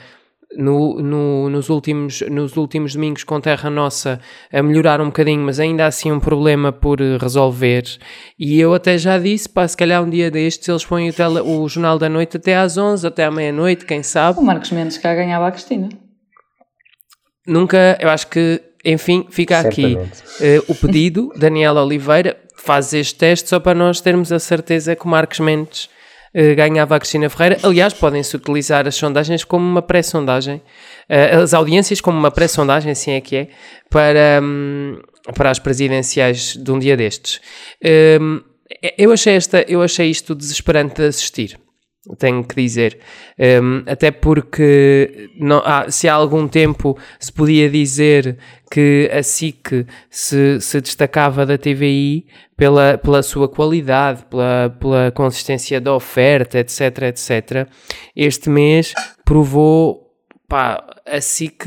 no, 0.56 1.00
no, 1.00 1.50
nos, 1.50 1.68
últimos, 1.68 2.20
nos 2.22 2.56
últimos 2.56 2.94
domingos 2.94 3.24
com 3.24 3.40
Terra 3.40 3.70
Nossa 3.70 4.20
a 4.52 4.62
melhorar 4.62 5.00
um 5.00 5.06
bocadinho, 5.06 5.40
mas 5.42 5.60
ainda 5.60 5.86
assim 5.86 6.12
um 6.12 6.20
problema 6.20 6.72
por 6.72 7.00
resolver. 7.00 7.84
E 8.38 8.60
eu 8.60 8.74
até 8.74 8.96
já 8.98 9.18
disse, 9.18 9.48
pá, 9.48 9.66
se 9.66 9.76
calhar 9.76 10.02
um 10.02 10.10
dia 10.10 10.30
destes 10.30 10.68
eles 10.68 10.84
põem 10.84 11.10
o, 11.10 11.12
tele, 11.12 11.40
o 11.40 11.68
Jornal 11.68 11.98
da 11.98 12.08
Noite 12.08 12.36
até 12.36 12.56
às 12.56 12.76
11, 12.76 13.06
até 13.06 13.24
à 13.24 13.30
meia-noite, 13.30 13.84
quem 13.84 14.02
sabe. 14.02 14.38
O 14.38 14.42
Marcos 14.42 14.70
Mendes 14.70 14.98
cá 14.98 15.14
ganhava 15.14 15.48
a 15.48 15.52
Cristina. 15.52 15.88
Nunca, 17.46 17.98
eu 18.00 18.08
acho 18.08 18.28
que, 18.28 18.60
enfim, 18.84 19.26
fica 19.30 19.60
Certamente. 19.60 20.22
aqui 20.22 20.58
uh, 20.58 20.64
o 20.72 20.74
pedido, 20.74 21.30
Daniela 21.36 21.84
Oliveira, 21.84 22.36
faz 22.56 22.94
este 22.94 23.16
teste 23.16 23.48
só 23.48 23.60
para 23.60 23.74
nós 23.74 24.00
termos 24.00 24.32
a 24.32 24.38
certeza 24.38 24.96
que 24.96 25.04
o 25.04 25.08
Marcos 25.08 25.40
Mendes 25.40 25.90
eh, 26.34 26.54
ganhava 26.54 26.96
a 26.96 26.98
Cristina 26.98 27.30
Ferreira. 27.30 27.58
Aliás, 27.62 27.94
podem-se 27.94 28.34
utilizar 28.34 28.88
as 28.88 28.96
sondagens 28.96 29.44
como 29.44 29.64
uma 29.64 29.80
pré-sondagem, 29.80 30.56
uh, 31.08 31.42
as 31.42 31.54
audiências 31.54 32.00
como 32.00 32.18
uma 32.18 32.30
pré-sondagem, 32.30 32.90
assim 32.90 33.12
é 33.12 33.20
que 33.20 33.36
é, 33.36 33.48
para, 33.88 34.40
um, 34.42 34.98
para 35.34 35.50
as 35.50 35.60
presidenciais 35.60 36.56
de 36.56 36.72
um 36.72 36.78
dia 36.78 36.96
destes. 36.96 37.40
Um, 38.20 38.40
eu, 38.98 39.12
achei 39.12 39.36
esta, 39.36 39.64
eu 39.68 39.80
achei 39.80 40.10
isto 40.10 40.34
desesperante 40.34 40.96
de 40.96 41.06
assistir 41.06 41.63
tenho 42.18 42.44
que 42.44 42.54
dizer. 42.54 42.98
Um, 43.38 43.82
até 43.86 44.10
porque 44.10 45.30
não, 45.38 45.62
ah, 45.64 45.90
se 45.90 46.08
há 46.08 46.14
algum 46.14 46.46
tempo 46.46 46.98
se 47.18 47.32
podia 47.32 47.68
dizer 47.70 48.36
que 48.70 49.10
a 49.12 49.22
SIC 49.22 49.86
se, 50.10 50.60
se 50.60 50.80
destacava 50.80 51.46
da 51.46 51.56
TVI 51.56 52.26
pela, 52.56 52.98
pela 52.98 53.22
sua 53.22 53.48
qualidade, 53.48 54.24
pela, 54.26 54.76
pela 54.78 55.10
consistência 55.12 55.80
da 55.80 55.94
oferta, 55.94 56.58
etc, 56.58 56.80
etc. 57.02 57.68
Este 58.14 58.50
mês 58.50 58.92
provou 59.24 60.10
pá, 60.48 60.84
a 61.06 61.20
SIC 61.20 61.66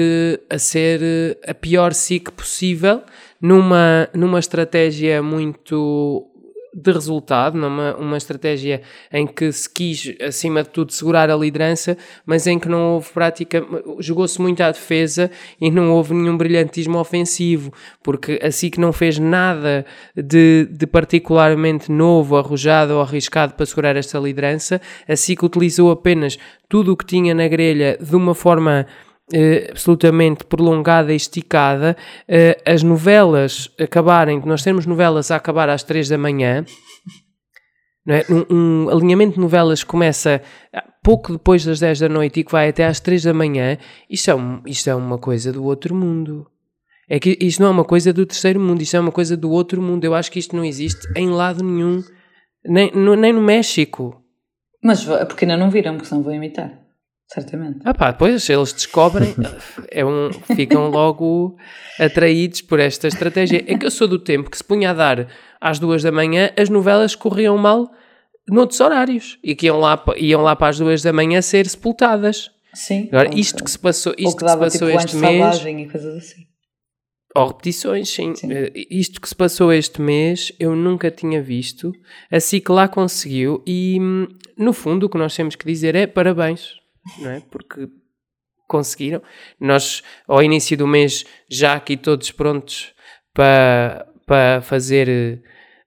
a 0.49 0.59
ser 0.59 1.39
a 1.47 1.53
pior 1.53 1.93
SIC 1.93 2.31
possível 2.31 3.01
numa, 3.41 4.09
numa 4.13 4.39
estratégia 4.39 5.21
muito 5.21 6.29
de 6.77 6.91
resultado, 6.91 7.57
numa 7.57 7.95
uma 7.95 8.17
estratégia 8.17 8.83
em 9.11 9.25
que 9.25 9.51
se 9.51 9.67
quis, 9.67 10.13
acima 10.21 10.61
de 10.61 10.69
tudo, 10.69 10.93
segurar 10.93 11.27
a 11.31 11.35
liderança, 11.35 11.97
mas 12.23 12.45
em 12.45 12.59
que 12.59 12.69
não 12.69 12.93
houve 12.93 13.09
prática, 13.09 13.65
jogou-se 13.97 14.39
muito 14.39 14.61
à 14.61 14.71
defesa 14.71 15.31
e 15.59 15.71
não 15.71 15.91
houve 15.91 16.13
nenhum 16.13 16.37
brilhantismo 16.37 16.99
ofensivo, 16.99 17.73
porque 18.03 18.39
assim 18.43 18.69
que 18.69 18.79
não 18.79 18.93
fez 18.93 19.17
nada 19.17 19.83
de, 20.15 20.67
de 20.69 20.85
particularmente 20.85 21.91
novo, 21.91 22.37
arrojado 22.37 22.93
ou 22.93 23.01
arriscado 23.01 23.55
para 23.55 23.65
segurar 23.65 23.95
esta 23.95 24.19
liderança, 24.19 24.79
assim 25.07 25.35
que 25.35 25.45
utilizou 25.45 25.89
apenas 25.89 26.37
tudo 26.69 26.91
o 26.91 26.97
que 26.97 27.05
tinha 27.05 27.33
na 27.33 27.47
grelha 27.47 27.97
de 27.99 28.15
uma 28.15 28.35
forma 28.35 28.85
Uh, 29.33 29.71
absolutamente 29.71 30.45
prolongada 30.45 31.11
e 31.11 31.17
esticada, 31.17 31.97
uh, 32.29 32.61
as 32.65 32.81
novelas 32.81 33.69
acabarem, 33.77 34.41
nós 34.45 34.63
temos 34.63 34.85
novelas 34.85 35.31
a 35.31 35.35
acabar 35.35 35.67
às 35.67 35.83
3 35.83 36.07
da 36.07 36.17
manhã, 36.17 36.63
é? 38.07 38.23
um, 38.31 38.85
um, 38.85 38.89
alinhamento 38.89 39.33
de 39.33 39.41
novelas 39.41 39.83
começa 39.83 40.41
pouco 41.03 41.33
depois 41.33 41.65
das 41.65 41.79
10 41.79 41.99
da 41.99 42.09
noite 42.09 42.39
e 42.39 42.43
que 42.43 42.51
vai 42.51 42.69
até 42.69 42.85
às 42.85 43.01
3 43.01 43.23
da 43.23 43.33
manhã, 43.33 43.77
isto 44.09 44.31
é, 44.31 44.35
um, 44.35 44.61
isto 44.65 44.89
é 44.89 44.95
uma 44.95 45.17
coisa 45.17 45.51
do 45.51 45.63
outro 45.63 45.93
mundo. 45.93 46.49
É 47.09 47.19
que 47.19 47.37
isto 47.39 47.61
não 47.61 47.69
é 47.69 47.71
uma 47.71 47.85
coisa 47.85 48.11
do 48.11 48.25
terceiro 48.25 48.59
mundo, 48.59 48.81
isto 48.81 48.97
é 48.97 48.99
uma 48.99 49.11
coisa 49.11 49.37
do 49.37 49.49
outro 49.49 49.81
mundo. 49.81 50.03
Eu 50.03 50.13
acho 50.13 50.29
que 50.29 50.39
isto 50.39 50.55
não 50.55 50.65
existe 50.65 51.07
em 51.15 51.29
lado 51.29 51.63
nenhum, 51.63 52.03
nem 52.65 52.91
no, 52.91 53.15
nem 53.15 53.31
no 53.31 53.41
México. 53.41 54.21
Mas 54.83 55.05
porque 55.05 55.45
ainda 55.45 55.55
não 55.55 55.69
viram, 55.69 55.95
porque 55.95 56.09
senão 56.09 56.21
vou 56.21 56.33
imitar. 56.33 56.86
Certamente. 57.27 57.79
Ah 57.83 57.93
pá, 57.93 58.11
depois 58.11 58.49
eles 58.49 58.71
descobrem, 58.71 59.35
é 59.91 60.05
um, 60.05 60.31
ficam 60.55 60.89
logo 60.89 61.57
atraídos 61.99 62.61
por 62.61 62.79
esta 62.79 63.07
estratégia. 63.07 63.63
É 63.67 63.77
que 63.77 63.85
eu 63.85 63.91
sou 63.91 64.07
do 64.07 64.17
tempo 64.17 64.49
que 64.49 64.57
se 64.57 64.63
punha 64.63 64.91
a 64.91 64.93
dar 64.93 65.27
às 65.59 65.77
duas 65.77 66.01
da 66.01 66.11
manhã, 66.11 66.51
as 66.57 66.69
novelas 66.69 67.15
corriam 67.15 67.57
mal 67.57 67.91
noutros 68.47 68.79
horários 68.79 69.37
e 69.43 69.55
que 69.55 69.65
iam 69.65 69.77
lá, 69.77 70.01
iam 70.15 70.41
lá 70.41 70.55
para 70.55 70.69
as 70.69 70.77
duas 70.77 71.01
da 71.01 71.11
manhã 71.11 71.41
ser 71.41 71.67
sepultadas. 71.67 72.49
Sim. 72.73 73.09
Agora, 73.11 73.29
isto 73.35 73.61
que 73.61 73.71
se 73.71 73.79
passou, 73.79 74.13
isto 74.17 74.37
que, 74.37 74.45
que 74.45 74.51
se 74.51 74.57
passou 74.57 74.87
tipo, 74.87 75.01
este 75.01 75.15
mês. 75.17 75.65
E 75.65 75.85
coisas 75.85 76.15
assim. 76.15 76.47
Ou 77.35 77.47
repetições, 77.47 78.09
sim. 78.09 78.35
sim. 78.35 78.47
Uh, 78.47 78.71
isto 78.89 79.19
que 79.19 79.27
se 79.27 79.35
passou 79.35 79.73
este 79.73 80.01
mês 80.01 80.53
eu 80.57 80.75
nunca 80.77 81.11
tinha 81.11 81.41
visto. 81.41 81.91
Assim 82.31 82.61
que 82.61 82.71
lá 82.71 82.87
conseguiu, 82.87 83.61
e 83.67 83.97
hum, 83.99 84.27
no 84.57 84.71
fundo 84.71 85.07
o 85.07 85.09
que 85.09 85.17
nós 85.17 85.35
temos 85.35 85.55
que 85.57 85.65
dizer 85.65 85.93
é 85.93 86.07
parabéns 86.07 86.77
não 87.19 87.31
é? 87.31 87.41
Porque 87.49 87.87
conseguiram. 88.67 89.21
Nós, 89.59 90.03
ao 90.27 90.43
início 90.43 90.77
do 90.77 90.85
mês, 90.85 91.25
já 91.49 91.73
aqui 91.73 91.95
todos 91.97 92.31
prontos 92.31 92.93
para, 93.33 94.05
para 94.25 94.61
fazer 94.61 95.07
eh, 95.09 95.39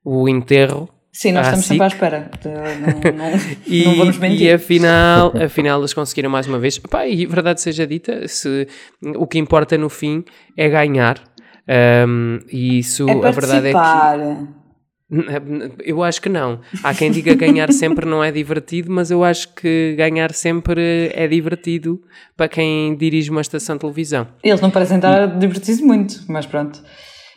o 0.04 0.28
enterro. 0.28 0.88
Sim, 1.12 1.32
nós 1.32 1.46
estamos 1.46 1.66
SIC. 1.66 1.74
sempre 1.74 1.84
à 1.84 1.88
espera. 1.88 2.30
Não, 2.44 3.12
não, 3.12 3.38
e, 3.66 3.84
não 3.84 3.96
vamos 3.96 4.18
mentir. 4.18 4.42
E 4.42 4.52
afinal, 4.52 5.32
afinal 5.36 5.80
eles 5.80 5.92
conseguiram 5.92 6.30
mais 6.30 6.46
uma 6.46 6.58
vez. 6.58 6.78
Pá, 6.78 7.06
e 7.06 7.26
verdade 7.26 7.60
seja 7.60 7.86
dita, 7.86 8.26
se, 8.26 8.66
o 9.16 9.26
que 9.26 9.38
importa 9.38 9.76
no 9.76 9.88
fim 9.88 10.24
é 10.56 10.68
ganhar. 10.68 11.22
Um, 12.08 12.38
e 12.50 12.78
isso, 12.78 13.08
é 13.08 13.12
a 13.12 13.30
verdade 13.30 13.68
é 13.68 13.72
que. 13.72 14.59
Eu 15.84 16.02
acho 16.02 16.22
que 16.22 16.28
não. 16.28 16.60
Há 16.84 16.94
quem 16.94 17.10
diga 17.10 17.34
ganhar 17.34 17.72
sempre 17.72 18.06
não 18.06 18.22
é 18.22 18.30
divertido, 18.30 18.92
mas 18.92 19.10
eu 19.10 19.24
acho 19.24 19.52
que 19.54 19.94
ganhar 19.96 20.32
sempre 20.32 21.10
é 21.12 21.26
divertido 21.26 22.00
para 22.36 22.48
quem 22.48 22.96
dirige 22.96 23.30
uma 23.30 23.40
estação 23.40 23.76
de 23.76 23.80
televisão. 23.80 24.28
Eles 24.42 24.60
não 24.60 24.70
parecem 24.70 24.96
estar 24.96 25.22
a 25.22 25.26
divertir-se 25.26 25.82
muito, 25.82 26.22
mas 26.28 26.46
pronto. 26.46 26.80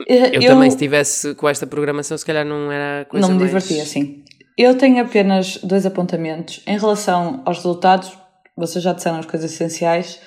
Eu, 0.07 0.25
eu, 0.25 0.47
também, 0.47 0.69
se 0.69 0.75
estivesse 0.75 1.33
com 1.35 1.47
esta 1.47 1.65
programação, 1.65 2.17
se 2.17 2.25
calhar 2.25 2.45
não 2.45 2.71
era 2.71 3.05
coisa 3.05 3.27
Não 3.27 3.33
me 3.33 3.39
mais... 3.39 3.51
divertia, 3.51 3.85
sim. 3.85 4.23
Eu 4.57 4.77
tenho 4.77 5.01
apenas 5.01 5.57
dois 5.63 5.85
apontamentos. 5.85 6.61
Em 6.67 6.77
relação 6.77 7.41
aos 7.45 7.57
resultados, 7.57 8.11
vocês 8.55 8.83
já 8.83 8.93
disseram 8.93 9.17
as 9.17 9.25
coisas 9.25 9.51
essenciais 9.51 10.19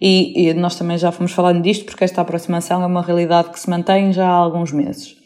e, 0.00 0.48
e 0.48 0.54
nós 0.54 0.76
também 0.76 0.98
já 0.98 1.10
fomos 1.10 1.32
falando 1.32 1.62
disto 1.62 1.86
porque 1.86 2.04
esta 2.04 2.20
aproximação 2.20 2.82
é 2.82 2.86
uma 2.86 3.02
realidade 3.02 3.50
que 3.50 3.58
se 3.58 3.70
mantém 3.70 4.12
já 4.12 4.26
há 4.26 4.32
alguns 4.32 4.72
meses. 4.72 5.21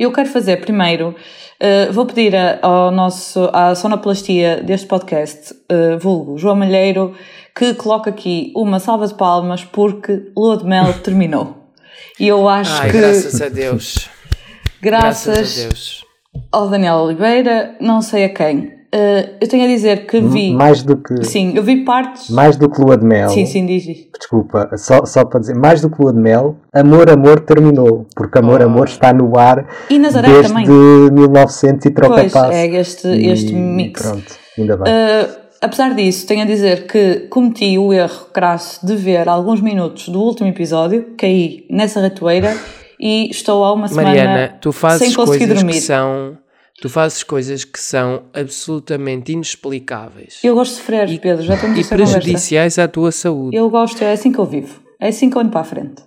Eu 0.00 0.10
quero 0.10 0.30
fazer 0.30 0.62
primeiro, 0.62 1.10
uh, 1.10 1.92
vou 1.92 2.06
pedir 2.06 2.34
a, 2.34 2.58
ao 2.62 2.90
nosso, 2.90 3.50
à 3.52 3.74
sonoplastia 3.74 4.62
deste 4.62 4.86
podcast, 4.86 5.52
uh, 5.52 5.98
vulgo 5.98 6.38
João 6.38 6.56
Malheiro, 6.56 7.14
que 7.54 7.74
coloque 7.74 8.08
aqui 8.08 8.50
uma 8.56 8.80
salva 8.80 9.06
de 9.06 9.12
palmas 9.12 9.62
porque 9.62 10.32
Lua 10.34 10.56
de 10.56 10.64
Mel 10.64 10.94
terminou. 11.04 11.70
E 12.18 12.26
eu 12.26 12.48
acho 12.48 12.80
Ai, 12.80 12.90
que. 12.90 12.96
Graças 12.96 13.42
a 13.42 13.50
Deus. 13.50 14.08
Graças, 14.80 15.36
graças 15.36 15.58
a 15.58 15.68
Deus. 15.68 16.04
ao 16.50 16.70
Daniel 16.70 16.94
Oliveira, 16.94 17.76
não 17.78 18.00
sei 18.00 18.24
a 18.24 18.30
quem. 18.30 18.79
Uh, 18.92 19.36
eu 19.40 19.48
tenho 19.48 19.64
a 19.64 19.68
dizer 19.68 20.06
que 20.06 20.20
vi. 20.20 20.52
Mais 20.52 20.82
do 20.82 20.96
que. 20.96 21.24
Sim, 21.24 21.52
eu 21.54 21.62
vi 21.62 21.84
partes. 21.84 22.28
Mais 22.28 22.56
do 22.56 22.68
que 22.68 22.80
Lua 22.80 22.96
de 22.96 23.06
Mel. 23.06 23.28
Sim, 23.28 23.46
sim, 23.46 23.64
diz. 23.64 23.84
Desculpa, 24.18 24.68
só, 24.76 25.04
só 25.06 25.24
para 25.24 25.38
dizer, 25.38 25.54
mais 25.54 25.80
do 25.80 25.88
que 25.88 26.02
Lua 26.02 26.12
de 26.12 26.18
Mel, 26.18 26.56
Amor, 26.72 27.08
Amor 27.08 27.38
terminou. 27.40 28.06
Porque 28.16 28.38
Amor, 28.38 28.60
oh. 28.60 28.64
Amor 28.64 28.88
está 28.88 29.12
no 29.12 29.38
ar. 29.38 29.64
E 29.88 29.96
Nazaré 29.96 30.28
desde 30.28 30.48
também. 30.52 30.66
1900 30.68 31.86
e 31.86 31.90
troca 31.90 32.14
pois, 32.14 32.32
passo. 32.32 32.50
é 32.50 32.66
este, 32.66 33.08
este 33.08 33.52
E 33.52 33.56
mix. 33.56 34.02
Pronto, 34.02 34.34
ainda 34.58 34.76
bem. 34.76 34.92
Uh, 34.92 35.28
apesar 35.60 35.94
disso, 35.94 36.26
tenho 36.26 36.42
a 36.42 36.46
dizer 36.46 36.88
que 36.88 37.28
cometi 37.30 37.78
o 37.78 37.92
erro 37.92 38.26
crasso 38.32 38.84
de 38.84 38.96
ver 38.96 39.28
alguns 39.28 39.60
minutos 39.60 40.08
do 40.08 40.20
último 40.20 40.48
episódio, 40.48 41.14
caí 41.16 41.64
nessa 41.70 42.00
ratoeira 42.00 42.56
e 42.98 43.30
estou 43.30 43.62
há 43.62 43.72
uma 43.72 43.86
semana 43.86 44.08
Mariana, 44.08 44.58
tu 44.60 44.72
fazes 44.72 45.06
sem 45.06 45.14
conseguir 45.14 45.46
coisas 45.46 45.58
dormir. 45.58 45.74
que 45.74 45.80
são. 45.80 46.36
Tu 46.80 46.88
fazes 46.88 47.22
coisas 47.22 47.64
que 47.64 47.78
são 47.78 48.22
absolutamente 48.32 49.32
inexplicáveis 49.32 50.38
Eu 50.42 50.54
gosto 50.54 50.72
de 50.72 50.76
sofrer, 50.78 51.20
Pedro, 51.20 51.44
já 51.44 51.56
temos 51.56 51.76
e 51.76 51.80
essa 51.80 51.90
conversa. 51.90 52.18
prejudiciais 52.18 52.78
à 52.78 52.88
tua 52.88 53.12
saúde. 53.12 53.56
Eu 53.56 53.68
gosto, 53.68 54.02
é 54.02 54.12
assim 54.12 54.32
que 54.32 54.38
eu 54.38 54.46
vivo. 54.46 54.80
É 54.98 55.08
assim 55.08 55.28
que 55.28 55.36
eu 55.36 55.40
ando 55.42 55.50
para 55.50 55.60
a 55.60 55.64
frente. 55.64 56.02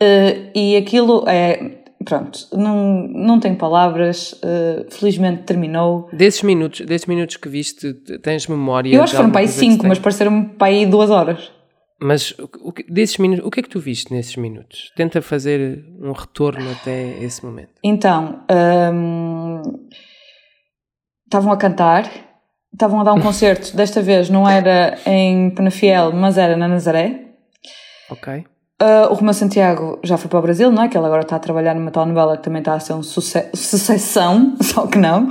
Uh, 0.00 0.50
e 0.54 0.76
aquilo 0.76 1.24
é. 1.26 1.78
Pronto, 2.04 2.38
não, 2.52 3.08
não 3.08 3.40
tenho 3.40 3.56
palavras. 3.56 4.32
uh, 4.34 4.86
felizmente 4.88 5.42
terminou. 5.42 6.08
Desses 6.12 6.42
minutos, 6.42 6.86
desses 6.86 7.06
minutos 7.06 7.36
que 7.36 7.48
viste, 7.48 7.92
tens 8.22 8.46
memória. 8.46 8.94
Eu 8.94 9.02
acho 9.02 9.12
que 9.12 9.16
foram 9.16 9.30
para 9.30 9.40
aí 9.40 9.46
alguma 9.46 9.60
coisa 9.60 9.66
que 9.66 9.72
5, 9.72 9.82
se 9.82 9.88
mas 9.88 9.98
pareceram-me 9.98 10.44
para 10.50 10.68
aí 10.68 10.86
2 10.86 11.10
horas. 11.10 11.57
Mas 12.00 12.32
o, 12.38 12.72
que- 12.72 12.84
desses 12.84 13.18
minutos, 13.18 13.44
o 13.44 13.50
que 13.50 13.60
é 13.60 13.62
que 13.62 13.68
tu 13.68 13.80
viste 13.80 14.12
nesses 14.12 14.36
minutos? 14.36 14.92
Tenta 14.94 15.20
fazer 15.20 15.84
um 16.00 16.12
retorno 16.12 16.70
até 16.70 17.18
esse 17.22 17.44
momento. 17.44 17.72
Então, 17.82 18.40
hum, 18.94 19.62
estavam 21.26 21.52
a 21.52 21.56
cantar, 21.56 22.08
estavam 22.72 23.00
a 23.00 23.04
dar 23.04 23.14
um 23.14 23.20
concerto. 23.20 23.76
Desta 23.76 24.00
vez 24.00 24.30
não 24.30 24.48
era 24.48 24.96
em 25.06 25.50
Penafiel, 25.50 26.12
mas 26.12 26.38
era 26.38 26.56
na 26.56 26.68
Nazaré. 26.68 27.20
Ok? 28.10 28.44
Uh, 28.80 29.10
o 29.10 29.14
Romão 29.14 29.34
Santiago 29.34 29.98
já 30.04 30.16
foi 30.16 30.30
para 30.30 30.38
o 30.38 30.42
Brasil, 30.42 30.70
não 30.70 30.84
é? 30.84 30.88
Que 30.88 30.96
ele 30.96 31.04
agora 31.04 31.22
está 31.22 31.34
a 31.34 31.40
trabalhar 31.40 31.74
numa 31.74 31.90
telenovela 31.90 32.36
que 32.36 32.44
também 32.44 32.60
está 32.60 32.74
a 32.74 32.80
ser 32.80 32.92
um 32.92 33.02
suce 33.02 33.50
sucessão, 33.52 34.56
só 34.62 34.86
que 34.86 34.96
não. 34.98 35.28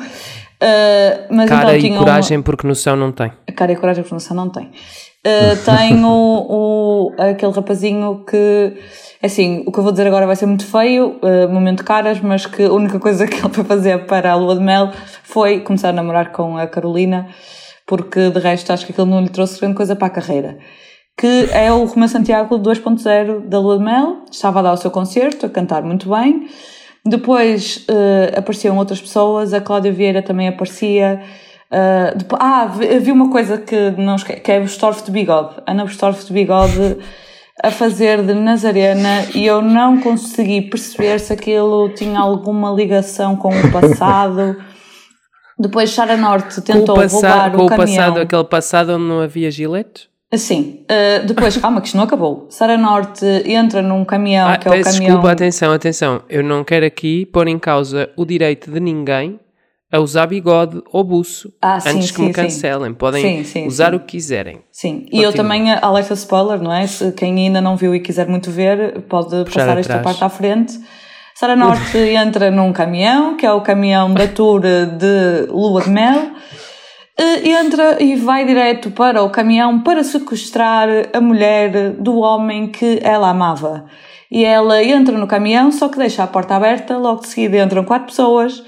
Uh, 0.62 1.28
mas 1.36 1.50
Cara 1.50 1.64
então 1.66 1.76
e 1.78 1.80
tinha 1.82 1.94
uma- 1.94 2.00
coragem 2.00 2.42
porque 2.42 2.66
noção 2.68 2.96
não 2.96 3.12
tem. 3.12 3.32
Cara 3.56 3.72
e 3.72 3.76
coragem 3.76 4.02
de 4.04 4.08
pronunciação 4.10 4.36
não 4.38 4.50
tem. 4.50 4.66
Uh, 4.66 5.56
tem 5.66 6.04
o, 6.04 6.10
o- 6.50 7.14
aquele 7.22 7.52
rapazinho 7.52 8.24
que, 8.28 8.74
assim, 9.22 9.64
o 9.68 9.72
que 9.72 9.78
eu 9.80 9.84
vou 9.84 9.92
dizer 9.92 10.08
agora 10.08 10.26
vai 10.26 10.36
ser 10.36 10.46
muito 10.48 10.66
feio, 10.66 11.20
uh, 11.22 11.48
momento 11.52 11.84
caras, 11.84 12.20
mas 12.22 12.46
que 12.46 12.64
a 12.64 12.72
única 12.72 13.00
coisa 13.00 13.28
que 13.28 13.36
ele 13.36 13.50
foi 13.54 13.64
fazer 13.64 14.06
para 14.08 14.32
a 14.32 14.36
lua 14.36 14.56
de 14.56 14.62
mel 14.62 14.92
foi 15.24 15.60
começar 15.60 15.90
a 15.90 15.94
namorar 15.94 16.32
com 16.32 16.58
a 16.58 16.66
Carolina, 16.66 17.28
porque 17.86 18.30
de 18.32 18.40
resto 18.40 18.72
acho 18.74 18.86
que 18.86 18.92
aquilo 18.94 19.08
não 19.08 19.22
lhe 19.22 19.30
trouxe 19.30 19.60
grande 19.60 19.76
coisa 19.76 19.96
para 19.96 20.08
a 20.08 20.12
carreira. 20.12 20.58
Que 21.20 21.50
é 21.52 21.72
o 21.72 21.84
Romeu 21.86 22.08
Santiago 22.08 22.58
2.0 22.60 23.48
da 23.48 23.60
lua 23.60 23.78
de 23.78 23.84
mel, 23.84 24.18
estava 24.32 24.60
a 24.60 24.62
dar 24.64 24.74
o 24.74 24.78
seu 24.78 24.92
concerto, 24.92 25.46
a 25.46 25.50
cantar 25.50 25.82
muito 25.84 26.10
bem. 26.10 26.48
Depois 27.08 27.86
uh, 27.90 28.38
apareciam 28.40 28.78
outras 28.78 29.00
pessoas, 29.00 29.54
a 29.54 29.62
Cláudia 29.62 29.92
Vieira 29.92 30.22
também 30.22 30.48
aparecia. 30.48 31.22
Uh, 31.72 32.18
depo- 32.18 32.38
ah, 32.40 32.66
vi, 33.00 33.12
uma 33.12 33.30
coisa 33.30 33.58
que 33.58 33.92
não 33.92 34.16
esque- 34.16 34.38
que 34.42 34.52
é 34.52 34.58
o 34.60 34.64
Bestorf 34.64 35.04
de 35.04 35.12
Bigode. 35.12 35.56
Ana 35.68 35.86
Bestorf 35.86 36.26
de 36.26 36.34
Bigode 36.34 36.98
a 37.64 37.72
fazer 37.72 38.22
de 38.24 38.34
Nazarena 38.34 39.26
e 39.34 39.46
eu 39.46 39.62
não 39.62 40.00
consegui 40.00 40.62
perceber 40.62 41.20
se 41.20 41.34
aquilo 41.34 41.90
tinha 41.90 42.20
alguma 42.20 42.72
ligação 42.72 43.36
com 43.36 43.50
o 43.50 43.72
passado. 43.72 44.56
Depois 45.60 45.90
Sara 45.90 46.16
Norte 46.16 46.56
Com 46.56 46.62
o, 46.62 46.64
tentou 46.64 46.96
passa- 46.96 47.16
roubar 47.30 47.52
com 47.52 47.62
o 47.64 47.66
o 47.66 47.70
caminhão. 47.70 47.98
passado, 48.06 48.20
aquele 48.20 48.44
passado 48.44 48.90
onde 48.96 49.04
não 49.06 49.22
havia 49.22 49.50
giletes? 49.50 50.08
Assim, 50.34 50.86
uh, 50.92 51.26
depois, 51.26 51.56
calma 51.58 51.80
que 51.80 51.88
isto 51.88 51.96
não 51.98 52.04
acabou. 52.04 52.48
Sara 52.50 52.78
Norte 52.78 53.26
entra 53.46 53.82
num 53.82 54.04
caminhão, 54.04 54.50
Ah, 54.50 54.58
que 54.58 54.68
é 54.68 54.72
o 54.72 54.84
caminhão... 54.84 55.06
desculpa, 55.06 55.32
atenção, 55.32 55.72
atenção. 55.72 56.22
Eu 56.30 56.44
não 56.44 56.64
quero 56.64 56.86
aqui 56.86 57.26
pôr 57.28 57.48
em 57.48 57.58
causa 57.58 58.10
o 58.18 58.26
direito 58.26 58.70
de 58.70 58.80
ninguém 58.80 59.40
a 59.90 60.00
usar 60.02 60.28
bigode 60.28 60.82
ou 60.92 61.02
buço 61.02 61.50
Ah, 61.62 61.80
sim, 61.80 61.90
antes 61.90 62.12
que 62.12 62.18
sim, 62.18 62.22
me 62.24 62.28
sim. 62.28 62.34
cancelem. 62.34 62.94
Podem 62.94 63.22
Sim, 63.22 63.44
sim, 63.46 63.68
usar 63.68 63.92
sim. 63.92 63.96
o 63.96 64.00
que 64.02 64.08
quiserem. 64.08 64.60
Sim, 64.70 65.06
e 65.10 65.20
eu 65.24 65.32
Continua. 65.32 65.34
também, 65.34 65.72
eh, 65.72 65.80
alerta 65.82 66.14
spoiler, 66.14 66.62
não 66.62 66.74
é? 66.74 66.86
Se 66.88 67.14
quem 67.14 67.34
ainda 67.38 67.62
não 67.62 67.78
viu 67.78 67.96
e 67.96 68.02
quiser 68.02 68.28
muito 68.28 68.52
ver, 68.52 69.04
pode 69.04 69.46
passar 69.46 69.78
esta 69.78 69.96
atrás. 69.96 70.18
parte 70.18 70.24
à 70.26 70.30
frente. 70.30 70.78
Sara 71.36 71.56
Norte 71.56 71.96
entra 71.98 72.52
num 72.52 72.74
caminhão, 72.74 73.38
que 73.38 73.46
é 73.46 73.54
o 73.54 73.62
caminhão 73.62 74.14
da 74.14 74.28
tour 74.28 74.60
de 74.62 75.46
Lua 75.50 75.82
de 75.82 75.90
Mel, 75.90 76.16
eh, 76.18 76.32
entra 77.20 78.02
e 78.02 78.16
vai 78.16 78.46
direto 78.46 78.92
para 78.92 79.24
o 79.24 79.30
caminhão 79.30 79.82
para 79.82 80.04
sequestrar 80.04 80.88
a 81.14 81.20
mulher 81.20 81.92
do 81.94 82.18
homem 82.20 82.68
que 82.68 83.00
ela 83.02 83.30
amava. 83.30 83.86
E 84.30 84.44
ela 84.44 84.84
entra 84.84 85.18
no 85.18 85.26
caminhão, 85.26 85.72
só 85.72 85.90
que 85.90 85.98
deixa 85.98 86.24
a 86.24 86.28
porta 86.28 86.56
aberta, 86.56 86.98
logo 86.98 87.22
de 87.22 87.28
seguida 87.28 87.58
entram 87.58 87.84
quatro 87.84 88.08
pessoas, 88.08 88.64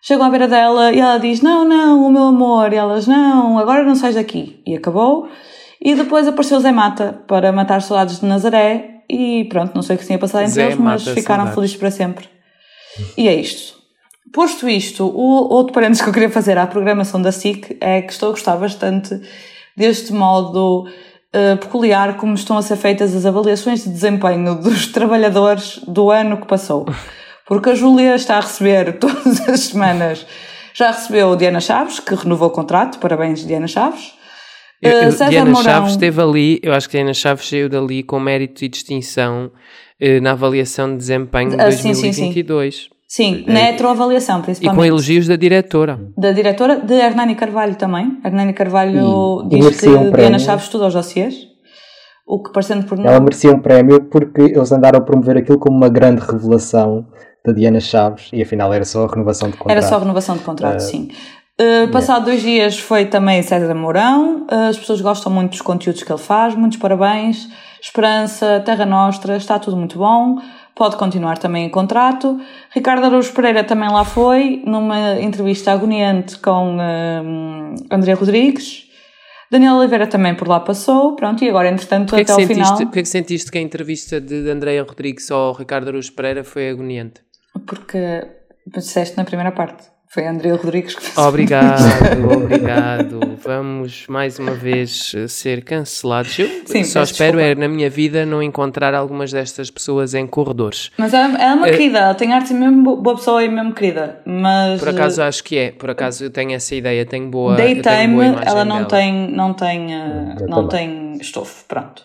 chegam 0.00 0.26
à 0.26 0.30
beira 0.30 0.48
dela 0.48 0.92
e 0.92 0.98
ela 0.98 1.18
diz: 1.18 1.42
Não, 1.42 1.64
não, 1.64 2.06
o 2.06 2.10
meu 2.10 2.24
amor. 2.24 2.72
E 2.72 2.76
elas: 2.76 3.06
Não, 3.06 3.58
agora 3.58 3.84
não 3.84 3.94
sais 3.94 4.14
daqui. 4.14 4.62
E 4.66 4.74
acabou. 4.74 5.28
E 5.80 5.94
depois 5.94 6.26
apareceu 6.26 6.58
Zé 6.60 6.72
Mata 6.72 7.22
para 7.28 7.52
matar 7.52 7.82
saudades 7.82 8.20
de 8.20 8.26
Nazaré. 8.26 9.02
E 9.08 9.44
pronto, 9.44 9.72
não 9.74 9.82
sei 9.82 9.94
o 9.94 9.98
que 9.98 10.04
se 10.04 10.08
tinha 10.08 10.18
passado 10.18 10.42
entre 10.42 10.54
Zé 10.54 10.64
eles, 10.64 10.78
mas 10.78 11.04
mata 11.04 11.14
ficaram 11.14 11.44
saudades. 11.44 11.54
felizes 11.54 11.76
para 11.76 11.90
sempre. 11.90 12.28
E 13.16 13.28
é 13.28 13.34
isto. 13.34 13.75
Posto 14.32 14.68
isto, 14.68 15.04
o 15.06 15.52
outro 15.52 15.72
parênteses 15.72 16.02
que 16.02 16.08
eu 16.08 16.12
queria 16.12 16.30
fazer 16.30 16.58
à 16.58 16.66
programação 16.66 17.20
da 17.22 17.32
SIC 17.32 17.76
é 17.80 18.02
que 18.02 18.12
estou 18.12 18.28
a 18.28 18.32
gostar 18.32 18.56
bastante 18.56 19.18
deste 19.76 20.12
modo 20.12 20.86
eh, 21.32 21.56
peculiar 21.56 22.16
como 22.16 22.34
estão 22.34 22.58
a 22.58 22.62
ser 22.62 22.76
feitas 22.76 23.14
as 23.14 23.24
avaliações 23.24 23.84
de 23.84 23.90
desempenho 23.90 24.56
dos 24.60 24.86
trabalhadores 24.92 25.78
do 25.86 26.10
ano 26.10 26.38
que 26.38 26.46
passou. 26.46 26.86
Porque 27.46 27.70
a 27.70 27.74
Júlia 27.74 28.14
está 28.16 28.36
a 28.38 28.40
receber 28.40 28.98
todas 29.00 29.48
as 29.48 29.60
semanas. 29.60 30.26
Já 30.74 30.90
recebeu 30.90 31.34
Diana 31.36 31.60
Chaves, 31.60 32.00
que 32.00 32.14
renovou 32.14 32.48
o 32.48 32.50
contrato. 32.50 32.98
Parabéns, 32.98 33.46
Diana 33.46 33.66
Chaves. 33.68 34.12
Eu- 34.82 34.90
Eh, 34.90 35.06
eu- 35.06 35.12
César 35.12 35.30
Diana 35.30 35.50
Mourão- 35.50 35.62
Chaves 35.64 35.92
esteve 35.92 36.20
ali, 36.20 36.60
eu 36.62 36.74
acho 36.74 36.88
que 36.88 36.96
Diana 36.98 37.14
Chaves 37.14 37.48
saiu 37.48 37.68
dali 37.68 38.02
com 38.02 38.18
mérito 38.20 38.62
e 38.64 38.68
distinção 38.68 39.50
eh, 39.98 40.20
na 40.20 40.32
avaliação 40.32 40.90
de 40.90 40.96
desempenho 40.98 41.50
de 41.50 41.60
Ah, 41.60 41.70
sim, 41.72 41.94
sim, 41.94 42.12
sim. 42.12 42.32
2022. 43.08 43.08
Sim, 43.08 43.44
na 43.46 43.60
heteroavaliação, 43.68 44.40
E 44.40 44.42
principalmente. 44.42 44.78
com 44.78 44.84
elogios 44.84 45.26
da 45.28 45.36
diretora. 45.36 45.98
Da 46.16 46.32
diretora, 46.32 46.76
de 46.80 46.94
Hernani 46.94 47.34
Carvalho 47.36 47.76
também. 47.76 48.18
Hernani 48.24 48.52
Carvalho 48.52 49.42
E- 49.50 49.56
e 49.56 49.60
diz 49.60 49.80
que 49.80 49.88
um 49.88 50.10
Diana. 50.10 50.38
Chaves 50.38 50.64
estuda 50.64 50.86
os 50.88 50.94
dossiês. 50.94 51.34
O 52.26 52.42
que 52.42 52.50
parecendo 52.52 52.84
por 52.86 52.98
Ela 52.98 53.20
merecia 53.20 53.52
um 53.52 53.60
prémio 53.60 54.02
porque 54.10 54.40
eles 54.42 54.72
andaram 54.72 54.98
a 54.98 55.02
promover 55.02 55.36
aquilo 55.36 55.58
como 55.58 55.76
uma 55.76 55.88
grande 55.88 56.20
revelação 56.22 57.06
da 57.44 57.52
Diana 57.52 57.78
Chaves 57.78 58.28
e 58.32 58.42
afinal 58.42 58.72
era 58.74 58.84
só 58.84 59.04
a 59.04 59.08
renovação 59.08 59.48
de 59.48 59.56
contrato. 59.56 59.78
Era 59.78 59.86
só 59.86 59.98
renovação 59.98 60.36
de 60.36 60.42
contrato, 60.42 60.76
Eh, 60.76 60.80
sim. 60.80 61.08
Uh, 61.58 61.88
passado 61.90 62.24
dois 62.26 62.42
dias 62.42 62.78
foi 62.78 63.06
também 63.06 63.40
César 63.42 63.72
Mourão. 63.74 64.44
Uh, 64.50 64.68
as 64.68 64.76
pessoas 64.76 65.00
gostam 65.00 65.30
muito 65.32 65.52
dos 65.52 65.62
conteúdos 65.62 66.02
que 66.02 66.10
ele 66.12 66.18
faz. 66.20 66.54
Muitos 66.56 66.78
parabéns. 66.78 67.48
Esperança, 67.80 68.60
Terra 68.66 68.84
Nostra, 68.84 69.36
está 69.36 69.58
tudo 69.60 69.76
muito 69.76 69.96
bom. 69.96 70.36
Pode 70.76 70.96
continuar 70.96 71.38
também 71.38 71.64
em 71.64 71.70
contrato. 71.70 72.38
Ricardo 72.70 73.06
Araújo 73.06 73.32
Pereira 73.32 73.64
também 73.64 73.88
lá 73.88 74.04
foi, 74.04 74.62
numa 74.66 75.18
entrevista 75.18 75.72
agoniante 75.72 76.38
com 76.38 76.76
um, 76.76 77.74
André 77.90 78.12
Rodrigues. 78.12 78.84
Daniel 79.50 79.76
Oliveira 79.76 80.06
também 80.06 80.34
por 80.34 80.46
lá 80.46 80.60
passou. 80.60 81.16
Pronto, 81.16 81.42
e 81.42 81.48
agora, 81.48 81.70
entretanto, 81.70 82.10
Porquê 82.10 82.20
é, 82.20 82.24
até 82.24 82.32
ao 82.32 82.40
sentiste, 82.40 82.62
final. 82.62 82.76
porquê 82.78 82.98
é 82.98 83.02
que 83.02 83.08
sentiste 83.08 83.50
que 83.50 83.56
a 83.56 83.60
entrevista 83.62 84.20
de 84.20 84.50
Andréa 84.50 84.82
Rodrigues 84.82 85.30
ao 85.30 85.54
Ricardo 85.54 85.88
Araújo 85.88 86.12
Pereira 86.12 86.44
foi 86.44 86.68
agoniante? 86.68 87.22
Porque 87.66 88.26
disseste 88.66 89.16
na 89.16 89.24
primeira 89.24 89.52
parte. 89.52 89.95
Foi 90.08 90.26
André 90.26 90.52
Rodrigues 90.52 90.94
que 90.94 91.02
fez. 91.02 91.18
Obrigado, 91.18 91.82
obrigado. 92.32 93.20
Vamos 93.44 94.06
mais 94.08 94.38
uma 94.38 94.52
vez 94.54 95.12
eh, 95.14 95.28
ser 95.28 95.62
cancelados. 95.64 96.38
Eu 96.38 96.48
Sim, 96.64 96.84
só 96.84 97.02
espero 97.02 97.38
desculpa. 97.38 97.42
é 97.42 97.54
na 97.54 97.68
minha 97.68 97.90
vida 97.90 98.24
não 98.24 98.42
encontrar 98.42 98.94
algumas 98.94 99.32
destas 99.32 99.70
pessoas 99.70 100.14
em 100.14 100.26
corredores. 100.26 100.90
Mas 100.96 101.12
ela, 101.12 101.36
é 101.36 101.52
uma 101.52 101.68
Eh, 101.68 101.72
querida, 101.72 101.98
ela 101.98 102.14
tem 102.14 102.32
arte 102.32 102.54
mesmo 102.54 102.82
bo- 102.82 102.96
boa 102.96 103.16
pessoa 103.16 103.42
e 103.44 103.48
mesmo 103.48 103.74
querida. 103.74 104.20
Mas 104.24 104.78
Por 104.80 104.88
acaso 104.88 105.22
acho 105.22 105.42
que 105.44 105.58
é, 105.58 105.70
por 105.72 105.90
acaso 105.90 106.24
eu 106.24 106.30
tenho 106.30 106.52
essa 106.52 106.74
ideia, 106.74 107.04
tenho 107.04 107.28
boa, 107.28 107.54
eh, 107.54 107.56
daytime 107.82 108.22
ela 108.46 108.64
não 108.64 108.76
dela. 108.76 108.88
tem, 108.88 109.30
não 109.32 109.52
tem, 109.54 109.92
eh, 109.94 110.36
Eu 110.40 110.48
não 110.48 110.66
também. 110.68 111.12
tem 111.12 111.20
estofo, 111.20 111.64
pronto. 111.66 112.02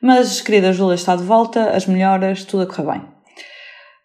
Mas 0.00 0.40
querida 0.40 0.72
Júlia 0.72 0.94
está 0.94 1.16
de 1.16 1.24
volta, 1.24 1.70
as 1.70 1.86
melhoras, 1.86 2.44
tudo 2.44 2.62
a 2.62 2.66
correr 2.66 2.92
bem. 2.92 3.13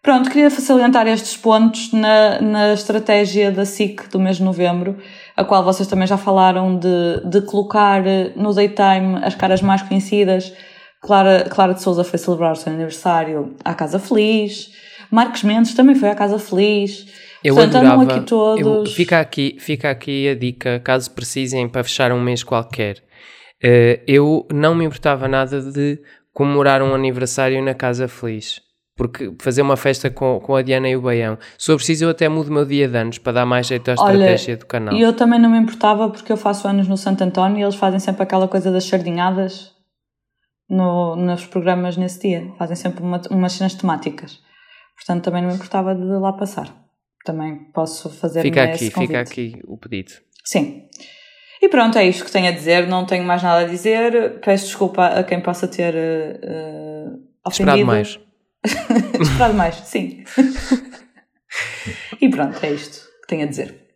Pronto, 0.02 0.30
queria 0.30 0.48
salientar 0.48 1.06
estes 1.06 1.36
pontos 1.36 1.92
na, 1.92 2.40
na 2.40 2.72
estratégia 2.72 3.50
da 3.50 3.66
SIC 3.66 4.08
do 4.08 4.18
mês 4.18 4.38
de 4.38 4.42
novembro, 4.42 4.96
a 5.36 5.44
qual 5.44 5.62
vocês 5.62 5.86
também 5.86 6.06
já 6.06 6.16
falaram 6.16 6.78
de, 6.78 7.20
de 7.26 7.42
colocar 7.42 8.02
no 8.34 8.54
daytime 8.54 9.18
as 9.22 9.34
caras 9.34 9.60
mais 9.60 9.82
conhecidas. 9.82 10.54
Clara, 11.02 11.46
Clara 11.50 11.74
de 11.74 11.82
Souza 11.82 12.02
foi 12.02 12.18
celebrar 12.18 12.52
o 12.52 12.56
seu 12.56 12.72
aniversário 12.72 13.54
à 13.62 13.74
Casa 13.74 13.98
Feliz. 13.98 14.70
Marcos 15.10 15.42
Mendes 15.42 15.74
também 15.74 15.94
foi 15.94 16.08
à 16.08 16.14
Casa 16.14 16.38
Feliz. 16.38 17.06
Eu 17.44 17.54
Portanto, 17.54 17.76
adorava, 17.76 18.02
aqui 18.04 18.20
todos... 18.26 18.88
Eu, 18.88 18.94
fica, 18.94 19.20
aqui, 19.20 19.56
fica 19.58 19.90
aqui 19.90 20.28
a 20.28 20.34
dica, 20.34 20.80
caso 20.80 21.10
precisem 21.10 21.68
para 21.68 21.84
fechar 21.84 22.10
um 22.10 22.20
mês 22.20 22.42
qualquer. 22.42 22.96
Uh, 23.62 24.00
eu 24.06 24.46
não 24.50 24.74
me 24.74 24.86
importava 24.86 25.28
nada 25.28 25.60
de 25.60 25.98
comemorar 26.32 26.82
um 26.82 26.94
aniversário 26.94 27.62
na 27.62 27.74
Casa 27.74 28.08
Feliz. 28.08 28.62
Porque 29.00 29.32
fazer 29.40 29.62
uma 29.62 29.78
festa 29.78 30.10
com, 30.10 30.38
com 30.40 30.54
a 30.54 30.60
Diana 30.60 30.86
e 30.86 30.94
o 30.94 31.00
Baião. 31.00 31.38
Se 31.56 31.72
eu 31.72 31.76
preciso, 31.76 32.04
eu 32.04 32.10
até 32.10 32.28
mudo 32.28 32.50
o 32.50 32.52
meu 32.52 32.66
dia 32.66 32.86
de 32.86 32.98
anos 32.98 33.16
para 33.16 33.32
dar 33.32 33.46
mais 33.46 33.66
jeito 33.66 33.90
à 33.90 33.94
estratégia 33.94 34.58
do 34.58 34.66
canal. 34.66 34.94
E 34.94 35.00
eu 35.00 35.14
também 35.14 35.40
não 35.40 35.48
me 35.48 35.56
importava 35.56 36.10
porque 36.10 36.30
eu 36.30 36.36
faço 36.36 36.68
anos 36.68 36.86
no 36.86 36.98
Santo 36.98 37.24
António 37.24 37.58
e 37.58 37.62
eles 37.62 37.76
fazem 37.76 37.98
sempre 37.98 38.24
aquela 38.24 38.46
coisa 38.46 38.70
das 38.70 38.84
sardinhadas 38.84 39.72
no, 40.68 41.16
nos 41.16 41.46
programas 41.46 41.96
nesse 41.96 42.28
dia. 42.28 42.52
Fazem 42.58 42.76
sempre 42.76 43.02
uma, 43.02 43.18
umas 43.30 43.54
cenas 43.54 43.72
temáticas. 43.72 44.38
Portanto, 44.96 45.24
também 45.24 45.40
não 45.40 45.48
me 45.48 45.54
importava 45.54 45.94
de 45.94 46.04
lá 46.04 46.34
passar. 46.34 46.70
Também 47.24 47.56
posso 47.72 48.10
fazer 48.10 48.42
Fica 48.42 48.64
aqui, 48.64 48.90
fica 48.90 49.18
aqui 49.18 49.62
o 49.64 49.78
pedido. 49.78 50.12
Sim. 50.44 50.82
E 51.62 51.70
pronto, 51.70 51.96
é 51.96 52.04
isto 52.04 52.26
que 52.26 52.30
tenho 52.30 52.48
a 52.48 52.52
dizer. 52.52 52.86
Não 52.86 53.06
tenho 53.06 53.24
mais 53.24 53.42
nada 53.42 53.64
a 53.64 53.66
dizer. 53.66 54.40
Peço 54.40 54.66
desculpa 54.66 55.06
a 55.06 55.24
quem 55.24 55.40
possa 55.40 55.66
ter 55.66 55.94
uh, 55.94 57.18
ofendido. 57.46 57.70
Esperado 57.70 57.86
mais. 57.86 58.29
Esperado 59.20 59.54
mais, 59.54 59.76
sim. 59.76 60.24
e 62.20 62.28
pronto, 62.28 62.58
é 62.62 62.72
isto 62.72 63.06
que 63.22 63.28
tenho 63.28 63.44
a 63.44 63.46
dizer. 63.46 63.90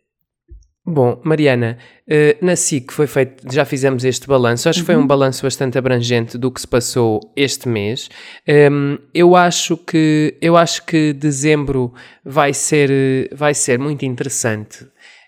Bom, 0.87 1.19
Mariana, 1.23 1.79
uh, 2.07 2.45
na 2.45 2.55
SIC 2.55 2.93
foi 2.93 3.07
feito, 3.07 3.51
já 3.51 3.65
fizemos 3.65 4.05
este 4.05 4.27
balanço, 4.27 4.69
acho 4.69 4.81
que 4.81 4.85
foi 4.85 4.95
um 4.95 4.99
uhum. 4.99 5.07
balanço 5.07 5.41
bastante 5.41 5.79
abrangente 5.79 6.37
do 6.37 6.51
que 6.51 6.61
se 6.61 6.67
passou 6.67 7.19
este 7.35 7.67
mês. 7.67 8.07
Ehm, 8.45 8.97
eu 9.11 9.35
acho 9.35 9.77
que 9.77 10.37
eu 10.39 10.55
acho 10.55 10.85
que 10.85 11.11
dezembro 11.11 11.91
vai 12.23 12.53
ser, 12.53 12.91
vai 13.33 13.55
ser 13.55 13.79
muito 13.79 14.05
interessante. 14.05 14.85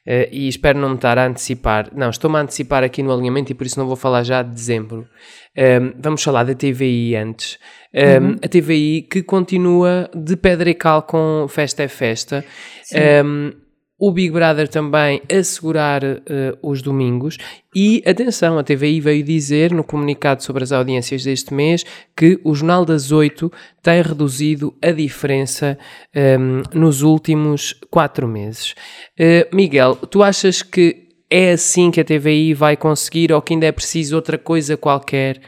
Uh, 0.08 0.24
e 0.32 0.48
espero 0.48 0.80
não 0.80 0.89
me 0.89 0.96
estar 0.96 1.17
a 1.17 1.28
antecipar. 1.28 1.89
Não, 1.93 2.10
estou-me 2.10 2.38
a 2.38 2.39
antecipar 2.39 2.82
aqui 2.82 3.04
no 3.04 3.12
alinhamento 3.12 3.52
e 3.52 3.56
por 3.56 3.67
isso 3.67 3.78
não 3.78 3.86
vou 3.86 3.98
falar 3.98 4.24
já 4.24 4.41
de 4.41 4.52
dezembro. 4.52 5.00
Um, 5.00 5.62
ehm, 5.62 5.93
vamos 6.00 6.24
falar 6.24 6.46
da 6.46 6.56
TVI 6.56 7.17
antes. 7.17 7.60
Um, 7.93 8.00
ehm, 8.00 8.24
uhum. 8.24 8.36
A 8.41 8.48
TVI 8.48 9.02
que 9.02 9.22
continua 9.22 10.10
de 10.15 10.38
pedra 10.38 10.70
e 10.70 10.74
cal 10.74 11.02
com 11.02 11.46
Festa 11.50 11.84
é 11.84 11.89
Festa. 11.89 12.46
Um, 13.26 13.52
o 14.00 14.12
Big 14.12 14.32
Brother 14.32 14.68
também 14.68 15.22
assegurar 15.32 16.04
uh, 16.04 16.18
os 16.62 16.82
domingos. 16.82 17.38
E 17.76 18.04
atenção, 18.06 18.60
a 18.60 18.64
TVI 18.64 19.02
veio 19.02 19.24
dizer 19.24 19.72
no 19.72 19.84
comunicado 19.84 20.44
sobre 20.44 20.64
as 20.64 20.72
audiências 20.72 21.24
deste 21.24 21.54
mês 21.54 21.84
que 22.16 22.40
o 22.44 22.54
Jornal 22.54 22.86
das 22.86 23.12
Oito 23.12 23.52
tem 23.82 24.02
reduzido 24.02 24.76
a 24.84 24.92
diferença 24.92 25.78
um, 26.16 26.20
ehm, 26.20 26.64
nos 26.74 27.02
últimos 27.02 27.74
quatro 27.90 28.28
meses. 28.28 28.76
Uh, 29.20 29.56
Miguel, 29.56 29.96
tu 29.96 30.22
achas 30.22 30.62
que 30.62 31.08
é 31.30 31.52
assim 31.52 31.90
que 31.90 32.00
a 32.00 32.06
TVI 32.06 32.54
vai 32.54 32.78
conseguir 32.78 33.34
ou 33.34 33.42
que 33.42 33.54
ainda 33.54 33.66
é 33.66 33.72
preciso 33.72 34.16
outra 34.16 34.38
coisa 34.38 34.78
qualquer 34.78 35.40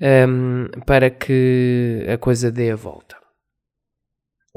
um, 0.00 0.04
ehm, 0.06 0.80
para 0.86 1.10
que 1.10 2.06
a 2.12 2.16
coisa 2.16 2.50
dê 2.50 2.70
a 2.70 2.76
volta? 2.76 3.16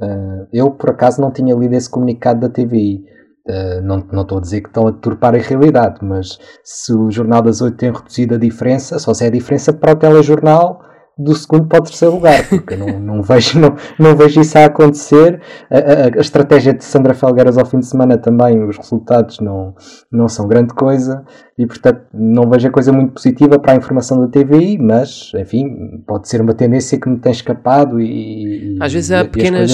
Uh, 0.02 0.48
eu, 0.52 0.72
por 0.72 0.92
acaso, 0.92 1.22
não 1.22 1.32
tinha 1.32 1.54
lido 1.54 1.76
esse 1.76 1.90
comunicado 1.90 2.40
da 2.40 2.50
TVI. 2.50 3.06
Uh, 3.47 3.82
não, 3.82 4.06
não 4.12 4.21
estou 4.21 4.38
a 4.38 4.41
dizer 4.41 4.62
que 4.62 4.67
estão 4.67 4.88
a 4.88 4.91
deturpar 4.91 5.34
a 5.34 5.39
realidade, 5.39 5.97
mas 6.04 6.38
se 6.63 6.93
o 6.93 7.10
Jornal 7.10 7.41
das 7.41 7.60
Oito 7.62 7.77
tem 7.77 7.91
reduzido 7.91 8.36
a 8.36 8.38
diferença, 8.38 8.99
só 8.99 9.13
se 9.13 9.23
é 9.23 9.27
a 9.27 9.32
diferença 9.32 9.73
para 9.73 9.93
o 9.93 9.95
telejornal 9.95 10.90
do 11.17 11.36
segundo 11.36 11.67
para 11.67 11.80
o 11.80 11.84
terceiro 11.84 12.15
lugar, 12.15 12.47
porque 12.50 12.76
não, 12.76 13.00
não, 13.00 13.21
vejo, 13.21 13.60
não, 13.60 13.76
não 14.00 14.15
vejo 14.15 14.41
isso 14.41 14.58
a 14.58 14.65
acontecer. 14.65 15.41
A, 15.69 15.78
a, 15.78 16.17
a, 16.17 16.21
estratégia 16.21 16.74
de 16.74 16.84
Sandra 16.84 17.13
Felgueiras 17.13 17.58
ao 17.58 17.65
fim 17.65 17.80
de 17.80 17.86
semana 17.86 18.17
também, 18.17 18.63
os 18.63 18.78
resultados 18.78 19.39
não, 19.39 19.76
não 20.12 20.28
são 20.28 20.47
grande 20.47 20.74
coisa 20.74 21.24
e, 21.58 21.65
portanto, 21.65 22.02
não 22.13 22.50
vejo 22.50 22.67
a 22.67 22.71
coisa 22.71 22.91
muito 22.91 23.13
positiva 23.13 23.60
para 23.60 23.74
a 23.74 23.76
informação 23.76 24.19
da 24.19 24.28
TVI, 24.28 24.78
mas, 24.78 25.32
enfim, 25.36 26.02
pode 26.08 26.28
ser 26.28 26.41
uma 26.41 26.54
tendência 26.54 27.00
que 27.00 27.08
me 27.08 27.19
tem 27.19 27.32
escapado 27.32 28.02
e. 28.02 28.78
Às 28.80 28.93
vezes 28.93 29.12
há, 29.12 29.26
pequenas, 29.26 29.71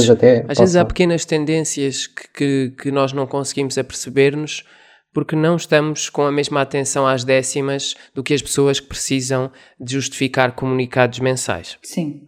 às 0.49 0.57
vezes 0.57 0.75
há 0.75 0.83
pequenas 0.83 1.23
tendências 1.23 2.07
que, 2.07 2.27
que, 2.33 2.73
que 2.81 2.91
nós 2.91 3.13
não 3.13 3.25
conseguimos 3.25 3.77
aperceber-nos 3.77 4.63
porque 5.17 5.35
não 5.35 5.55
estamos 5.55 6.11
com 6.11 6.27
a 6.27 6.31
mesma 6.31 6.61
atenção 6.61 7.07
às 7.07 7.23
décimas 7.23 7.95
do 8.13 8.21
que 8.21 8.35
as 8.35 8.41
pessoas 8.43 8.79
que 8.79 8.85
precisam 8.85 9.51
de 9.79 9.93
justificar 9.93 10.51
comunicados 10.51 11.17
mensais. 11.17 11.75
Sim. 11.81 12.21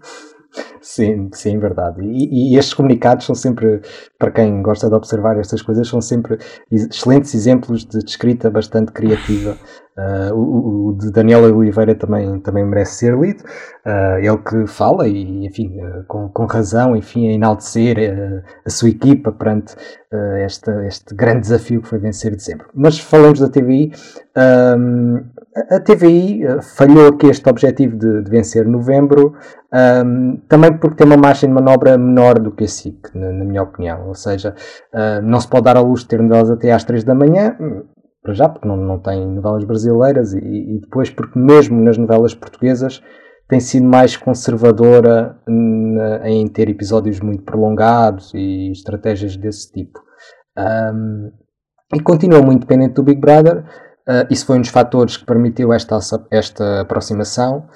Sim, 0.81 1.29
sim, 1.33 1.59
verdade. 1.59 2.01
E, 2.01 2.53
e, 2.53 2.57
estes 2.57 2.73
comunicados 2.73 3.25
são 3.25 3.35
sempre, 3.35 3.81
para 4.17 4.31
quem 4.31 4.61
gosta 4.61 4.87
de 4.87 4.95
observar 4.95 5.37
estas 5.37 5.61
coisas, 5.61 5.87
são 5.87 6.01
sempre 6.01 6.37
excelentes 6.71 7.33
exemplos 7.35 7.85
de 7.85 7.99
escrita 7.99 8.49
bastante 8.49 8.91
criativa 8.91 9.57
Uh, 9.99 10.33
o, 10.33 10.87
o, 10.89 10.97
de 10.97 11.11
Daniel 11.11 11.43
Oliveira 11.53 11.93
também, 11.93 12.39
também 12.39 12.65
merece 12.65 12.95
ser 12.95 13.19
lido. 13.19 13.43
Uh, 13.85 14.17
ele 14.19 14.37
que 14.37 14.65
fala, 14.65 15.05
e 15.07 15.45
enfim, 15.45 15.77
uh, 15.81 16.05
com, 16.07 16.29
com 16.29 16.45
razão, 16.45 16.95
enfim, 16.95 17.27
a 17.27 17.33
enaltecer 17.33 17.97
a 18.65 18.69
sua 18.69 18.89
equipa 18.89 19.31
perante 19.31 19.75
este, 20.45 20.71
este 20.87 21.13
grande 21.13 21.41
desafio 21.41 21.81
que 21.81 21.87
foi 21.87 21.99
vencer 21.99 22.33
dezembro. 22.35 22.67
Mas 22.73 22.97
falamos 22.97 23.39
da 23.39 23.49
TVI. 23.49 23.91
A 25.69 25.79
TVI 25.79 26.41
falhou 26.75 27.09
aqui 27.09 27.27
este 27.27 27.49
objetivo 27.49 27.97
de, 27.97 28.23
de 28.23 28.29
vencer 28.29 28.65
novembro, 28.65 29.33
também 30.47 30.77
porque 30.77 30.97
tem 30.97 31.07
uma 31.07 31.17
margem 31.17 31.49
de 31.49 31.55
manobra 31.55 31.97
menor 31.97 32.39
do 32.39 32.51
que 32.51 32.63
a 32.63 32.67
SIC, 32.67 33.13
na, 33.13 33.31
na 33.31 33.45
minha 33.45 33.63
opinião. 33.63 34.07
Ou 34.07 34.15
seja, 34.15 34.55
não 35.23 35.39
se 35.39 35.47
pode 35.47 35.65
dar 35.65 35.77
a 35.77 35.81
luz 35.81 36.01
de 36.01 36.07
ter 36.07 36.21
novelas 36.21 36.49
até 36.49 36.71
às 36.71 36.83
3 36.83 37.03
da 37.03 37.15
manhã 37.15 37.55
para 38.21 38.33
já, 38.33 38.49
porque 38.49 38.67
não, 38.67 38.77
não 38.77 38.99
tem 38.99 39.25
novelas 39.25 39.63
brasileiras, 39.63 40.33
e, 40.33 40.39
e, 40.39 40.79
depois 40.81 41.09
porque 41.09 41.39
mesmo 41.39 41.81
nas 41.81 41.97
novelas 41.97 42.33
portuguesas 42.33 43.01
tem 43.47 43.59
sido 43.59 43.85
mais 43.87 44.15
conservadora 44.15 45.37
na, 45.47 46.29
em 46.29 46.47
ter 46.47 46.69
episódios 46.69 47.19
muito 47.19 47.43
prolongados 47.43 48.31
e 48.33 48.71
estratégias 48.71 49.35
desse 49.35 49.71
tipo. 49.71 49.99
Um, 50.57 51.31
e 51.95 51.99
continua 52.01 52.41
muito 52.41 52.61
dependente 52.61 52.93
do 52.93 53.03
Big 53.03 53.19
Brother. 53.19 53.63
Uh, 54.09 54.25
isso 54.31 54.47
foi 54.47 54.57
um 54.57 54.61
dos 54.61 54.71
fatores 54.71 55.17
que 55.17 55.25
permitiu 55.25 55.71
esta, 55.71 55.99
esta 56.31 56.81
aproximação, 56.81 57.67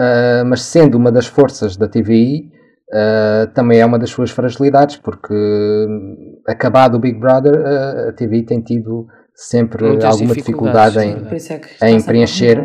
uh, 0.00 0.42
mas 0.46 0.62
sendo 0.62 0.96
uma 0.96 1.12
das 1.12 1.26
forças 1.26 1.76
da 1.76 1.86
TVI, 1.86 2.50
uh, 2.88 3.52
também 3.52 3.78
é 3.78 3.84
uma 3.84 3.98
das 3.98 4.08
suas 4.08 4.30
fragilidades, 4.30 4.96
porque 4.96 5.34
acabado 6.48 6.94
o 6.94 6.98
Big 6.98 7.20
Brother, 7.20 8.08
a 8.08 8.12
TVI 8.12 8.42
tem 8.42 8.62
tido 8.62 9.06
sempre 9.34 9.86
Muitas 9.86 10.14
alguma 10.14 10.34
dificuldade 10.34 10.98
em, 10.98 11.26
é 11.80 11.90
em 11.90 12.02
preencher 12.02 12.58
é? 12.58 12.64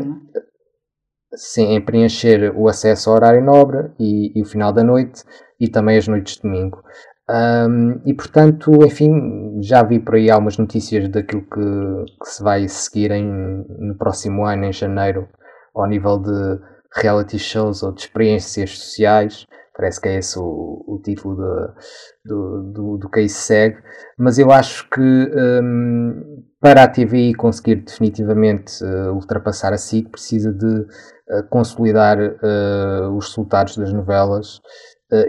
sim, 1.36 1.74
em 1.74 1.82
preencher 1.82 2.54
o 2.56 2.70
acesso 2.70 3.10
ao 3.10 3.18
horário 3.18 3.44
nobre 3.44 3.92
e, 4.00 4.40
e, 4.40 4.42
o 4.42 4.46
final 4.46 4.72
da 4.72 4.84
noite 4.84 5.24
e 5.60 5.68
também 5.68 5.98
as 5.98 6.08
noites 6.08 6.36
de 6.36 6.44
domingo. 6.44 6.82
Um, 7.30 8.02
e 8.06 8.13
portanto, 8.13 8.72
enfim, 8.86 9.62
já 9.62 9.84
vi 9.84 10.00
por 10.00 10.16
aí 10.16 10.32
algumas 10.32 10.58
notícias 10.58 11.10
daquilo 11.10 11.42
que, 11.42 12.13
que 12.24 12.30
se 12.30 12.42
vai 12.42 12.68
seguir 12.70 13.12
em, 13.12 13.66
no 13.80 13.98
próximo 13.98 14.46
ano, 14.46 14.66
em 14.66 14.72
janeiro, 14.74 15.28
ao 15.76 15.88
nível 15.88 16.18
de 16.20 16.60
reality 16.96 17.38
shows 17.38 17.84
ou 17.84 17.92
de 17.92 18.02
experiências 18.02 18.78
sociais. 18.78 19.46
Parece 19.76 20.02
que 20.02 20.08
é 20.08 20.18
esse 20.18 20.40
o, 20.40 20.84
o 20.88 21.02
título 21.04 21.36
de, 21.36 22.30
do, 22.30 22.63
do, 22.74 22.98
do 22.98 23.10
que 23.10 23.20
aí 23.20 23.30
se 23.30 23.42
segue, 23.42 23.78
mas 24.18 24.40
eu 24.40 24.50
acho 24.52 24.90
que 24.90 25.02
um, 25.02 26.44
para 26.60 26.84
a 26.84 26.88
TVI 26.88 27.36
conseguir 27.36 27.76
definitivamente 27.76 28.84
uh, 28.84 29.13
ultrapassar 29.13 29.74
a 29.74 29.78
SIC 29.78 30.10
precisa 30.10 30.52
de 30.52 30.66
uh, 30.66 31.44
consolidar 31.52 32.18
uh, 32.18 33.16
os 33.16 33.28
resultados 33.28 33.78
das 33.78 33.94
novelas 33.94 34.60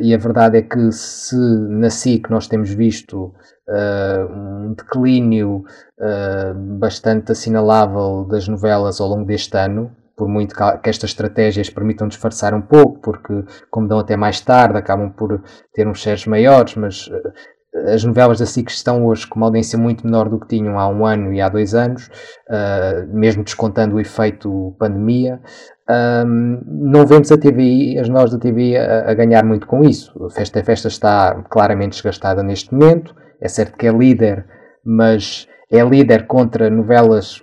e 0.00 0.14
a 0.14 0.18
verdade 0.18 0.58
é 0.58 0.62
que 0.62 0.90
se 0.92 1.36
na 1.36 1.90
SIC 1.90 2.28
nós 2.30 2.46
temos 2.46 2.70
visto 2.70 3.32
um 4.30 4.74
declínio 4.74 5.64
bastante 6.78 7.32
assinalável 7.32 8.24
das 8.24 8.48
novelas 8.48 9.00
ao 9.00 9.08
longo 9.08 9.24
deste 9.24 9.56
ano, 9.56 9.90
por 10.16 10.26
muito 10.26 10.54
que 10.54 10.90
estas 10.90 11.10
estratégias 11.10 11.70
permitam 11.70 12.08
disfarçar 12.08 12.54
um 12.54 12.62
pouco, 12.62 12.98
porque 13.00 13.44
como 13.70 13.86
dão 13.86 13.98
até 14.00 14.16
mais 14.16 14.40
tarde, 14.40 14.76
acabam 14.76 15.10
por 15.10 15.42
ter 15.72 15.86
uns 15.86 16.00
shares 16.00 16.26
maiores, 16.26 16.74
mas 16.74 17.08
as 17.86 18.02
novelas 18.02 18.38
da 18.38 18.46
SIC 18.46 18.70
estão 18.70 19.06
hoje 19.06 19.26
com 19.26 19.36
uma 19.36 19.46
audiência 19.46 19.78
muito 19.78 20.04
menor 20.04 20.28
do 20.28 20.40
que 20.40 20.48
tinham 20.48 20.78
há 20.78 20.88
um 20.88 21.04
ano 21.04 21.32
e 21.32 21.40
há 21.40 21.48
dois 21.48 21.74
anos, 21.74 22.08
uh, 22.48 23.06
mesmo 23.14 23.44
descontando 23.44 23.96
o 23.96 24.00
efeito 24.00 24.74
pandemia. 24.78 25.40
Um, 25.90 26.60
não 26.66 27.06
vemos 27.06 27.32
a 27.32 27.38
TVI, 27.38 27.98
as 27.98 28.08
novelas 28.08 28.32
da 28.32 28.38
TVI 28.38 28.76
a, 28.76 29.10
a, 29.10 29.14
ganhar 29.14 29.44
muito 29.44 29.66
com 29.66 29.82
isso. 29.82 30.12
A 30.24 30.30
Festa 30.30 30.58
é 30.58 30.62
Festa 30.62 30.88
está 30.88 31.42
claramente 31.48 31.92
desgastada 31.92 32.42
neste 32.42 32.74
momento. 32.74 33.14
É 33.40 33.48
certo 33.48 33.76
que 33.76 33.86
é 33.86 33.90
líder, 33.90 34.44
mas 34.84 35.48
é 35.70 35.82
líder 35.82 36.26
contra 36.26 36.68
novelas 36.68 37.42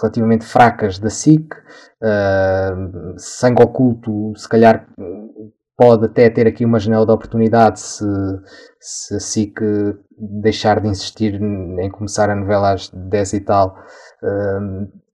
relativamente 0.00 0.44
fracas 0.44 0.98
da 0.98 1.10
SIC. 1.10 1.54
Uh, 2.02 3.14
Sangue 3.16 3.62
Oculto, 3.62 4.32
se 4.36 4.48
calhar, 4.48 4.88
pode 5.76 6.06
até 6.06 6.28
ter 6.30 6.46
aqui 6.46 6.64
uma 6.64 6.78
janela 6.78 7.06
de 7.06 7.12
oportunidade 7.12 7.80
se, 7.80 8.04
se 8.80 9.14
a 9.14 9.20
SIC 9.20 9.60
deixar 10.18 10.80
de 10.80 10.88
insistir 10.88 11.40
em 11.40 11.90
começar 11.90 12.30
a 12.30 12.36
novela 12.36 12.72
às 12.72 12.88
10 12.90 13.32
e 13.34 13.40
tal. 13.40 13.76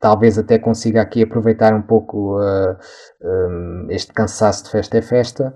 Talvez 0.01 0.38
até 0.38 0.59
consiga 0.59 1.03
aqui 1.03 1.23
aproveitar 1.23 1.75
um 1.75 1.83
pouco 1.83 2.38
um, 3.23 3.87
este 3.90 4.12
cansaço 4.12 4.64
de 4.64 4.71
festa 4.71 4.99
é 4.99 5.03
festa. 5.03 5.55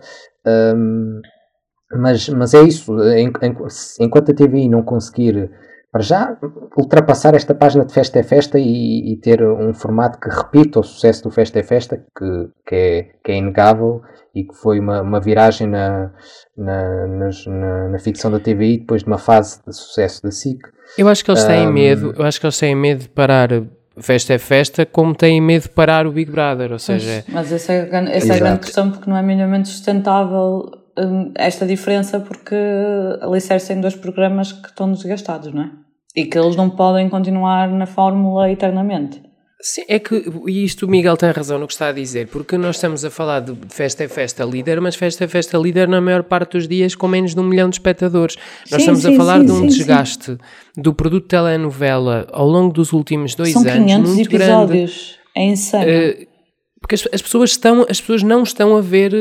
Mas, 1.94 2.28
mas 2.30 2.54
é 2.54 2.62
isso, 2.62 2.96
enquanto 4.00 4.30
a 4.30 4.34
TVI 4.34 4.68
não 4.68 4.82
conseguir 4.82 5.50
para 5.92 6.00
já 6.00 6.38
ultrapassar 6.78 7.34
esta 7.34 7.54
página 7.54 7.84
de 7.84 7.92
Festa 7.92 8.18
é 8.18 8.22
Festa 8.22 8.58
e, 8.58 9.12
e, 9.12 9.16
ter 9.18 9.44
um 9.44 9.74
formato 9.74 10.18
que 10.18 10.30
repita 10.30 10.80
o 10.80 10.82
sucesso 10.82 11.24
do 11.24 11.30
Festa 11.30 11.58
é 11.58 11.62
Festa, 11.62 12.02
que, 12.16 12.48
que, 12.66 12.74
é, 12.74 13.02
que 13.22 13.32
é 13.32 13.36
inegável 13.36 14.00
e 14.34 14.44
que 14.44 14.54
foi 14.54 14.80
uma, 14.80 15.02
uma 15.02 15.20
viragem 15.20 15.66
na, 15.66 16.10
na, 16.56 17.06
na, 17.06 17.88
na, 17.90 17.98
ficção 17.98 18.30
da 18.30 18.40
TVI 18.40 18.78
depois 18.78 19.02
de 19.02 19.08
uma 19.08 19.18
fase 19.18 19.60
de 19.66 19.74
sucesso 19.74 20.22
da 20.22 20.30
SIC. 20.30 20.58
Eu 20.96 21.08
acho 21.08 21.24
que 21.24 21.30
eles 21.30 21.44
têm 21.44 21.68
um, 21.68 21.72
medo, 21.72 22.14
eu 22.16 22.24
acho 22.24 22.40
que 22.40 22.46
eles 22.46 22.58
têm 22.58 22.74
medo 22.74 23.02
de 23.02 23.08
parar 23.08 23.50
Festa 23.98 24.32
é 24.32 24.38
Festa, 24.38 24.86
como 24.86 25.14
têm 25.14 25.40
medo 25.40 25.64
de 25.64 25.68
parar 25.68 26.06
o 26.06 26.12
Big 26.12 26.30
Brother, 26.30 26.72
ou 26.72 26.78
seja... 26.78 27.24
Mas 27.28 27.52
essa 27.52 27.72
é, 27.72 27.88
essa 28.16 28.32
é 28.32 28.36
a 28.36 28.38
grande 28.38 28.60
questão 28.60 28.90
porque 28.90 29.08
não 29.08 29.16
é 29.16 29.22
minimamente 29.22 29.68
sustentável 29.68 30.70
hum, 30.98 31.30
esta 31.36 31.66
diferença 31.66 32.18
porque 32.18 32.56
alicercem 33.20 33.80
dois 33.80 33.94
programas 33.94 34.50
que 34.52 34.68
estão 34.68 34.90
desgastados, 34.90 35.52
não 35.52 35.62
é? 35.62 35.70
E 36.16 36.24
que 36.24 36.38
eles 36.38 36.56
não 36.56 36.70
podem 36.70 37.08
continuar 37.08 37.68
na 37.68 37.86
fórmula 37.86 38.50
eternamente. 38.50 39.22
Sim, 39.64 39.84
é 39.86 40.00
que 40.00 40.24
e 40.48 40.64
isto 40.64 40.86
o 40.86 40.88
Miguel 40.88 41.16
tem 41.16 41.30
razão 41.30 41.56
no 41.56 41.68
que 41.68 41.72
está 41.72 41.86
a 41.86 41.92
dizer, 41.92 42.26
porque 42.26 42.58
nós 42.58 42.74
estamos 42.74 43.04
a 43.04 43.10
falar 43.10 43.38
de 43.38 43.56
festa 43.68 44.02
é 44.02 44.08
festa 44.08 44.44
líder, 44.44 44.80
mas 44.80 44.96
festa 44.96 45.22
é 45.22 45.28
festa 45.28 45.56
líder 45.56 45.86
na 45.86 46.00
maior 46.00 46.24
parte 46.24 46.58
dos 46.58 46.66
dias 46.66 46.96
com 46.96 47.06
menos 47.06 47.32
de 47.32 47.38
um 47.38 47.44
milhão 47.44 47.70
de 47.70 47.76
espectadores. 47.76 48.36
Nós 48.62 48.82
sim, 48.82 48.90
estamos 48.90 49.02
sim, 49.02 49.14
a 49.14 49.16
falar 49.16 49.38
sim, 49.38 49.46
de 49.46 49.52
um 49.52 49.66
desgaste 49.68 50.36
do 50.76 50.92
produto 50.92 51.22
de 51.22 51.28
telenovela 51.28 52.26
ao 52.32 52.44
longo 52.44 52.72
dos 52.72 52.92
últimos 52.92 53.36
dois 53.36 53.52
São 53.52 53.62
anos. 53.62 53.74
500 53.74 54.14
muito 54.14 54.34
episódios, 54.34 55.18
grande. 55.32 55.36
é 55.36 55.44
insano. 55.44 55.84
Uh, 55.84 56.26
porque 56.80 56.96
as, 56.96 57.08
as, 57.12 57.22
pessoas 57.22 57.50
estão, 57.50 57.86
as 57.88 58.00
pessoas 58.00 58.24
não 58.24 58.42
estão 58.42 58.76
a 58.76 58.80
ver. 58.80 59.12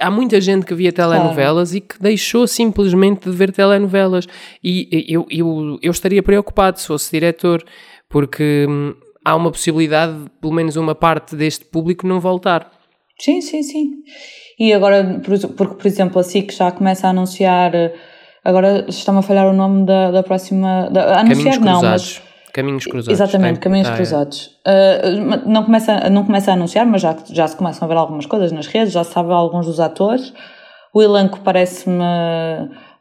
Há 0.00 0.10
muita 0.10 0.40
gente 0.40 0.64
que 0.64 0.74
via 0.74 0.90
telenovelas 0.90 1.72
claro. 1.72 1.76
e 1.76 1.80
que 1.86 2.00
deixou 2.00 2.46
simplesmente 2.46 3.28
de 3.28 3.36
ver 3.36 3.52
telenovelas. 3.52 4.26
E 4.64 5.04
eu, 5.06 5.26
eu, 5.28 5.78
eu 5.82 5.90
estaria 5.90 6.22
preocupado 6.22 6.80
se 6.80 6.86
fosse 6.86 7.10
diretor, 7.10 7.62
porque 8.08 8.64
hum, 8.66 8.94
há 9.24 9.36
uma 9.36 9.50
possibilidade 9.50 10.24
de 10.24 10.30
pelo 10.40 10.52
menos 10.52 10.76
uma 10.76 10.94
parte 10.94 11.36
deste 11.36 11.64
público 11.64 12.06
não 12.06 12.20
voltar. 12.20 12.70
Sim, 13.18 13.40
sim, 13.40 13.62
sim. 13.62 13.90
E 14.58 14.72
agora, 14.72 15.20
porque 15.56 15.74
por 15.74 15.86
exemplo, 15.86 16.20
a 16.20 16.22
SIC 16.22 16.52
já 16.52 16.70
começa 16.70 17.06
a 17.06 17.10
anunciar. 17.10 17.72
Agora 18.44 18.86
está-me 18.88 19.18
a 19.18 19.22
falhar 19.22 19.46
o 19.46 19.52
nome 19.52 19.84
da, 19.84 20.10
da 20.10 20.22
próxima. 20.22 20.88
Da, 20.90 21.20
anunciar 21.20 21.54
Caminhos 21.54 21.58
não, 21.58 21.80
cruzados. 21.80 22.20
mas. 22.24 22.30
Caminhos 22.52 22.84
cruzados. 22.84 23.20
Exatamente, 23.20 23.60
caminhos 23.60 23.88
ah, 23.88 23.94
cruzados. 23.94 24.46
Uh, 24.66 25.48
não, 25.48 25.64
começa, 25.64 26.10
não 26.10 26.24
começa 26.24 26.50
a 26.50 26.54
anunciar, 26.54 26.84
mas 26.84 27.00
já, 27.00 27.16
já 27.30 27.46
se 27.46 27.54
começam 27.56 27.86
a 27.86 27.88
ver 27.88 27.96
algumas 27.96 28.26
coisas 28.26 28.50
nas 28.50 28.66
redes, 28.66 28.92
já 28.92 29.04
se 29.04 29.12
sabe 29.12 29.32
alguns 29.32 29.66
dos 29.66 29.78
atores. 29.78 30.32
O 30.92 31.00
elenco 31.00 31.38
parece-me 31.44 32.02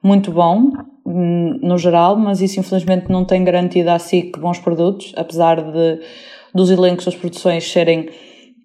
muito 0.02 0.32
bom, 0.32 0.72
hum, 1.06 1.60
no 1.62 1.78
geral, 1.78 2.16
mas 2.16 2.42
isso 2.42 2.60
infelizmente 2.60 3.10
não 3.10 3.26
tem 3.26 3.44
garantido 3.44 3.90
a 3.92 4.00
SIC 4.00 4.38
bons 4.40 4.60
produtos, 4.60 5.14
apesar 5.16 5.62
de 5.62 6.00
dos 6.54 6.72
elencos 6.72 7.06
das 7.06 7.16
produções 7.16 7.72
serem 7.72 8.10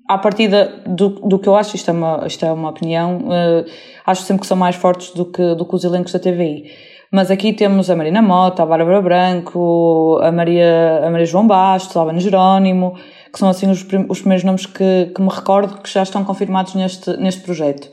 à 0.09 0.19
partida 0.19 0.83
do, 0.87 1.09
do 1.09 1.39
que 1.39 1.49
eu 1.49 1.57
acho, 1.57 1.77
isto 1.77 1.91
é 1.91 1.95
uma, 1.95 2.27
isto 2.27 2.45
é 2.45 2.53
uma 2.53 2.71
opinião, 2.71 3.19
uh, 3.19 3.65
acho 4.07 4.23
sempre 4.23 4.43
que 4.43 4.47
são 4.47 4.57
mais 4.57 4.77
fortes 4.77 5.11
do 5.11 5.25
que, 5.25 5.55
do 5.55 5.65
que 5.65 5.75
os 5.75 5.85
elencos 5.85 6.13
da 6.13 6.19
TVI. 6.19 6.71
Mas 7.11 7.31
aqui 7.31 7.53
temos 7.53 7.89
a 7.91 7.97
Marina 7.97 8.21
Mota, 8.21 8.63
a 8.63 8.67
Bárbara 8.67 9.01
Branco, 9.01 10.19
a 10.21 10.33
Maria, 10.33 11.01
a 11.05 11.11
Maria 11.11 11.27
João 11.27 11.47
Bastos, 11.47 11.97
a 11.97 12.01
Albano 12.01 12.19
Jerónimo, 12.19 12.95
que 13.33 13.39
são 13.39 13.49
assim 13.49 13.71
os, 13.71 13.87
os 14.09 14.19
primeiros 14.19 14.45
nomes 14.45 14.67
que, 14.67 15.13
que 15.15 15.23
me 15.23 15.29
recordo 15.29 15.81
que 15.81 15.89
já 15.89 16.03
estão 16.03 16.25
confirmados 16.25 16.75
neste, 16.75 17.17
neste 17.17 17.43
projeto. 17.43 17.89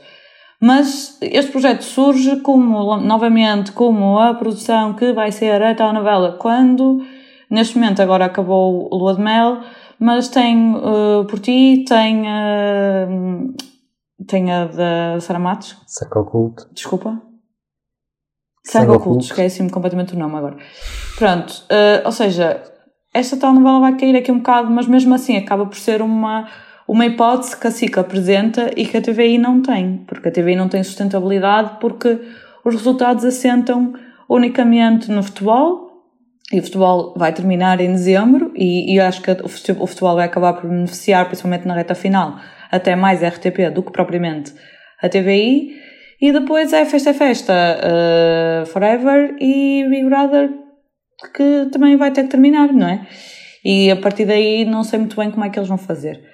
Mas 0.62 1.18
este 1.20 1.50
projeto 1.50 1.82
surge 1.82 2.36
como, 2.36 2.96
novamente, 2.98 3.72
como 3.72 4.16
a 4.16 4.32
produção 4.32 4.94
que 4.94 5.12
vai 5.12 5.32
ser 5.32 5.60
a 5.60 5.74
telenovela 5.74 6.38
quando, 6.38 7.04
neste 7.50 7.76
momento, 7.76 8.00
agora 8.00 8.26
acabou 8.26 8.88
o 8.88 8.96
Lua 8.96 9.16
de 9.16 9.20
Mel, 9.20 9.60
mas 9.98 10.28
tem 10.28 10.76
uh, 10.76 11.24
por 11.28 11.40
ti, 11.40 11.84
tem, 11.88 12.22
uh, 12.22 13.52
tem 14.24 14.52
a 14.52 14.66
da 14.66 15.20
Sara 15.20 15.40
Matos. 15.40 15.76
Sangue 15.84 16.18
Oculto. 16.18 16.68
Desculpa. 16.72 17.20
Sangue 18.64 18.92
Oculto, 18.92 19.24
esqueci-me 19.24 19.68
completamente 19.68 20.14
o 20.14 20.18
nome 20.18 20.36
agora. 20.36 20.56
Pronto, 21.18 21.50
uh, 21.72 22.06
ou 22.06 22.12
seja, 22.12 22.62
esta 23.12 23.36
telenovela 23.36 23.80
vai 23.80 23.96
cair 23.96 24.14
aqui 24.14 24.30
um 24.30 24.38
bocado, 24.38 24.70
mas 24.70 24.86
mesmo 24.86 25.12
assim 25.12 25.36
acaba 25.36 25.66
por 25.66 25.76
ser 25.76 26.00
uma 26.02 26.48
uma 26.92 27.06
hipótese 27.06 27.56
que 27.56 27.66
a 27.66 27.70
SIC 27.70 27.96
apresenta 27.96 28.70
e 28.76 28.84
que 28.84 28.98
a 28.98 29.00
TVI 29.00 29.38
não 29.38 29.62
tem, 29.62 30.04
porque 30.06 30.28
a 30.28 30.30
TVI 30.30 30.54
não 30.54 30.68
tem 30.68 30.82
sustentabilidade 30.82 31.78
porque 31.80 32.20
os 32.62 32.74
resultados 32.74 33.24
assentam 33.24 33.94
unicamente 34.28 35.10
no 35.10 35.22
futebol 35.22 35.90
e 36.52 36.60
o 36.60 36.62
futebol 36.62 37.14
vai 37.16 37.32
terminar 37.32 37.80
em 37.80 37.92
dezembro 37.92 38.52
e, 38.54 38.92
e 38.92 39.00
acho 39.00 39.22
que 39.22 39.30
o 39.30 39.48
futebol 39.86 40.16
vai 40.16 40.26
acabar 40.26 40.52
por 40.52 40.68
beneficiar, 40.68 41.24
principalmente 41.24 41.66
na 41.66 41.72
reta 41.72 41.94
final, 41.94 42.38
até 42.70 42.94
mais 42.94 43.22
a 43.22 43.28
RTP 43.28 43.70
do 43.72 43.82
que 43.82 43.90
propriamente 43.90 44.52
a 45.00 45.08
TVI 45.08 45.74
e 46.20 46.30
depois 46.30 46.74
é 46.74 46.84
Festa 46.84 47.08
é 47.08 47.14
Festa 47.14 47.54
uh, 47.54 48.66
Forever 48.66 49.34
e 49.40 49.86
Big 49.88 50.04
Brother 50.04 50.50
que 51.34 51.70
também 51.72 51.96
vai 51.96 52.10
ter 52.10 52.24
que 52.24 52.28
terminar, 52.28 52.70
não 52.70 52.86
é? 52.86 53.06
E 53.64 53.90
a 53.90 53.96
partir 53.96 54.26
daí 54.26 54.66
não 54.66 54.84
sei 54.84 54.98
muito 54.98 55.16
bem 55.16 55.30
como 55.30 55.42
é 55.42 55.48
que 55.48 55.58
eles 55.58 55.70
vão 55.70 55.78
fazer. 55.78 56.31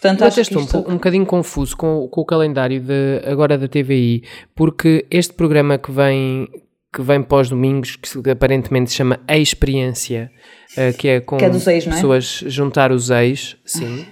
Portanto, 0.00 0.24
acho 0.24 0.40
estou 0.40 0.62
isto... 0.62 0.78
um, 0.78 0.92
um 0.92 0.94
bocadinho 0.94 1.26
confuso 1.26 1.76
com, 1.76 2.08
com 2.08 2.20
o 2.22 2.24
calendário 2.24 2.80
de, 2.80 3.20
agora 3.26 3.58
da 3.58 3.68
TVI, 3.68 4.24
porque 4.54 5.06
este 5.10 5.34
programa 5.34 5.76
que 5.76 5.92
vem, 5.92 6.48
que 6.92 7.02
vem 7.02 7.22
pós-domingos, 7.22 7.96
que 7.96 8.30
aparentemente 8.30 8.90
se 8.90 8.96
chama 8.96 9.20
A 9.28 9.36
Experiência, 9.36 10.32
uh, 10.72 10.96
que 10.96 11.06
é 11.06 11.20
com 11.20 11.36
que 11.36 11.44
é 11.44 11.48
ex, 11.48 11.86
é? 11.86 11.90
pessoas 11.90 12.42
juntar 12.46 12.92
os 12.92 13.10
ex, 13.10 13.58
sim, 13.66 14.06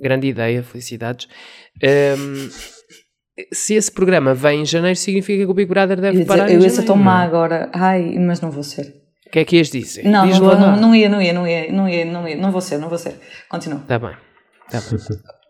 grande 0.00 0.26
ideia, 0.26 0.60
felicidades. 0.64 1.28
Um, 2.18 2.48
se 3.52 3.74
esse 3.74 3.92
programa 3.92 4.34
vem 4.34 4.62
em 4.62 4.66
janeiro, 4.66 4.96
significa 4.96 5.44
que 5.44 5.50
o 5.50 5.54
Big 5.54 5.68
Brother 5.68 6.00
deve 6.00 6.24
parar 6.24 6.40
eu 6.40 6.44
em 6.44 6.48
janeiro. 6.48 6.62
Eu 6.62 6.64
ia 6.64 6.70
ser 6.70 6.82
tão 6.82 6.96
má 6.96 7.22
agora, 7.22 7.70
ai, 7.72 8.18
mas 8.18 8.40
não 8.40 8.50
vou 8.50 8.64
ser. 8.64 8.92
O 9.24 9.30
que 9.30 9.38
é 9.38 9.44
que 9.44 9.56
ias 9.56 9.70
dizer? 9.70 10.04
Não, 10.04 10.26
não, 10.26 10.40
vou, 10.40 10.58
não, 10.58 10.76
não, 10.76 10.94
ia, 10.96 11.08
não 11.08 11.22
ia, 11.22 11.32
não 11.32 11.46
ia, 11.46 11.70
não 11.70 11.88
ia, 11.88 12.04
não 12.04 12.26
ia, 12.26 12.36
não 12.36 12.50
vou 12.50 12.60
ser, 12.60 12.78
não 12.78 12.88
vou 12.88 12.98
ser. 12.98 13.20
Continua. 13.48 13.80
Está 13.80 13.98
bem. 14.00 14.16
Tá 14.70 14.80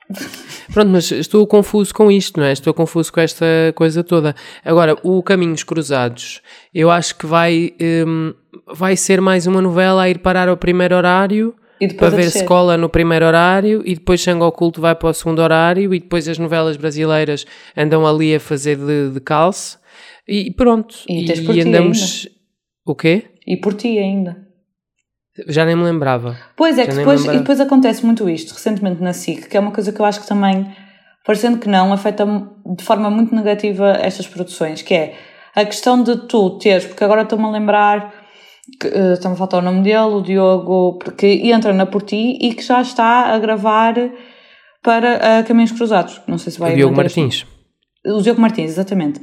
Pronto, 0.73 0.91
mas 0.91 1.11
estou 1.11 1.47
confuso 1.47 1.95
com 1.95 2.11
isto, 2.11 2.39
não 2.41 2.47
é? 2.47 2.53
Estou 2.53 2.73
confuso 2.73 3.13
com 3.13 3.21
esta 3.21 3.45
coisa 3.75 4.03
toda. 4.03 4.35
Agora, 4.65 4.97
o 5.03 5.23
Caminhos 5.23 5.63
Cruzados, 5.63 6.41
eu 6.75 6.91
acho 6.91 7.17
que 7.17 7.27
vai, 7.27 7.75
um, 8.07 8.33
vai 8.75 8.97
ser 8.97 9.21
mais 9.21 9.47
uma 9.47 9.61
novela 9.61 10.03
a 10.03 10.11
ir 10.11 10.19
parar 10.19 10.49
ao 10.49 10.57
primeiro 10.57 10.95
horário 10.95 11.55
para 11.97 12.11
ver 12.11 12.31
se 12.31 12.45
cola 12.45 12.77
no 12.77 12.89
primeiro 12.89 13.25
horário 13.25 13.83
e 13.85 13.95
depois 13.95 14.21
Sangue 14.21 14.43
Oculto 14.43 14.81
vai 14.81 14.95
para 14.95 15.11
o 15.11 15.15
segundo 15.15 15.41
horário 15.41 15.95
e 15.95 16.01
depois 16.01 16.27
as 16.29 16.39
novelas 16.39 16.77
brasileiras 16.77 17.47
andam 17.77 18.07
ali 18.07 18.35
a 18.35 18.41
fazer 18.41 18.77
de, 18.77 19.11
de 19.11 19.21
calce 19.21 19.79
e 20.27 20.51
pronto. 20.51 20.97
E, 21.09 21.25
e 21.25 21.61
andamos. 21.61 22.27
Ainda. 22.27 22.39
O 22.85 22.95
quê? 22.95 23.25
E 23.47 23.57
por 23.57 23.75
ti 23.75 23.99
ainda. 23.99 24.48
Já 25.47 25.65
nem 25.65 25.77
me 25.77 25.85
lembrava. 25.85 26.37
Pois 26.57 26.79
é, 26.79 26.87
que 26.87 26.95
depois, 26.95 27.25
e 27.25 27.39
depois 27.39 27.61
acontece 27.61 28.05
muito 28.05 28.29
isto, 28.29 28.53
recentemente 28.53 29.03
na 29.03 29.13
SIC, 29.13 29.49
que 29.49 29.57
é 29.57 29.61
uma 29.61 29.71
coisa 29.71 29.93
que 29.93 30.01
eu 30.01 30.05
acho 30.05 30.21
que 30.21 30.27
também, 30.27 30.67
parecendo 31.25 31.59
que 31.59 31.69
não, 31.69 31.93
afeta 31.93 32.27
de 32.77 32.85
forma 32.85 33.11
muito 33.11 33.35
negativa 33.35 33.99
estas 34.01 34.27
produções, 34.27 34.83
que 34.83 34.95
é 34.95 35.15
a 35.55 35.65
questão 35.65 36.03
de 36.03 36.17
tu 36.29 36.59
teres, 36.59 36.87
porque 36.87 37.05
agora 37.05 37.23
estou-me 37.23 37.45
a 37.45 37.51
lembrar, 37.51 38.15
que, 38.81 38.89
uh, 38.89 39.13
está-me 39.15 39.35
a 39.35 39.39
faltar 39.39 39.61
o 39.61 39.65
nome 39.65 39.83
dele, 39.83 40.15
o 40.15 40.21
Diogo, 40.21 40.99
porque 40.99 41.27
entra 41.45 41.73
na 41.73 41.87
Porti 41.87 42.39
e 42.41 42.55
que 42.55 42.63
já 42.63 42.81
está 42.81 43.35
a 43.35 43.39
gravar 43.39 43.95
para 44.83 45.17
uh, 45.17 45.47
Caminhos 45.47 45.73
Cruzados. 45.73 46.21
Não 46.27 46.39
sei 46.39 46.53
se 46.53 46.59
vai... 46.59 46.73
O 46.73 46.77
Diogo 46.77 46.97
Martins. 46.97 47.47
O 48.07 48.21
Diogo 48.21 48.41
Martins, 48.41 48.71
exatamente. 48.71 49.21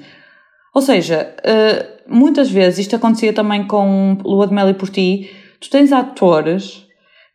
Ou 0.74 0.82
seja, 0.82 1.34
uh, 1.39 2.13
muitas 2.13 2.49
vezes 2.51 2.80
isto 2.80 2.95
acontecia 2.95 3.32
também 3.32 3.66
com 3.66 4.18
Lua 4.24 4.47
de 4.47 4.53
Mel 4.53 4.70
e 4.70 4.74
Porti, 4.74 5.30
tu 5.60 5.70
tens 5.70 5.91
atores 5.91 6.86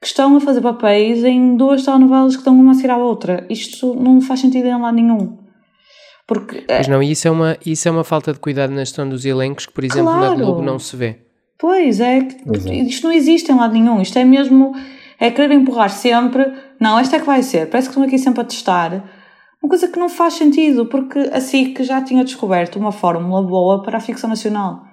que 0.01 0.07
estão 0.07 0.37
a 0.37 0.41
fazer 0.41 0.61
papéis 0.61 1.23
em 1.25 1.57
duas 1.57 1.85
telenovelas 1.85 2.35
que 2.35 2.41
estão 2.41 2.59
uma 2.59 2.73
a 2.73 2.75
seguir 2.75 2.91
à 2.91 2.97
outra. 2.97 3.47
Isto 3.51 3.95
não 3.95 4.21
faz 4.21 4.41
sentido 4.41 4.66
em 4.66 4.81
lado 4.81 4.95
nenhum. 4.95 5.39
Porque, 6.27 6.64
Mas 6.68 6.87
não, 6.87 7.03
isso 7.03 7.27
é, 7.27 7.31
uma, 7.31 7.57
isso 7.66 7.89
é 7.89 7.91
uma 7.91 8.05
falta 8.05 8.33
de 8.33 8.39
cuidado 8.39 8.71
na 8.71 8.85
gestão 8.85 9.09
dos 9.09 9.25
elencos 9.25 9.66
que, 9.66 9.73
por 9.73 9.85
exemplo, 9.85 10.12
claro. 10.12 10.31
na 10.31 10.45
Globo 10.45 10.62
não 10.62 10.79
se 10.79 10.97
vê. 10.97 11.18
Pois 11.59 12.01
é, 12.01 12.21
isto 12.87 13.07
não 13.07 13.12
existe 13.12 13.51
em 13.51 13.57
lado 13.57 13.75
nenhum. 13.75 14.01
Isto 14.01 14.18
é 14.18 14.25
mesmo, 14.25 14.73
é 15.18 15.31
querer 15.31 15.53
empurrar 15.53 15.91
sempre. 15.91 16.51
Não, 16.81 16.99
esta 16.99 17.16
é 17.16 17.21
que 17.21 17.27
vai 17.27 17.43
ser. 17.43 17.68
Parece 17.68 17.89
que 17.89 17.93
estão 17.93 18.05
aqui 18.05 18.16
sempre 18.16 18.43
a 18.43 18.45
testar. 18.45 19.05
Uma 19.62 19.68
coisa 19.68 19.89
que 19.89 19.99
não 19.99 20.09
faz 20.09 20.35
sentido, 20.35 20.87
porque 20.87 21.18
a 21.18 21.41
SIC 21.41 21.83
já 21.83 22.01
tinha 22.01 22.25
descoberto 22.25 22.77
uma 22.77 22.93
fórmula 22.93 23.43
boa 23.43 23.83
para 23.83 23.99
a 23.99 24.01
ficção 24.01 24.31
nacional. 24.31 24.85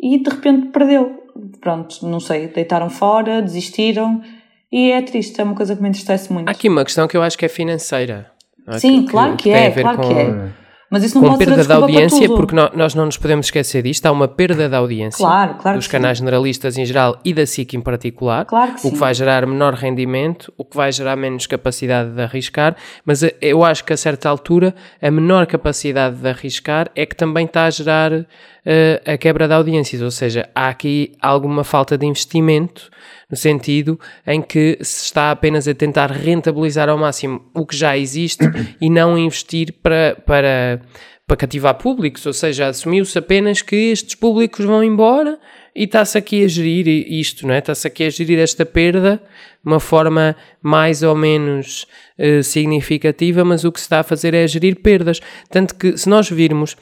E 0.00 0.22
de 0.22 0.30
repente 0.30 0.68
perdeu. 0.68 1.17
Pronto, 1.60 2.06
não 2.06 2.20
sei, 2.20 2.48
deitaram 2.48 2.90
fora, 2.90 3.42
desistiram. 3.42 4.22
E 4.70 4.90
é 4.90 5.00
triste, 5.02 5.40
é 5.40 5.44
uma 5.44 5.54
coisa 5.54 5.74
que 5.74 5.82
me 5.82 5.88
entristece 5.88 6.32
muito. 6.32 6.48
Há 6.48 6.52
aqui 6.52 6.68
uma 6.68 6.84
questão 6.84 7.08
que 7.08 7.16
eu 7.16 7.22
acho 7.22 7.38
que 7.38 7.44
é 7.44 7.48
financeira. 7.48 8.30
Sim, 8.78 9.06
claro 9.06 9.36
que, 9.36 9.44
que 9.44 9.50
é, 9.50 9.70
claro 9.70 10.00
que 10.00 10.12
é. 10.12 10.52
Mas 10.90 11.04
isso 11.04 11.16
não 11.16 11.22
com 11.22 11.28
pode 11.28 11.44
perda 11.44 11.62
ser 11.62 11.66
de 11.66 11.72
audiência, 11.72 12.28
porque 12.28 12.54
nós 12.54 12.94
não 12.94 13.04
nos 13.04 13.18
podemos 13.18 13.46
esquecer 13.46 13.82
disto, 13.82 14.06
há 14.06 14.12
uma 14.12 14.26
perda 14.26 14.68
de 14.68 14.74
audiência 14.74 15.18
claro, 15.18 15.56
claro 15.56 15.76
dos 15.76 15.86
canais 15.86 16.16
sim. 16.16 16.24
generalistas 16.24 16.78
em 16.78 16.84
geral 16.86 17.18
e 17.24 17.34
da 17.34 17.44
SIC 17.44 17.74
em 17.74 17.80
particular, 17.80 18.46
claro 18.46 18.74
que 18.74 18.86
o 18.86 18.92
que 18.92 18.96
vai 18.96 19.12
gerar 19.12 19.46
menor 19.46 19.74
rendimento, 19.74 20.52
o 20.56 20.64
que 20.64 20.76
vai 20.76 20.90
gerar 20.90 21.14
menos 21.14 21.46
capacidade 21.46 22.10
de 22.10 22.22
arriscar, 22.22 22.74
mas 23.04 23.22
eh, 23.22 23.34
eu 23.42 23.62
acho 23.64 23.84
que 23.84 23.92
a 23.92 23.96
certa 23.98 24.30
altura 24.30 24.74
a 25.00 25.10
menor 25.10 25.46
capacidade 25.46 26.16
de 26.16 26.28
arriscar 26.28 26.90
é 26.96 27.04
que 27.04 27.14
também 27.14 27.44
está 27.44 27.66
a 27.66 27.70
gerar 27.70 28.26
uh, 28.68 29.12
a 29.12 29.16
quebra 29.16 29.48
de 29.48 29.54
audiências, 29.54 30.02
ou 30.02 30.10
seja, 30.10 30.48
há 30.54 30.68
aqui 30.68 31.12
alguma 31.20 31.64
falta 31.64 31.96
de 31.96 32.04
investimento 32.04 32.90
no 33.30 33.36
sentido 33.36 33.98
em 34.26 34.42
que 34.42 34.78
se 34.82 35.04
está 35.04 35.30
apenas 35.30 35.66
a 35.66 35.74
tentar 35.74 36.10
rentabilizar 36.10 36.88
ao 36.88 36.98
máximo 36.98 37.50
o 37.54 37.66
que 37.66 37.76
já 37.76 37.96
existe 37.96 38.44
e 38.80 38.90
não 38.90 39.18
investir 39.18 39.72
para, 39.82 40.16
para, 40.26 40.80
para 41.26 41.36
cativar 41.36 41.74
públicos, 41.74 42.24
ou 42.26 42.32
seja, 42.32 42.68
assumiu-se 42.68 43.18
apenas 43.18 43.62
que 43.62 43.76
estes 43.76 44.14
públicos 44.14 44.64
vão 44.64 44.84
embora 44.84 45.38
e 45.74 45.84
está-se 45.84 46.18
aqui 46.18 46.44
a 46.44 46.48
gerir 46.48 46.88
isto, 46.88 47.46
não 47.46 47.54
é? 47.54 47.58
Está-se 47.58 47.86
aqui 47.86 48.04
a 48.04 48.10
gerir 48.10 48.38
esta 48.38 48.66
perda 48.66 49.22
de 49.62 49.70
uma 49.70 49.78
forma 49.78 50.34
mais 50.62 51.02
ou 51.02 51.14
menos 51.14 51.86
uh, 52.18 52.42
significativa, 52.42 53.44
mas 53.44 53.64
o 53.64 53.70
que 53.70 53.78
se 53.78 53.84
está 53.84 54.00
a 54.00 54.02
fazer 54.02 54.34
é 54.34 54.46
gerir 54.46 54.76
perdas. 54.76 55.20
Tanto 55.50 55.74
que, 55.74 55.96
se 55.96 56.08
nós 56.08 56.28
virmos, 56.30 56.76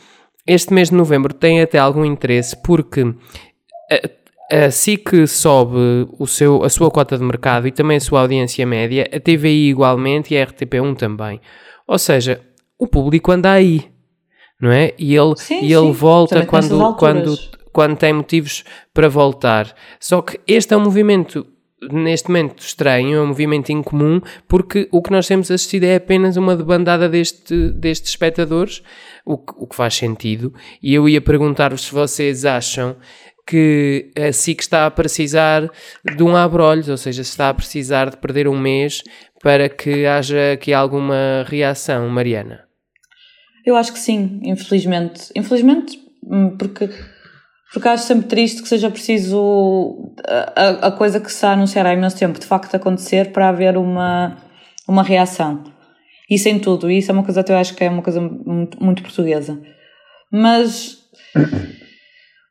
este 0.47 0.73
mês 0.73 0.91
de 0.91 0.95
novembro 0.97 1.35
tem 1.35 1.61
até 1.61 1.79
algum 1.79 2.05
interesse, 2.05 2.57
porque 2.63 3.03
uh, 3.03 3.17
a 4.51 4.71
SIC 4.71 5.27
sobe 5.27 6.07
o 6.19 6.27
seu, 6.27 6.63
a 6.63 6.69
sua 6.69 6.91
cota 6.91 7.19
de 7.19 7.25
mercado 7.25 7.67
e 7.67 7.73
também 7.73 7.97
a 7.97 8.01
sua 8.01 8.21
audiência 8.21 8.65
média, 8.65 9.09
a 9.13 9.19
TVI 9.19 9.71
igualmente 9.71 10.35
e 10.35 10.39
a 10.39 10.47
RTP1 10.47 10.97
também. 10.97 11.41
Ou 11.87 11.99
seja, 11.99 12.41
o 12.79 12.87
público 12.87 13.33
anda 13.33 13.51
aí, 13.51 13.91
não 14.61 14.71
é? 14.71 14.93
E 14.99 15.15
ele, 15.17 15.37
sim, 15.37 15.65
e 15.65 15.73
ele 15.73 15.87
sim. 15.87 15.93
volta 15.93 16.47
quando, 16.47 16.95
quando, 16.95 17.39
quando 17.73 17.97
tem 17.97 18.13
motivos 18.13 18.65
para 18.95 19.09
voltar. 19.09 19.75
Só 19.99 20.23
que 20.23 20.39
este 20.47 20.75
é 20.75 20.77
um 20.77 20.85
movimento, 20.85 21.47
neste 21.83 22.29
momento, 22.29 22.59
estranho, 22.61 23.19
é 23.19 23.23
um 23.23 23.27
movimento 23.27 23.71
incomum, 23.71 24.21
porque 24.49 24.89
o 24.91 25.03
que 25.03 25.11
nós 25.11 25.27
temos 25.27 25.51
assistido 25.51 25.85
é 25.85 25.97
apenas 25.97 26.37
uma 26.37 26.57
debandada 26.57 27.09
deste, 27.09 27.71
destes 27.71 28.11
espectadores, 28.11 28.83
o 29.25 29.37
que, 29.39 29.53
o 29.57 29.67
que 29.67 29.77
faz 29.77 29.95
sentido. 29.95 30.55
E 30.83 30.95
eu 30.95 31.09
ia 31.09 31.21
perguntar-vos 31.21 31.83
se 31.83 31.93
vocês 31.93 32.45
acham 32.45 32.97
que 33.47 34.11
a 34.19 34.33
SIC 34.33 34.61
está 34.61 34.87
a 34.87 34.91
precisar 34.91 35.71
de 36.17 36.23
um 36.23 36.35
abrolhos, 36.35 36.89
ou 36.89 36.97
seja, 36.97 37.23
está 37.23 37.49
a 37.49 37.55
precisar 37.55 38.11
de 38.11 38.17
perder 38.17 38.49
um 38.49 38.59
mês 38.59 39.03
para 39.41 39.69
que 39.69 40.05
haja 40.05 40.53
aqui 40.55 40.73
alguma 40.73 41.45
reação, 41.47 42.09
Mariana? 42.09 42.65
Eu 43.65 43.77
acho 43.77 43.93
que 43.93 43.99
sim, 43.99 44.41
infelizmente. 44.43 45.31
Infelizmente, 45.35 45.99
hum, 46.25 46.57
porque, 46.57 46.89
porque 47.73 47.89
acho 47.89 48.05
sempre 48.05 48.29
triste 48.29 48.63
que 48.63 48.69
seja 48.69 48.91
preciso 48.91 50.13
a, 50.55 50.89
a 50.89 50.93
coisa 50.93 51.21
que 51.21 51.29
se 51.29 51.35
está 51.35 51.51
a 51.51 51.53
anunciar 51.53 51.87
há 51.87 51.93
imenso 51.93 52.17
tempo 52.17 52.39
de 52.39 52.47
facto 52.47 52.75
acontecer 52.75 53.33
para 53.33 53.49
haver 53.49 53.77
uma, 53.77 54.37
uma 54.89 55.03
reação. 55.03 55.65
Isso 56.29 56.49
em 56.49 56.59
tudo, 56.59 56.91
isso 56.91 57.11
é 57.11 57.15
uma 57.15 57.23
coisa 57.23 57.43
que 57.43 57.53
eu 57.53 57.57
acho 57.57 57.75
que 57.75 57.85
é 57.85 57.91
uma 57.91 58.03
coisa 58.03 58.21
muito, 58.21 58.83
muito 58.83 59.03
portuguesa. 59.03 59.61
Mas 60.31 60.99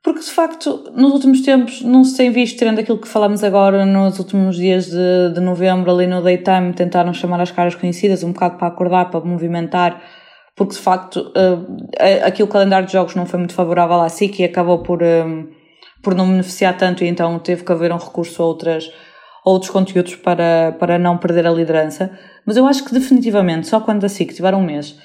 porque 0.06 0.20
de 0.20 0.30
facto, 0.30 0.92
nos 0.96 1.14
últimos 1.14 1.42
tempos, 1.42 1.82
não 1.82 2.04
se 2.04 2.16
tem 2.16 2.30
visto, 2.30 2.60
tirando 2.60 2.78
aquilo 2.78 3.00
que 3.00 3.08
falamos 3.08 3.44
agora 3.44 3.88
nos 3.88 4.20
últimos 4.20 4.56
dias 4.56 4.86
de, 4.86 5.34
de 5.34 5.42
novembro, 5.42 5.92
ali 5.92 6.06
no 6.06 6.22
daytime, 6.22 6.74
tentaram 6.74 7.12
chamar 7.12 7.42
as 7.42 7.50
caras 7.50 7.74
conhecidas 7.74 8.22
um 8.22 8.32
bocado 8.32 8.60
para 8.60 8.68
acordar, 8.68 9.10
para 9.10 9.22
movimentar, 9.22 10.00
porque 10.56 10.74
de 10.74 10.80
facto 10.80 11.34
uh, 11.36 12.26
aqui 12.26 12.42
o 12.42 12.48
calendário 12.48 12.88
de 12.88 12.94
jogos 12.94 13.14
não 13.16 13.26
foi 13.26 13.40
muito 13.40 13.54
favorável 13.54 14.00
à 14.00 14.10
SIC 14.10 14.40
e 14.40 14.44
acabou 14.46 14.80
por, 14.80 15.04
um, 15.04 15.50
por 16.02 16.16
não 16.16 16.30
beneficiar 16.30 16.78
tanto, 16.78 17.04
e 17.04 17.08
então 17.08 17.38
teve 17.40 17.64
que 17.64 17.72
haver 17.72 17.92
um 17.92 17.98
recurso 17.98 18.42
a 18.42 18.46
outras, 18.46 18.90
outros 19.44 19.70
conteúdos 19.70 20.16
para, 20.16 20.76
para 20.80 20.98
não 20.98 21.18
perder 21.18 21.46
a 21.46 21.52
liderança. 21.52 22.18
Mas 22.46 22.56
eu 22.56 22.66
acho 22.66 22.86
que 22.86 22.94
definitivamente, 22.94 23.68
só 23.68 23.80
quando 23.82 24.06
a 24.06 24.10
SIC 24.10 24.34
tiver 24.34 24.54
um 24.56 24.64
mês 24.64 24.98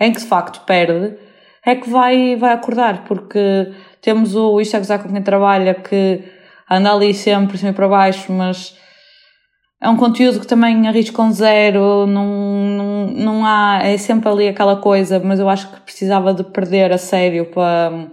em 0.00 0.12
que 0.12 0.20
de 0.20 0.26
facto 0.26 0.64
perde, 0.64 1.16
é 1.64 1.74
que 1.74 1.90
vai, 1.90 2.36
vai 2.36 2.52
acordar, 2.52 3.04
porque 3.04 3.72
temos 4.00 4.36
o 4.36 4.60
Isto 4.60 4.76
é 4.76 4.98
com 4.98 5.12
quem 5.12 5.22
trabalha, 5.22 5.74
que 5.74 6.22
anda 6.70 6.92
ali 6.92 7.12
sempre 7.12 7.58
cima 7.58 7.72
para 7.72 7.88
baixo, 7.88 8.32
mas 8.32 8.78
é 9.80 9.88
um 9.88 9.96
conteúdo 9.96 10.40
que 10.40 10.46
também 10.46 10.88
arrisca 10.88 11.20
um 11.20 11.30
zero, 11.32 12.06
não, 12.06 12.26
não, 12.26 13.06
não 13.08 13.46
há, 13.46 13.80
é 13.82 13.98
sempre 13.98 14.28
ali 14.28 14.48
aquela 14.48 14.76
coisa, 14.76 15.20
mas 15.20 15.38
eu 15.38 15.48
acho 15.48 15.70
que 15.70 15.80
precisava 15.80 16.32
de 16.32 16.44
perder 16.44 16.92
a 16.92 16.98
sério 16.98 17.46
para, 17.46 18.08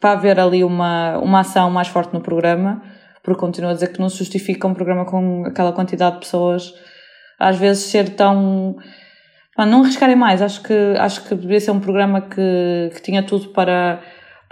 para 0.00 0.12
haver 0.12 0.40
ali 0.40 0.64
uma, 0.64 1.18
uma 1.18 1.40
ação 1.40 1.70
mais 1.70 1.88
forte 1.88 2.12
no 2.12 2.20
programa, 2.20 2.82
porque 3.22 3.40
continuo 3.40 3.70
a 3.70 3.74
dizer 3.74 3.92
que 3.92 4.00
não 4.00 4.08
se 4.08 4.18
justifica 4.18 4.66
um 4.66 4.74
programa 4.74 5.04
com 5.04 5.44
aquela 5.46 5.72
quantidade 5.72 6.16
de 6.16 6.20
pessoas, 6.22 6.74
às 7.38 7.56
vezes 7.56 7.84
ser 7.84 8.10
tão. 8.16 8.76
não 9.56 9.82
arriscarem 9.82 10.16
mais, 10.16 10.42
acho 10.42 10.62
que, 10.62 10.94
acho 10.98 11.24
que 11.24 11.34
devia 11.34 11.60
ser 11.60 11.70
um 11.70 11.80
programa 11.80 12.20
que, 12.22 12.90
que 12.94 13.02
tinha 13.02 13.22
tudo 13.22 13.48
para 13.50 14.00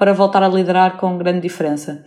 para 0.02 0.12
voltar 0.12 0.42
a 0.42 0.48
liderar 0.48 0.96
com 0.96 1.16
grande 1.16 1.40
diferença. 1.40 2.04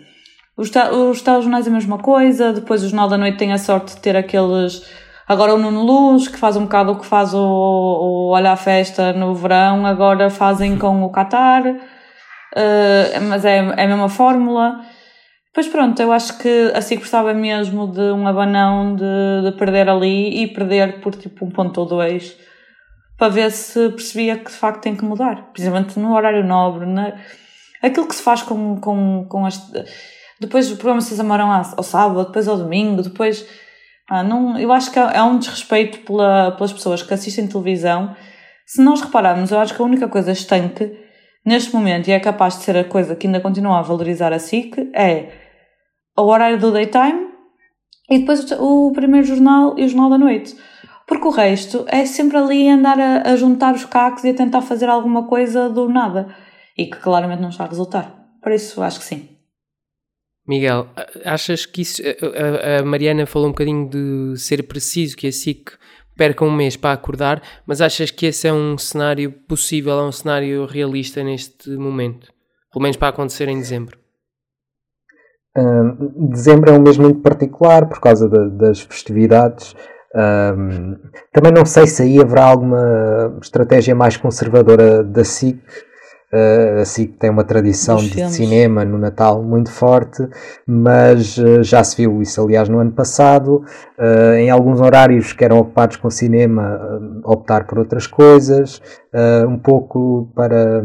Os, 0.57 0.69
os 0.69 1.21
telejornais 1.21 1.67
é 1.67 1.69
a 1.69 1.73
mesma 1.73 1.97
coisa, 1.97 2.53
depois 2.53 2.83
o 2.83 2.87
Jornal 2.87 3.09
da 3.09 3.17
Noite 3.17 3.37
tem 3.37 3.51
a 3.51 3.57
sorte 3.57 3.95
de 3.95 4.01
ter 4.01 4.15
aqueles. 4.15 4.83
Agora 5.27 5.53
o 5.53 5.57
Nuno 5.57 5.83
Luz, 5.83 6.27
que 6.27 6.37
faz 6.37 6.55
um 6.55 6.63
bocado 6.63 6.91
o 6.91 6.99
que 6.99 7.05
faz 7.05 7.33
o, 7.33 7.39
o 7.39 8.29
Olha 8.29 8.51
a 8.51 8.55
Festa 8.55 9.11
no 9.11 9.33
verão, 9.33 9.85
agora 9.85 10.29
fazem 10.29 10.77
com 10.79 11.03
o 11.03 11.11
Qatar, 11.11 11.65
uh, 11.65 13.21
mas 13.27 13.43
é, 13.43 13.57
é 13.57 13.83
a 13.83 13.87
mesma 13.87 14.07
fórmula. 14.07 14.81
Pois 15.53 15.67
pronto, 15.67 16.01
eu 16.01 16.11
acho 16.11 16.37
que 16.37 16.71
a 16.73 16.81
SIC 16.81 16.99
gostava 16.99 17.33
mesmo 17.33 17.87
de 17.87 18.01
um 18.11 18.27
abanão 18.27 18.95
de, 18.95 19.03
de 19.43 19.57
perder 19.57 19.89
ali 19.89 20.43
e 20.43 20.47
perder 20.47 20.99
por 20.99 21.15
tipo 21.15 21.45
um 21.45 21.49
ponto 21.49 21.79
ou 21.79 21.87
dois 21.87 22.37
para 23.17 23.29
ver 23.29 23.49
se 23.51 23.89
percebia 23.89 24.37
que 24.37 24.51
de 24.51 24.57
facto 24.57 24.81
tem 24.81 24.95
que 24.95 25.05
mudar, 25.05 25.51
principalmente 25.53 25.97
no 25.97 26.13
horário 26.13 26.43
nobre, 26.43 26.85
né? 26.85 27.13
aquilo 27.81 28.07
que 28.07 28.15
se 28.15 28.23
faz 28.23 28.41
com, 28.41 28.79
com, 28.79 29.25
com 29.29 29.45
as. 29.45 29.71
Depois 30.39 30.71
o 30.71 30.75
programa 30.75 31.01
se 31.01 31.19
amarão 31.19 31.51
ao 31.51 31.83
sábado, 31.83 32.25
depois 32.25 32.47
ao 32.47 32.57
domingo, 32.57 33.01
depois. 33.01 33.45
Ah, 34.09 34.23
não, 34.23 34.57
eu 34.59 34.71
acho 34.71 34.91
que 34.91 34.99
é 34.99 35.23
um 35.23 35.39
desrespeito 35.39 35.99
pela, 35.99 36.51
pelas 36.51 36.73
pessoas 36.73 37.01
que 37.01 37.13
assistem 37.13 37.47
televisão. 37.47 38.15
Se 38.65 38.81
nós 38.81 39.01
repararmos, 39.01 39.51
eu 39.51 39.59
acho 39.59 39.73
que 39.73 39.81
a 39.81 39.85
única 39.85 40.07
coisa 40.07 40.31
estanque 40.31 41.05
neste 41.45 41.73
momento, 41.73 42.07
e 42.07 42.11
é 42.11 42.19
capaz 42.19 42.57
de 42.57 42.63
ser 42.63 42.75
a 42.75 42.83
coisa 42.83 43.15
que 43.15 43.27
ainda 43.27 43.39
continua 43.39 43.79
a 43.79 43.81
valorizar 43.81 44.33
a 44.33 44.39
SIC, 44.39 44.91
é 44.93 45.31
o 46.17 46.23
horário 46.23 46.59
do 46.59 46.71
daytime 46.71 47.29
e 48.09 48.19
depois 48.19 48.49
o, 48.51 48.87
o 48.87 48.93
primeiro 48.93 49.27
jornal 49.27 49.77
e 49.77 49.85
o 49.85 49.87
jornal 49.87 50.09
da 50.09 50.17
noite. 50.17 50.55
Porque 51.07 51.27
o 51.27 51.31
resto 51.31 51.85
é 51.87 52.05
sempre 52.05 52.37
ali 52.37 52.67
andar 52.67 52.99
a, 52.99 53.29
a 53.29 53.35
juntar 53.35 53.75
os 53.75 53.85
cacos 53.85 54.23
e 54.23 54.29
a 54.29 54.33
tentar 54.33 54.61
fazer 54.61 54.89
alguma 54.89 55.27
coisa 55.27 55.69
do 55.69 55.87
nada 55.87 56.35
e 56.75 56.87
que 56.87 56.97
claramente 56.97 57.41
não 57.41 57.49
está 57.49 57.65
a 57.65 57.67
resultar. 57.67 58.11
Por 58.41 58.51
isso, 58.51 58.81
acho 58.81 58.99
que 58.99 59.05
sim. 59.05 59.34
Miguel, 60.47 60.87
achas 61.23 61.65
que 61.65 61.81
isso. 61.81 62.01
A, 62.03 62.79
a 62.79 62.85
Mariana 62.85 63.25
falou 63.25 63.47
um 63.47 63.51
bocadinho 63.51 63.89
de 63.89 64.37
ser 64.37 64.63
preciso 64.63 65.17
que 65.17 65.27
a 65.27 65.31
SIC 65.31 65.71
perca 66.15 66.45
um 66.45 66.51
mês 66.51 66.77
para 66.77 66.93
acordar, 66.93 67.41
mas 67.65 67.81
achas 67.81 68.11
que 68.11 68.27
esse 68.27 68.47
é 68.47 68.53
um 68.53 68.77
cenário 68.77 69.31
possível, 69.31 69.99
é 69.99 70.03
um 70.03 70.11
cenário 70.11 70.65
realista 70.65 71.23
neste 71.23 71.69
momento? 71.71 72.31
Pelo 72.71 72.83
menos 72.83 72.97
para 72.97 73.09
acontecer 73.09 73.47
em 73.47 73.57
dezembro? 73.57 73.97
Um, 75.57 76.29
dezembro 76.29 76.69
é 76.69 76.73
um 76.73 76.81
mês 76.81 76.97
muito 76.97 77.21
particular 77.21 77.87
por 77.87 77.99
causa 77.99 78.29
de, 78.29 78.49
das 78.57 78.81
festividades. 78.81 79.75
Um, 80.13 80.95
também 81.33 81.51
não 81.51 81.65
sei 81.65 81.87
se 81.87 82.03
aí 82.03 82.21
haverá 82.21 82.45
alguma 82.45 83.37
estratégia 83.41 83.95
mais 83.95 84.15
conservadora 84.15 85.03
da 85.03 85.23
SIC 85.23 85.59
Uh, 86.35 86.81
a 86.81 86.85
SIC 86.85 87.13
tem 87.17 87.29
uma 87.29 87.45
tradição 87.45 87.95
de 87.95 88.09
filmes. 88.09 88.35
cinema 88.35 88.83
no 88.83 88.97
Natal 88.97 89.41
muito 89.41 89.71
forte, 89.71 90.27
mas 90.67 91.37
uh, 91.37 91.63
já 91.63 91.81
se 91.81 91.95
viu 91.95 92.21
isso, 92.21 92.41
aliás, 92.41 92.67
no 92.67 92.79
ano 92.79 92.91
passado, 92.91 93.63
uh, 93.97 94.33
em 94.33 94.49
alguns 94.49 94.81
horários 94.81 95.31
que 95.31 95.45
eram 95.45 95.59
ocupados 95.59 95.95
com 95.95 96.09
cinema, 96.09 96.99
optar 97.23 97.65
por 97.65 97.79
outras 97.79 98.05
coisas. 98.05 98.81
Uh, 99.15 99.47
um 99.47 99.57
pouco 99.57 100.29
para 100.35 100.83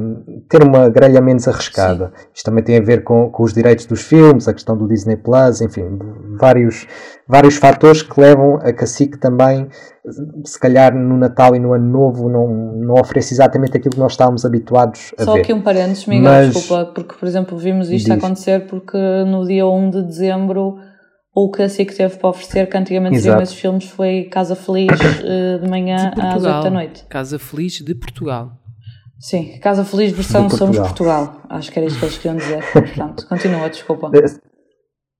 ter 0.48 0.62
uma 0.62 0.88
grelha 0.88 1.20
menos 1.20 1.48
arriscada. 1.48 2.06
Sim. 2.06 2.26
Isto 2.34 2.44
também 2.44 2.62
tem 2.62 2.78
a 2.78 2.80
ver 2.80 3.02
com, 3.02 3.28
com 3.28 3.42
os 3.42 3.52
direitos 3.52 3.86
dos 3.86 4.02
filmes, 4.02 4.46
a 4.46 4.54
questão 4.54 4.76
do 4.76 4.86
Disney 4.86 5.16
Plus, 5.16 5.60
enfim, 5.60 5.98
vários, 6.38 6.86
vários 7.26 7.56
fatores 7.56 8.02
que 8.02 8.20
levam 8.20 8.56
a 8.62 8.72
que 8.72 8.84
a 8.84 8.86
SIC 8.86 9.18
também, 9.18 9.68
se 10.44 10.58
calhar 10.58 10.94
no 10.94 11.16
Natal 11.16 11.56
e 11.56 11.58
no 11.58 11.72
Ano 11.72 11.90
Novo, 11.90 12.28
não, 12.28 12.46
não 12.46 12.94
ofereça 12.94 13.34
exatamente 13.34 13.76
aquilo 13.76 13.94
que 13.94 14.00
nós 14.00 14.12
estávamos 14.12 14.44
habituados 14.44 15.12
a 15.18 15.24
Só 15.24 15.32
ver. 15.32 15.38
Só 15.38 15.42
aqui 15.42 15.52
um 15.52 15.62
parênteses, 15.62 16.06
Miguel, 16.06 16.30
Mas, 16.30 16.54
desculpa, 16.54 16.92
porque, 16.94 17.14
por 17.16 17.26
exemplo, 17.26 17.58
vimos 17.58 17.90
isto 17.90 18.12
diz. 18.12 18.16
acontecer 18.22 18.66
porque 18.66 18.96
no 19.26 19.44
dia 19.44 19.66
1 19.66 19.90
de 19.90 20.02
dezembro 20.04 20.78
o 21.34 21.50
que 21.50 21.62
a 21.62 21.68
SIC 21.68 21.94
teve 21.96 22.16
para 22.16 22.28
oferecer, 22.28 22.68
que 22.68 22.76
antigamente 22.76 23.20
seriam 23.20 23.40
esses 23.40 23.54
filmes, 23.54 23.84
foi 23.84 24.24
Casa 24.24 24.56
Feliz 24.56 24.88
eh, 25.24 25.58
de 25.58 25.68
manhã 25.68 26.10
de 26.14 26.20
às 26.20 26.42
8 26.42 26.62
da 26.64 26.70
noite. 26.70 27.04
Casa 27.08 27.38
Feliz 27.38 27.74
de 27.74 27.94
Portugal. 27.94 28.52
Sim, 29.18 29.58
Casa 29.58 29.84
Feliz 29.84 30.12
versão 30.12 30.48
Somos 30.48 30.78
Portugal. 30.78 31.42
Acho 31.48 31.70
que 31.70 31.78
era 31.78 31.86
isso 31.86 31.98
que 31.98 32.04
eles 32.06 32.16
queriam 32.16 32.36
dizer. 32.36 32.64
Pronto, 32.94 33.26
continua, 33.28 33.68
desculpa. 33.68 34.10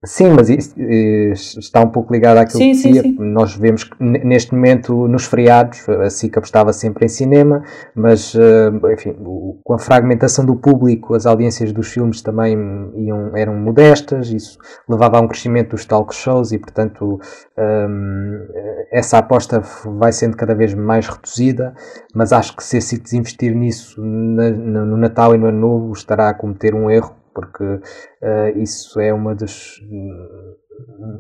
Sim, 0.02 0.30
mas 0.30 0.48
isso, 0.48 0.80
isso, 0.80 1.58
está 1.58 1.82
um 1.82 1.90
pouco 1.90 2.10
ligado 2.10 2.38
àquilo 2.38 2.58
sim, 2.58 2.70
que 2.70 2.76
dizia. 2.76 3.02
Sim, 3.02 3.16
sim. 3.16 3.22
Nós 3.22 3.54
vemos 3.54 3.84
que 3.84 4.02
neste 4.02 4.54
momento 4.54 5.06
nos 5.06 5.26
feriados 5.26 5.86
a 5.90 6.08
SIC 6.08 6.38
apostava 6.38 6.72
sempre 6.72 7.04
em 7.04 7.08
cinema, 7.08 7.62
mas 7.94 8.34
eh, 8.34 8.92
enfim, 8.94 9.14
com 9.62 9.74
a 9.74 9.78
fragmentação 9.78 10.46
do 10.46 10.56
público, 10.56 11.14
as 11.14 11.26
audiências 11.26 11.70
dos 11.70 11.92
filmes 11.92 12.22
também 12.22 12.56
iam, 12.96 13.36
eram 13.36 13.54
modestas, 13.56 14.30
isso 14.30 14.58
levava 14.88 15.18
a 15.18 15.20
um 15.20 15.28
crescimento 15.28 15.72
dos 15.72 15.84
talk 15.84 16.14
shows 16.14 16.50
e, 16.50 16.58
portanto, 16.58 17.20
um, 17.58 18.46
essa 18.90 19.18
aposta 19.18 19.60
vai 19.98 20.12
sendo 20.12 20.34
cada 20.34 20.54
vez 20.54 20.72
mais 20.72 21.06
reduzida. 21.08 21.74
Mas 22.14 22.32
acho 22.32 22.56
que 22.56 22.64
se 22.64 22.78
a 22.78 22.80
SIC 22.80 23.02
desinvestir 23.02 23.54
nisso 23.54 24.00
no 24.00 24.96
Natal 24.96 25.34
e 25.34 25.38
no 25.38 25.48
Ano 25.48 25.60
Novo 25.60 25.92
estará 25.92 26.30
a 26.30 26.34
cometer 26.34 26.74
um 26.74 26.90
erro 26.90 27.19
porque 27.34 27.64
uh, 27.64 28.58
isso 28.58 29.00
é 29.00 29.12
uma 29.12 29.34
das 29.34 29.80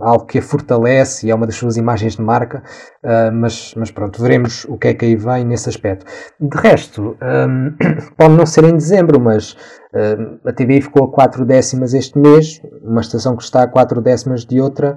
algo 0.00 0.26
que 0.26 0.38
a 0.38 0.42
fortalece 0.42 1.26
e 1.26 1.30
é 1.30 1.34
uma 1.34 1.46
das 1.46 1.56
suas 1.56 1.76
imagens 1.76 2.16
de 2.16 2.22
marca, 2.22 2.62
uh, 3.04 3.32
mas, 3.32 3.74
mas 3.76 3.90
pronto, 3.90 4.20
veremos 4.22 4.64
o 4.64 4.76
que 4.76 4.88
é 4.88 4.94
que 4.94 5.04
aí 5.04 5.16
vem 5.16 5.44
nesse 5.44 5.68
aspecto. 5.68 6.06
De 6.40 6.56
resto, 6.56 7.16
um, 7.20 7.76
pode 8.16 8.34
não 8.34 8.46
ser 8.46 8.64
em 8.64 8.72
dezembro, 8.72 9.20
mas 9.20 9.52
uh, 9.52 10.48
a 10.48 10.52
TVI 10.52 10.82
ficou 10.82 11.04
a 11.04 11.12
4 11.12 11.44
décimas 11.44 11.94
este 11.94 12.18
mês, 12.18 12.60
uma 12.82 13.00
estação 13.00 13.36
que 13.36 13.42
está 13.42 13.62
a 13.62 13.68
4 13.68 14.00
décimas 14.00 14.44
de 14.44 14.60
outra, 14.60 14.96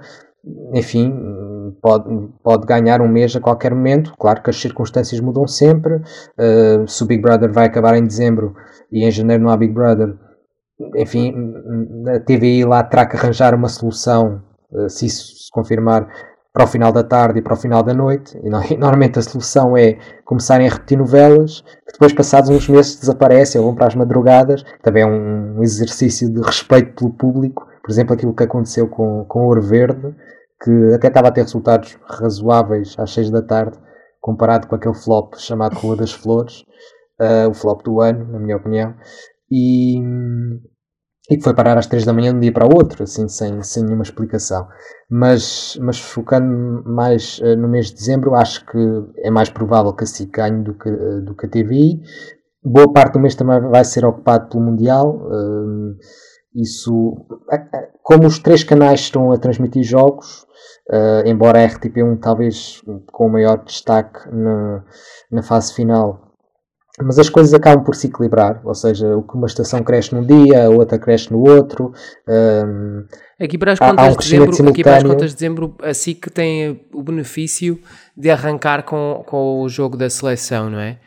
enfim, 0.73 1.13
pode, 1.81 2.29
pode 2.43 2.65
ganhar 2.65 3.01
um 3.01 3.07
mês 3.07 3.33
a 3.33 3.39
qualquer 3.39 3.73
momento. 3.73 4.13
Claro 4.19 4.43
que 4.43 4.49
as 4.49 4.59
circunstâncias 4.59 5.21
mudam 5.21 5.47
sempre. 5.47 5.95
Uh, 6.37 6.85
se 6.85 7.01
o 7.01 7.05
Big 7.05 7.21
Brother 7.21 7.49
vai 7.51 7.65
acabar 7.65 7.95
em 7.95 8.05
dezembro 8.05 8.53
e 8.91 9.05
em 9.05 9.11
janeiro 9.11 9.41
não 9.41 9.49
há 9.49 9.55
Big 9.55 9.73
Brother, 9.73 10.15
enfim, 10.95 11.33
a 12.07 12.19
TVI 12.19 12.65
lá 12.65 12.83
terá 12.83 13.05
que 13.05 13.15
arranjar 13.15 13.53
uma 13.53 13.69
solução, 13.69 14.41
eh, 14.73 14.89
se 14.89 15.05
isso 15.05 15.45
se 15.45 15.51
confirmar, 15.51 16.07
para 16.51 16.65
o 16.65 16.67
final 16.67 16.91
da 16.91 17.03
tarde 17.03 17.39
e 17.39 17.41
para 17.41 17.53
o 17.53 17.57
final 17.57 17.81
da 17.81 17.93
noite. 17.93 18.39
E 18.43 18.49
normalmente 18.77 19.17
a 19.17 19.21
solução 19.21 19.75
é 19.75 19.97
começarem 20.23 20.67
a 20.67 20.71
repetir 20.71 20.97
novelas, 20.97 21.61
que 21.61 21.93
depois, 21.93 22.13
passados 22.13 22.49
uns 22.49 22.69
meses, 22.69 22.99
desaparecem 22.99 23.59
ou 23.59 23.67
vão 23.67 23.75
para 23.75 23.87
as 23.87 23.95
madrugadas. 23.95 24.63
Também 24.81 25.03
é 25.03 25.05
um 25.05 25.61
exercício 25.63 26.31
de 26.31 26.41
respeito 26.41 26.93
pelo 26.95 27.11
público. 27.11 27.67
Por 27.83 27.91
exemplo, 27.91 28.13
aquilo 28.13 28.35
que 28.35 28.43
aconteceu 28.43 28.87
com, 28.87 29.25
com 29.25 29.45
Ouro 29.45 29.61
Verde, 29.61 30.15
que 30.63 30.93
até 30.93 31.07
estava 31.07 31.27
a 31.27 31.31
ter 31.31 31.41
resultados 31.41 31.97
razoáveis 32.07 32.95
às 32.97 33.13
6 33.13 33.29
da 33.31 33.41
tarde, 33.41 33.77
comparado 34.21 34.67
com 34.67 34.75
aquele 34.75 34.95
flop 34.95 35.33
chamado 35.37 35.75
Rua 35.75 35.97
das 35.97 36.13
Flores, 36.13 36.63
uh, 37.19 37.49
o 37.49 37.53
flop 37.53 37.83
do 37.83 37.99
ano, 37.99 38.31
na 38.31 38.39
minha 38.39 38.55
opinião 38.55 38.93
e, 39.49 39.99
e 41.29 41.37
que 41.37 41.43
foi 41.43 41.53
parar 41.53 41.77
às 41.77 41.87
3 41.87 42.05
da 42.05 42.13
manhã 42.13 42.31
de 42.31 42.37
um 42.37 42.39
dia 42.39 42.51
para 42.51 42.67
o 42.67 42.75
outro, 42.75 43.03
assim, 43.03 43.27
sem, 43.27 43.61
sem 43.63 43.83
nenhuma 43.83 44.03
explicação. 44.03 44.67
Mas, 45.09 45.77
mas 45.81 45.99
focando 45.99 46.83
mais 46.85 47.39
uh, 47.39 47.55
no 47.55 47.67
mês 47.67 47.87
de 47.87 47.95
dezembro, 47.95 48.35
acho 48.35 48.65
que 48.65 48.77
é 49.19 49.31
mais 49.31 49.49
provável 49.49 49.93
que 49.93 50.03
a 50.03 50.07
SIC 50.07 50.31
ganhe 50.31 50.63
do 50.63 50.73
que, 50.73 50.89
uh, 50.89 51.21
do 51.23 51.35
que 51.35 51.45
a 51.45 51.49
TVI. 51.49 52.01
Boa 52.63 52.91
parte 52.91 53.13
do 53.13 53.19
mês 53.19 53.35
também 53.35 53.59
vai 53.69 53.83
ser 53.83 54.05
ocupado 54.05 54.49
pelo 54.49 54.63
Mundial. 54.63 55.17
Uh, 55.17 55.95
isso, 56.55 57.25
como 58.03 58.27
os 58.27 58.39
três 58.39 58.63
canais 58.63 59.01
estão 59.01 59.31
a 59.31 59.37
transmitir 59.37 59.81
jogos, 59.81 60.45
embora 61.25 61.63
a 61.63 61.67
RTP1 61.67 62.19
talvez 62.19 62.79
com 63.11 63.25
o 63.25 63.31
maior 63.31 63.63
destaque 63.63 64.29
na, 64.31 64.83
na 65.31 65.41
fase 65.41 65.73
final 65.73 66.32
mas 67.01 67.17
as 67.17 67.27
coisas 67.27 67.53
acabam 67.53 67.83
por 67.83 67.95
se 67.95 68.07
equilibrar, 68.07 68.61
ou 68.63 68.75
seja, 68.75 69.17
o 69.17 69.23
que 69.23 69.35
uma 69.35 69.47
estação 69.47 69.81
cresce 69.83 70.13
num 70.13 70.23
dia, 70.23 70.65
a 70.65 70.69
outra 70.69 70.99
cresce 70.99 71.31
no 71.31 71.39
outro. 71.39 71.91
Um, 72.27 73.05
aqui, 73.41 73.57
para 73.57 73.71
as 73.71 73.79
contas 73.79 74.05
um 74.05 74.11
de 74.11 74.17
dezembro, 74.17 74.69
aqui 74.69 74.83
para 74.83 74.97
as 74.97 75.03
contas 75.03 75.29
de 75.31 75.35
dezembro, 75.35 75.75
a 75.81 75.93
SIC 75.93 76.29
tem 76.29 76.85
o 76.93 77.01
benefício 77.01 77.79
de 78.15 78.29
arrancar 78.29 78.83
com, 78.83 79.23
com 79.25 79.61
o 79.61 79.69
jogo 79.69 79.97
da 79.97 80.07
seleção, 80.09 80.69
não 80.69 80.79
é? 80.79 80.99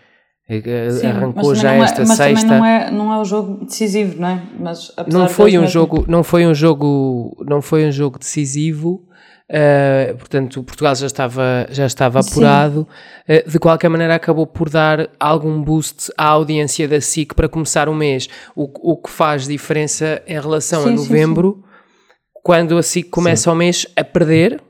Sim, 0.48 1.06
arrancou 1.06 1.54
já 1.54 1.74
é, 1.74 1.78
esta 1.78 2.04
mas 2.04 2.16
sexta. 2.16 2.48
Também 2.48 2.60
não 2.60 2.66
é, 2.66 2.90
não 2.90 3.12
é 3.12 3.18
o 3.18 3.24
jogo 3.24 3.64
decisivo, 3.64 4.20
não 4.20 4.28
é? 4.28 4.42
Mas 4.58 4.92
não 5.08 5.28
foi 5.28 5.56
um 5.58 5.62
mesmo... 5.62 5.72
jogo, 5.72 6.04
não 6.08 6.22
foi 6.22 6.46
um 6.46 6.54
jogo, 6.54 7.36
não 7.48 7.60
foi 7.60 7.86
um 7.86 7.92
jogo 7.92 8.18
decisivo 8.18 9.06
Uh, 9.48 10.16
portanto, 10.16 10.60
Portugal 10.64 10.94
já 10.96 11.06
estava, 11.06 11.66
já 11.70 11.86
estava 11.86 12.20
apurado. 12.20 12.86
Uh, 13.28 13.48
de 13.48 13.58
qualquer 13.58 13.88
maneira, 13.88 14.14
acabou 14.14 14.46
por 14.46 14.68
dar 14.68 15.08
algum 15.20 15.62
boost 15.62 16.12
à 16.16 16.26
audiência 16.26 16.88
da 16.88 17.00
SIC 17.00 17.34
para 17.34 17.48
começar 17.48 17.88
o 17.88 17.94
mês, 17.94 18.28
o, 18.54 18.92
o 18.92 18.96
que 18.96 19.10
faz 19.10 19.46
diferença 19.46 20.20
em 20.26 20.40
relação 20.40 20.82
sim, 20.82 20.88
a 20.88 20.92
novembro, 20.92 21.56
sim, 21.56 21.62
sim. 21.62 22.40
quando 22.42 22.76
a 22.76 22.82
SIC 22.82 23.08
começa 23.08 23.50
o 23.50 23.54
mês 23.54 23.86
a 23.96 24.02
perder. 24.02 24.60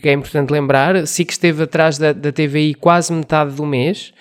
Que 0.00 0.08
é 0.08 0.12
importante 0.12 0.50
lembrar, 0.50 1.06
SIC 1.06 1.30
esteve 1.30 1.64
atrás 1.64 1.98
da, 1.98 2.12
da 2.12 2.30
TVI 2.30 2.74
quase 2.74 3.12
metade 3.12 3.54
do 3.54 3.66
mês. 3.66 4.12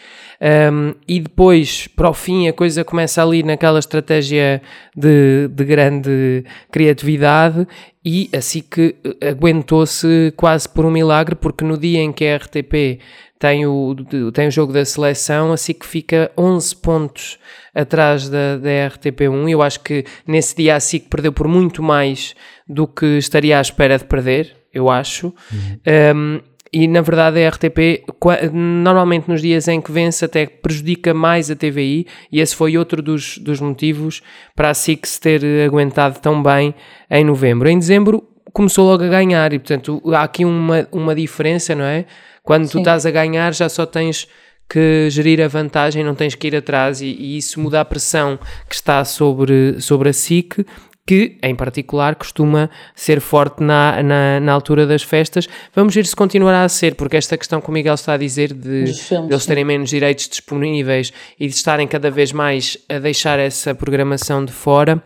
Um, 0.41 0.93
e 1.07 1.19
depois, 1.21 1.87
para 1.87 2.09
o 2.09 2.13
fim, 2.13 2.47
a 2.47 2.53
coisa 2.53 2.83
começa 2.83 3.23
ali 3.23 3.41
naquela 3.41 3.79
estratégia 3.79 4.61
de, 4.95 5.47
de 5.47 5.63
grande 5.63 6.43
criatividade 6.71 7.65
e 8.03 8.29
assim 8.35 8.61
que 8.61 8.95
eh, 9.03 9.29
aguentou-se 9.29 10.33
quase 10.35 10.67
por 10.67 10.85
um 10.85 10.91
milagre, 10.91 11.35
porque 11.35 11.63
no 11.63 11.77
dia 11.77 11.99
em 11.99 12.11
que 12.11 12.25
a 12.25 12.35
RTP 12.35 12.99
tem 13.39 13.65
o, 13.65 13.95
tem 14.33 14.47
o 14.47 14.51
jogo 14.51 14.71
da 14.73 14.85
seleção, 14.85 15.51
assim 15.51 15.73
que 15.73 15.85
fica 15.85 16.31
11 16.37 16.75
pontos 16.77 17.39
atrás 17.73 18.29
da, 18.29 18.57
da 18.57 18.69
RTP1. 18.69 19.49
Eu 19.49 19.61
acho 19.61 19.79
que 19.81 20.05
nesse 20.27 20.55
dia 20.55 20.75
a 20.75 20.79
SIC 20.79 21.09
perdeu 21.09 21.33
por 21.33 21.47
muito 21.47 21.81
mais 21.81 22.35
do 22.67 22.87
que 22.87 23.17
estaria 23.17 23.57
à 23.57 23.61
espera 23.61 23.97
de 23.97 24.05
perder, 24.05 24.55
eu 24.75 24.89
acho. 24.89 25.33
Uhum. 25.51 25.79
Um, 26.15 26.41
e 26.75 26.89
na 26.89 26.99
verdade 26.99 27.41
a 27.41 27.49
RTP, 27.49 28.03
normalmente 28.51 29.29
nos 29.29 29.41
dias 29.41 29.65
em 29.69 29.79
que 29.79 29.93
vence, 29.93 30.25
até 30.25 30.45
prejudica 30.45 31.13
mais 31.13 31.49
a 31.49 31.55
TVI, 31.55 32.05
e 32.29 32.41
esse 32.41 32.53
foi 32.53 32.77
outro 32.77 33.01
dos, 33.01 33.37
dos 33.37 33.61
motivos 33.61 34.21
para 34.53 34.71
a 34.71 34.73
SIC 34.73 35.07
se 35.07 35.21
ter 35.21 35.41
aguentado 35.65 36.19
tão 36.19 36.43
bem 36.43 36.75
em 37.09 37.23
novembro. 37.23 37.69
Em 37.69 37.79
dezembro 37.79 38.27
começou 38.51 38.85
logo 38.89 39.05
a 39.05 39.07
ganhar, 39.07 39.53
e 39.53 39.59
portanto 39.59 40.01
há 40.13 40.23
aqui 40.23 40.43
uma, 40.43 40.85
uma 40.91 41.15
diferença, 41.15 41.73
não 41.73 41.85
é? 41.85 42.05
Quando 42.43 42.65
Sim. 42.65 42.71
tu 42.73 42.77
estás 42.79 43.05
a 43.05 43.11
ganhar, 43.11 43.53
já 43.53 43.69
só 43.69 43.85
tens 43.85 44.27
que 44.69 45.09
gerir 45.09 45.41
a 45.41 45.47
vantagem, 45.47 46.03
não 46.03 46.15
tens 46.15 46.35
que 46.35 46.47
ir 46.47 46.55
atrás, 46.57 47.01
e, 47.01 47.05
e 47.05 47.37
isso 47.37 47.59
muda 47.59 47.79
a 47.79 47.85
pressão 47.85 48.37
que 48.67 48.75
está 48.75 49.05
sobre, 49.05 49.79
sobre 49.79 50.09
a 50.09 50.13
SIC 50.13 50.65
que, 51.07 51.37
em 51.43 51.55
particular, 51.55 52.15
costuma 52.15 52.69
ser 52.95 53.21
forte 53.21 53.61
na, 53.61 54.01
na, 54.01 54.39
na, 54.39 54.51
altura 54.51 54.87
das 54.87 55.03
festas. 55.03 55.47
Vamos 55.73 55.93
ver 55.93 56.05
se 56.05 56.15
continuará 56.15 56.63
a 56.63 56.69
ser, 56.69 56.95
porque 56.95 57.15
esta 57.15 57.37
questão 57.37 57.61
que 57.61 57.69
o 57.69 57.71
Miguel 57.71 57.93
está 57.93 58.13
a 58.13 58.17
dizer 58.17 58.53
de, 58.53 58.91
filmes, 58.93 59.27
de 59.27 59.33
eles 59.33 59.45
terem 59.45 59.63
menos 59.63 59.89
direitos 59.89 60.27
disponíveis 60.27 61.13
e 61.39 61.47
de 61.47 61.53
estarem 61.53 61.87
cada 61.87 62.09
vez 62.09 62.31
mais 62.31 62.77
a 62.89 62.97
deixar 62.97 63.37
essa 63.37 63.75
programação 63.75 64.43
de 64.43 64.51
fora 64.51 65.03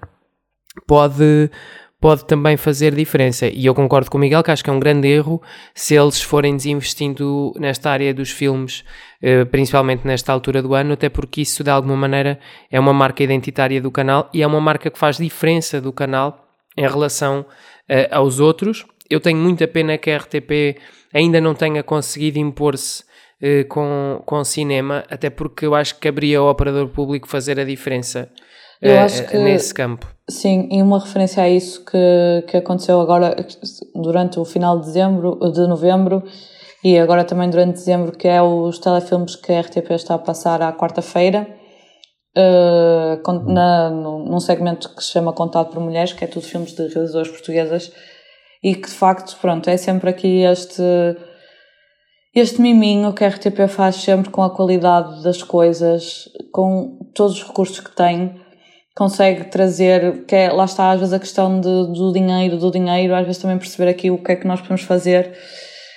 pode, 0.88 1.50
pode 2.00 2.26
também 2.26 2.56
fazer 2.56 2.96
diferença. 2.96 3.48
E 3.48 3.66
eu 3.66 3.76
concordo 3.76 4.10
com 4.10 4.18
o 4.18 4.22
Miguel 4.22 4.42
que 4.42 4.52
acho 4.52 4.64
que 4.64 4.70
é 4.70 4.74
um 4.74 4.80
grande 4.80 5.08
erro 5.08 5.42
se 5.76 5.96
eles 5.96 6.22
forem 6.22 6.56
desinvestindo 6.56 7.54
nesta 7.58 7.92
área 7.92 8.14
dos 8.14 8.32
filmes, 8.32 8.84
eh, 9.22 9.44
principalmente 9.46 10.08
nesta 10.08 10.32
altura 10.32 10.62
do 10.62 10.74
ano, 10.74 10.94
até 10.94 11.10
porque 11.10 11.42
isso 11.42 11.64
de 11.64 11.70
alguma 11.70 11.98
maneira 11.98 12.40
é 12.72 12.80
uma 12.80 12.94
marca 12.94 13.22
identitária 13.22 13.82
do 13.82 13.92
canal 13.92 14.30
e 14.34 14.42
é 14.42 14.48
uma 14.48 14.62
marca 14.62 14.90
que 14.90 14.98
faz 14.98 15.18
diferença 15.18 15.82
do 15.82 15.92
canal 15.92 16.48
em 16.78 16.88
relação 16.88 17.46
eh, 17.88 18.08
aos 18.12 18.40
outros. 18.40 18.86
Eu 19.10 19.20
tenho 19.20 19.38
muita 19.38 19.68
pena 19.68 19.98
que 19.98 20.10
a 20.10 20.18
RTP 20.18 20.80
ainda 21.14 21.42
não 21.42 21.54
tenha 21.54 21.84
conseguido 21.84 22.40
impor-se 22.40 23.04
eh, 23.42 23.66
com, 23.66 24.22
com 24.26 24.44
cinema, 24.46 25.04
até 25.10 25.30
porque 25.30 25.66
eu 25.66 25.76
acho 25.76 25.96
que 25.96 26.02
caberia 26.02 26.40
ao 26.40 26.50
operador 26.50 26.88
público 26.90 27.28
fazer 27.28 27.60
a 27.60 27.66
diferença 27.66 28.32
eu 28.82 28.96
uh, 28.96 29.00
acho 29.00 29.26
que, 29.28 29.38
nesse 29.38 29.74
campo. 29.74 30.08
Sim, 30.30 30.70
e 30.72 30.82
uma 30.82 31.00
referência 31.00 31.44
a 31.44 31.50
isso 31.50 31.84
que, 31.84 32.46
que 32.48 32.58
aconteceu 32.58 33.02
agora 33.02 33.36
durante 33.96 34.40
o 34.40 34.46
final 34.46 34.80
de 34.80 34.86
dezembro, 34.86 35.40
de 35.52 35.68
novembro, 35.68 36.24
e 36.84 36.98
agora 36.98 37.24
também 37.24 37.50
durante 37.50 37.74
dezembro, 37.74 38.12
que 38.12 38.28
é 38.28 38.42
os 38.42 38.80
telefilmes 38.80 39.36
que 39.36 39.52
a 39.52 39.62
RTP 39.62 39.92
está 39.92 40.16
a 40.16 40.20
passar 40.20 40.62
à 40.62 40.72
quarta-feira, 40.72 41.48
uh, 42.38 43.52
na, 43.52 43.90
num 43.90 44.40
segmento 44.40 44.96
que 44.96 45.04
se 45.04 45.12
chama 45.12 45.34
Contado 45.34 45.72
por 45.72 45.82
Mulheres, 45.82 46.14
que 46.14 46.24
é 46.24 46.28
tudo 46.28 46.46
filmes 46.46 46.74
de 46.74 46.88
realizadoras 46.88 47.30
portuguesas, 47.30 47.92
e 48.64 48.76
que 48.76 48.88
de 48.88 48.96
facto, 48.96 49.38
pronto, 49.42 49.70
é 49.70 49.78
sempre 49.78 50.10
aqui 50.10 50.44
este 50.44 50.84
este 52.36 52.62
miminho 52.62 53.12
que 53.12 53.26
a 53.26 53.28
RTP 53.28 53.68
faz 53.68 53.96
sempre 53.96 54.30
com 54.30 54.44
a 54.44 54.50
qualidade 54.52 55.24
das 55.24 55.42
coisas, 55.42 56.30
com 56.52 57.00
todos 57.16 57.42
os 57.42 57.48
recursos 57.48 57.80
que 57.80 57.96
tem, 57.96 58.39
consegue 59.00 59.46
trazer, 59.46 60.26
que 60.26 60.36
é, 60.36 60.52
lá 60.52 60.66
está 60.66 60.92
às 60.92 61.00
vezes 61.00 61.14
a 61.14 61.20
questão 61.20 61.62
de, 61.62 61.70
do 61.70 62.12
dinheiro, 62.12 62.58
do 62.58 62.70
dinheiro, 62.70 63.16
às 63.16 63.26
vezes 63.26 63.42
também 63.42 63.58
perceber 63.58 63.90
aqui 63.90 64.12
o 64.12 64.18
que 64.18 64.34
é 64.34 64.36
que 64.36 64.46
nós 64.46 64.60
podemos 64.60 64.82
fazer. 64.82 65.32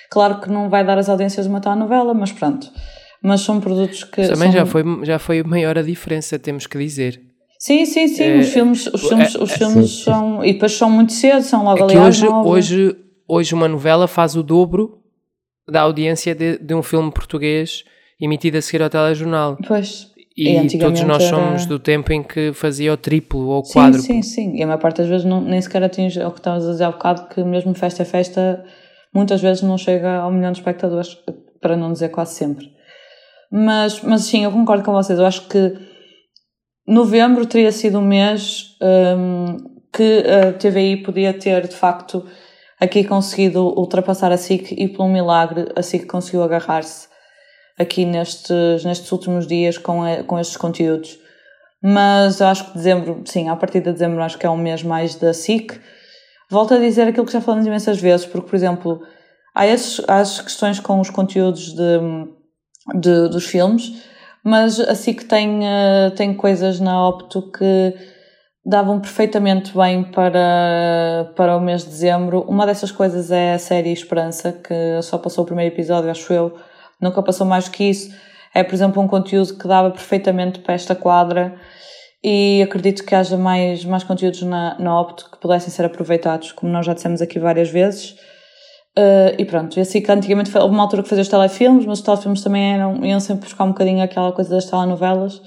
Claro 0.09 0.39
que 0.39 0.49
não 0.49 0.69
vai 0.69 0.85
dar 0.85 0.97
as 0.97 1.09
audiências 1.09 1.45
de 1.45 1.49
uma 1.49 1.59
tal 1.59 1.75
novela, 1.75 2.13
mas 2.13 2.31
pronto. 2.31 2.71
Mas 3.21 3.41
são 3.41 3.59
produtos 3.59 4.05
que. 4.05 4.21
Também 4.21 4.49
são... 4.49 4.51
já, 4.53 4.65
foi, 4.65 4.83
já 5.03 5.19
foi 5.19 5.43
maior 5.43 5.77
a 5.77 5.81
diferença, 5.81 6.39
temos 6.39 6.65
que 6.65 6.77
dizer. 6.77 7.19
Sim, 7.59 7.85
sim, 7.85 8.07
sim. 8.07 8.23
É, 8.23 8.37
os 8.37 8.47
filmes, 8.47 8.87
os 8.87 9.01
filmes, 9.01 9.35
é, 9.35 9.43
os 9.43 9.51
filmes 9.51 9.91
sim, 9.91 10.03
são. 10.03 10.45
E 10.45 10.53
depois 10.53 10.71
são 10.71 10.89
muito 10.89 11.11
cedo, 11.11 11.41
são 11.41 11.65
logo 11.65 11.79
é 11.79 11.83
ali 11.83 11.97
hoje, 11.97 12.25
hoje, 12.25 12.95
hoje 13.27 13.53
uma 13.53 13.67
novela 13.67 14.07
faz 14.07 14.37
o 14.37 14.43
dobro 14.43 14.99
da 15.67 15.81
audiência 15.81 16.33
de, 16.33 16.57
de 16.57 16.73
um 16.73 16.81
filme 16.81 17.11
português 17.11 17.83
emitido 18.17 18.57
a 18.57 18.61
seguir 18.61 18.81
ao 18.81 18.89
telejornal. 18.89 19.57
Pois. 19.67 20.12
E, 20.35 20.57
e 20.57 20.79
todos 20.79 21.01
nós 21.03 21.23
somos 21.23 21.61
era... 21.61 21.69
do 21.69 21.79
tempo 21.79 22.11
em 22.11 22.23
que 22.23 22.53
fazia 22.53 22.91
o 22.91 22.97
triplo 22.97 23.47
ou 23.47 23.59
o 23.59 23.63
quadro. 23.63 24.01
Sim, 24.01 24.21
sim, 24.21 24.51
sim. 24.51 24.57
E 24.57 24.63
a 24.63 24.67
maior 24.67 24.79
parte 24.79 24.97
das 24.97 25.07
vezes 25.07 25.25
não, 25.25 25.39
nem 25.41 25.61
sequer 25.61 25.83
atinge 25.83 26.19
é 26.19 26.27
o 26.27 26.31
que 26.31 26.39
estavas 26.39 26.67
a 26.67 26.71
dizer 26.71 26.83
há 26.85 26.91
bocado, 26.91 27.27
que 27.29 27.43
mesmo 27.43 27.73
festa 27.75 28.01
a 28.01 28.05
festa, 28.05 28.65
muitas 29.13 29.41
vezes 29.41 29.61
não 29.61 29.77
chega 29.77 30.15
ao 30.15 30.31
milhão 30.31 30.51
de 30.51 30.57
espectadores, 30.57 31.15
para 31.61 31.77
não 31.77 31.93
dizer 31.93 32.09
quase 32.09 32.33
sempre. 32.33 32.67
Mas, 33.51 34.01
mas 34.01 34.23
sim, 34.23 34.43
eu 34.43 34.51
concordo 34.51 34.83
com 34.83 34.91
vocês. 34.91 35.19
Eu 35.19 35.25
acho 35.25 35.47
que 35.47 35.77
novembro 36.87 37.45
teria 37.45 37.71
sido 37.71 37.99
um 37.99 38.05
mês 38.05 38.75
um, 38.81 39.57
que 39.93 40.23
a 40.27 40.53
TVI 40.53 41.03
podia 41.03 41.33
ter, 41.33 41.67
de 41.67 41.75
facto, 41.75 42.25
aqui 42.79 43.03
conseguido 43.03 43.61
ultrapassar 43.61 44.31
a 44.31 44.37
SIC 44.37 44.71
e, 44.71 44.87
por 44.87 45.05
um 45.05 45.11
milagre, 45.11 45.71
a 45.75 45.83
SIC 45.83 46.07
conseguiu 46.07 46.41
agarrar-se 46.41 47.12
aqui 47.77 48.05
nestes, 48.05 48.83
nestes 48.83 49.11
últimos 49.11 49.47
dias 49.47 49.77
com, 49.77 50.03
a, 50.03 50.23
com 50.23 50.39
estes 50.39 50.57
conteúdos. 50.57 51.19
Mas 51.81 52.39
eu 52.39 52.47
acho 52.47 52.71
que 52.71 52.77
dezembro, 52.77 53.21
sim, 53.25 53.49
a 53.49 53.55
partir 53.55 53.81
de 53.81 53.91
dezembro 53.91 54.23
acho 54.23 54.37
que 54.37 54.45
é 54.45 54.49
um 54.49 54.57
mês 54.57 54.83
mais 54.83 55.15
da 55.15 55.33
SIC. 55.33 55.79
Volto 56.49 56.73
a 56.73 56.77
dizer 56.77 57.07
aquilo 57.07 57.25
que 57.25 57.33
já 57.33 57.41
falamos 57.41 57.65
imensas 57.65 57.99
vezes, 57.99 58.25
porque, 58.25 58.47
por 58.47 58.55
exemplo, 58.55 59.01
há, 59.53 59.67
esses, 59.67 60.01
há 60.07 60.19
as 60.19 60.39
questões 60.39 60.79
com 60.79 60.99
os 60.99 61.09
conteúdos 61.09 61.73
de, 61.73 61.99
de, 62.95 63.27
dos 63.29 63.45
filmes, 63.45 63.91
mas 64.43 64.79
a 64.79 64.95
SIC 64.95 65.23
tem, 65.23 65.67
eh, 65.67 66.11
tem 66.15 66.33
coisas 66.33 66.79
na 66.79 67.07
Opto 67.07 67.51
que 67.51 67.93
davam 68.65 68.99
perfeitamente 68.99 69.75
bem 69.75 70.03
para, 70.03 71.33
para 71.35 71.57
o 71.57 71.59
mês 71.59 71.83
de 71.83 71.89
dezembro. 71.89 72.41
Uma 72.47 72.65
dessas 72.65 72.91
coisas 72.91 73.29
é 73.31 73.53
a 73.53 73.59
série 73.59 73.91
Esperança, 73.91 74.53
que 74.53 75.01
só 75.01 75.17
passou 75.17 75.43
o 75.43 75.47
primeiro 75.47 75.73
episódio, 75.73 76.09
acho 76.09 76.31
eu, 76.31 76.55
nunca 77.03 77.21
passou 77.21 77.45
mais 77.45 77.65
do 77.65 77.71
que 77.71 77.83
isso. 77.83 78.13
É, 78.53 78.63
por 78.63 78.73
exemplo, 78.73 79.01
um 79.01 79.07
conteúdo 79.07 79.55
que 79.55 79.67
dava 79.67 79.91
perfeitamente 79.91 80.59
para 80.59 80.73
esta 80.73 80.95
quadra 80.95 81.55
e 82.23 82.61
acredito 82.63 83.03
que 83.03 83.13
haja 83.13 83.37
mais, 83.37 83.83
mais 83.83 84.03
conteúdos 84.03 84.41
na, 84.43 84.77
na 84.79 84.99
Opto 84.99 85.29
que 85.29 85.39
pudessem 85.39 85.69
ser 85.69 85.85
aproveitados, 85.85 86.51
como 86.51 86.71
nós 86.71 86.85
já 86.85 86.93
dissemos 86.93 87.21
aqui 87.21 87.39
várias 87.39 87.69
vezes. 87.69 88.11
Uh, 88.97 89.33
e 89.39 89.45
pronto, 89.45 89.77
e 89.77 89.81
assim 89.81 90.01
que 90.01 90.11
antigamente 90.11 90.51
foi, 90.51 90.61
uma 90.61 90.83
altura 90.83 91.01
que 91.01 91.09
fazia 91.09 91.23
os 91.23 91.27
telefilmes, 91.27 91.85
mas 91.85 91.97
os 91.97 92.05
telefilmes 92.05 92.43
também 92.43 92.75
eram, 92.75 93.03
iam 93.03 93.19
sempre 93.19 93.45
buscar 93.45 93.63
um 93.63 93.69
bocadinho 93.69 94.03
aquela 94.03 94.31
coisa 94.31 94.51
das 94.51 94.65
telenovelas 94.65 95.41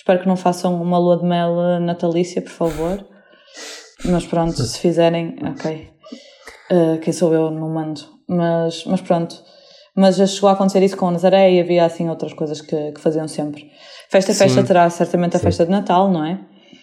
Espero 0.00 0.20
que 0.20 0.28
não 0.28 0.34
façam 0.34 0.80
uma 0.80 0.98
lua 0.98 1.18
de 1.18 1.24
mel 1.24 1.78
natalícia, 1.78 2.40
por 2.40 2.50
favor. 2.50 3.06
Mas 4.02 4.24
pronto, 4.24 4.56
se 4.62 4.78
fizerem, 4.78 5.36
ok. 5.44 5.90
Uh, 6.72 6.98
quem 7.00 7.12
sou 7.12 7.34
eu, 7.34 7.50
não 7.50 7.68
mando. 7.68 8.00
Mas, 8.26 8.82
mas 8.86 9.02
pronto. 9.02 9.36
Mas 9.94 10.16
já 10.16 10.26
chegou 10.26 10.48
a 10.48 10.52
acontecer 10.52 10.82
isso 10.82 10.96
com 10.96 11.08
a 11.08 11.10
Nazaré 11.10 11.52
e 11.52 11.60
havia 11.60 11.84
assim 11.84 12.08
outras 12.08 12.32
coisas 12.32 12.60
que, 12.60 12.92
que 12.92 13.00
faziam 13.00 13.26
sempre. 13.26 13.70
Festa, 14.08 14.34
festa 14.34 14.60
Sim. 14.60 14.66
terá 14.66 14.88
certamente 14.90 15.36
a 15.36 15.38
Sim. 15.38 15.44
festa 15.44 15.64
de 15.64 15.70
Natal, 15.70 16.10
não 16.10 16.24
é? 16.24 16.38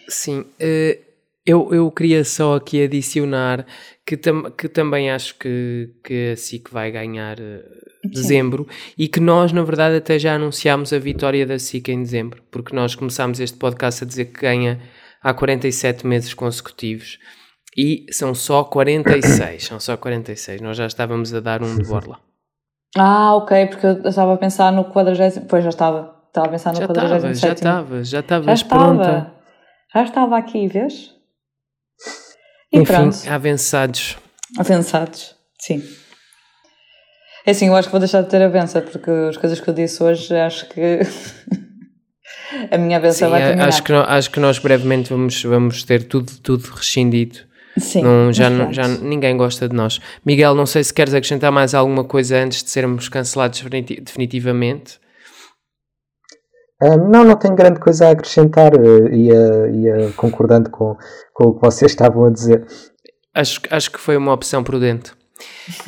Sim. 0.08 0.40
Uh, 0.40 1.08
eu, 1.44 1.72
eu 1.72 1.90
queria 1.90 2.24
só 2.24 2.56
aqui 2.56 2.82
adicionar 2.82 3.64
que, 4.04 4.18
tam, 4.18 4.50
que 4.50 4.68
também 4.68 5.10
acho 5.10 5.34
que, 5.38 5.90
que 6.04 6.32
a 6.32 6.36
SIC 6.36 6.70
vai 6.70 6.90
ganhar 6.90 7.38
dezembro 8.04 8.68
e 8.96 9.08
que 9.08 9.18
nós, 9.18 9.50
na 9.52 9.62
verdade, 9.62 9.96
até 9.96 10.18
já 10.18 10.34
anunciámos 10.34 10.92
a 10.92 10.98
vitória 10.98 11.46
da 11.46 11.58
SIC 11.58 11.88
em 11.88 12.02
dezembro, 12.02 12.42
porque 12.50 12.76
nós 12.76 12.94
começámos 12.94 13.40
este 13.40 13.56
podcast 13.56 14.04
a 14.04 14.06
dizer 14.06 14.26
que 14.26 14.42
ganha 14.42 14.78
há 15.22 15.32
47 15.32 16.06
meses 16.06 16.34
consecutivos 16.34 17.18
e 17.76 18.06
são 18.10 18.34
só 18.34 18.64
46, 18.64 19.64
são 19.64 19.80
só 19.80 19.96
46, 19.96 20.60
nós 20.60 20.76
já 20.76 20.86
estávamos 20.86 21.32
a 21.32 21.40
dar 21.40 21.62
um 21.62 21.76
de 21.76 21.84
borla. 21.88 22.27
Ah, 22.96 23.34
ok, 23.36 23.66
porque 23.66 23.86
eu 23.86 24.08
estava 24.08 24.34
a 24.34 24.36
pensar 24.36 24.72
no 24.72 24.84
40, 24.84 25.42
pois 25.42 25.62
já 25.62 25.70
estava, 25.70 26.14
estava 26.28 26.46
a 26.46 26.50
pensar 26.50 26.72
no 26.72 26.86
47. 26.86 27.40
Já 27.40 27.52
estava, 27.52 28.04
já 28.04 28.20
estavas 28.20 28.62
pronta. 28.62 29.32
Já 29.94 30.02
estava 30.04 30.38
aqui, 30.38 30.68
vês? 30.68 31.14
E 32.72 32.80
Enfim, 32.80 32.92
pronto. 32.92 33.16
avançados. 33.28 34.16
Avançados, 34.58 35.34
sim. 35.58 35.82
É 37.46 37.52
assim, 37.52 37.68
eu 37.68 37.76
acho 37.76 37.88
que 37.88 37.92
vou 37.92 38.00
deixar 38.00 38.22
de 38.22 38.28
ter 38.28 38.42
a 38.42 38.48
benção, 38.48 38.82
porque 38.82 39.10
as 39.10 39.36
coisas 39.36 39.58
que 39.58 39.68
eu 39.68 39.74
disse 39.74 40.02
hoje, 40.02 40.34
acho 40.36 40.68
que 40.68 41.00
a 42.70 42.76
minha 42.76 43.00
benção 43.00 43.30
vai 43.30 43.40
terminar. 43.42 43.68
Acho 43.68 43.82
que, 43.82 43.92
acho 43.92 44.30
que 44.30 44.40
nós 44.40 44.58
brevemente 44.58 45.10
vamos, 45.10 45.42
vamos 45.42 45.82
ter 45.82 46.02
tudo, 46.04 46.30
tudo 46.42 46.68
rescindido. 46.68 47.47
Sim, 47.78 48.02
não, 48.02 48.32
já, 48.32 48.50
já 48.72 48.88
ninguém 48.88 49.36
gosta 49.36 49.68
de 49.68 49.74
nós. 49.74 50.00
Miguel, 50.24 50.54
não 50.54 50.66
sei 50.66 50.84
se 50.84 50.92
queres 50.92 51.14
acrescentar 51.14 51.52
mais 51.52 51.74
alguma 51.74 52.04
coisa 52.04 52.36
antes 52.36 52.62
de 52.62 52.70
sermos 52.70 53.08
cancelados 53.08 53.62
definitivamente. 54.04 54.98
Uh, 56.80 56.96
não, 56.96 57.24
não 57.24 57.36
tenho 57.36 57.56
grande 57.56 57.80
coisa 57.80 58.06
a 58.08 58.10
acrescentar. 58.12 58.72
Uh, 58.74 59.08
ia, 59.12 59.68
ia 59.72 60.12
concordando 60.16 60.70
com, 60.70 60.96
com 61.34 61.48
o 61.48 61.54
que 61.54 61.60
vocês 61.60 61.90
estavam 61.90 62.24
a 62.24 62.30
dizer. 62.30 62.64
Acho, 63.34 63.60
acho 63.70 63.90
que 63.90 63.98
foi 63.98 64.16
uma 64.16 64.32
opção 64.32 64.62
prudente. 64.62 65.12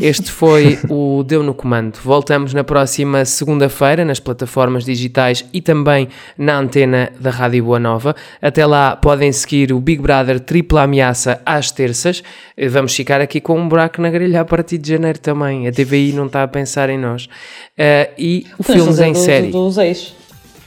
Este 0.00 0.30
foi 0.30 0.78
o 0.88 1.22
Deu 1.22 1.42
no 1.42 1.54
Comando. 1.54 1.98
Voltamos 2.02 2.54
na 2.54 2.62
próxima 2.62 3.24
segunda-feira 3.24 4.04
nas 4.04 4.20
plataformas 4.20 4.84
digitais 4.84 5.44
e 5.52 5.60
também 5.60 6.08
na 6.36 6.58
antena 6.58 7.12
da 7.18 7.30
Rádio 7.30 7.64
Boa 7.64 7.78
Nova. 7.78 8.14
Até 8.40 8.64
lá 8.64 8.96
podem 8.96 9.32
seguir 9.32 9.72
o 9.72 9.80
Big 9.80 10.00
Brother 10.00 10.40
Tripla 10.40 10.82
Ameaça 10.82 11.40
às 11.44 11.70
terças. 11.70 12.22
Vamos 12.70 12.94
ficar 12.94 13.20
aqui 13.20 13.40
com 13.40 13.58
um 13.58 13.68
buraco 13.68 14.00
na 14.00 14.10
grelha 14.10 14.40
a 14.40 14.44
partir 14.44 14.78
de 14.78 14.90
janeiro 14.90 15.18
também. 15.18 15.66
A 15.66 15.72
TVI 15.72 16.12
não 16.12 16.26
está 16.26 16.42
a 16.42 16.48
pensar 16.48 16.90
em 16.90 16.98
nós. 16.98 17.24
Uh, 17.24 18.10
e 18.18 18.46
o 18.58 18.62
Filmes 18.62 18.98
em 19.00 19.12
do, 19.12 19.18
Série. 19.18 19.50
dos 19.50 19.78
ex. 19.78 20.14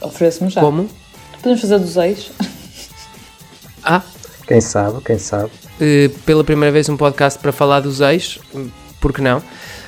Ofereço-me 0.02 0.50
já. 0.50 0.62
Como? 0.62 0.90
Podemos 1.38 1.62
fazer 1.62 1.80
dos 1.80 1.98
ex. 1.98 2.32
Ah, 3.86 4.02
quem 4.48 4.62
sabe, 4.62 5.02
quem 5.04 5.18
sabe. 5.18 5.52
Uh, 5.80 6.10
pela 6.20 6.44
primeira 6.44 6.72
vez 6.72 6.88
um 6.88 6.96
podcast 6.96 7.40
para 7.40 7.52
falar 7.52 7.80
dos 7.80 8.00
ex, 8.00 8.40
porque 9.00 9.22
não? 9.22 9.42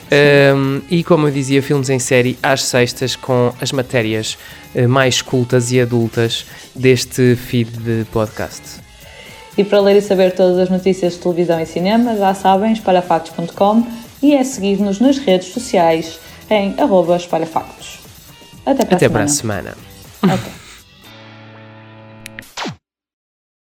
Um, 0.06 0.82
e 0.90 1.04
como 1.04 1.28
eu 1.28 1.32
dizia, 1.32 1.64
filmes 1.64 1.90
em 1.90 1.98
série 1.98 2.38
às 2.44 2.64
sextas 2.64 3.16
com 3.16 3.54
as 3.60 3.72
matérias 3.72 4.38
uh, 4.76 4.88
mais 4.88 5.22
cultas 5.22 5.72
e 5.72 5.82
adultas 5.82 6.46
deste 6.76 7.36
feed 7.36 7.72
de 7.78 8.06
podcast. 8.12 8.62
E 9.58 9.64
para 9.64 9.80
ler 9.80 9.96
e 9.96 10.02
saber 10.02 10.34
todas 10.34 10.60
as 10.60 10.70
notícias 10.70 11.14
de 11.14 11.20
televisão 11.20 11.60
e 11.60 11.66
cinema, 11.66 12.16
já 12.18 12.34
sabem, 12.34 12.74
espalhafactos.com 12.74 13.88
e 14.22 14.36
é 14.36 14.44
seguir-nos 14.44 15.00
nas 15.00 15.18
redes 15.18 15.48
sociais 15.54 16.20
em 16.50 16.76
arroba 16.80 17.16
espalhafactos. 17.16 18.00
Até 18.66 18.86
para 18.86 18.98
Até 18.98 19.06
a 19.06 19.10
semana. 19.10 19.14
Para 19.14 19.24
a 19.24 19.28
semana. 19.28 19.78
Okay. 20.24 20.54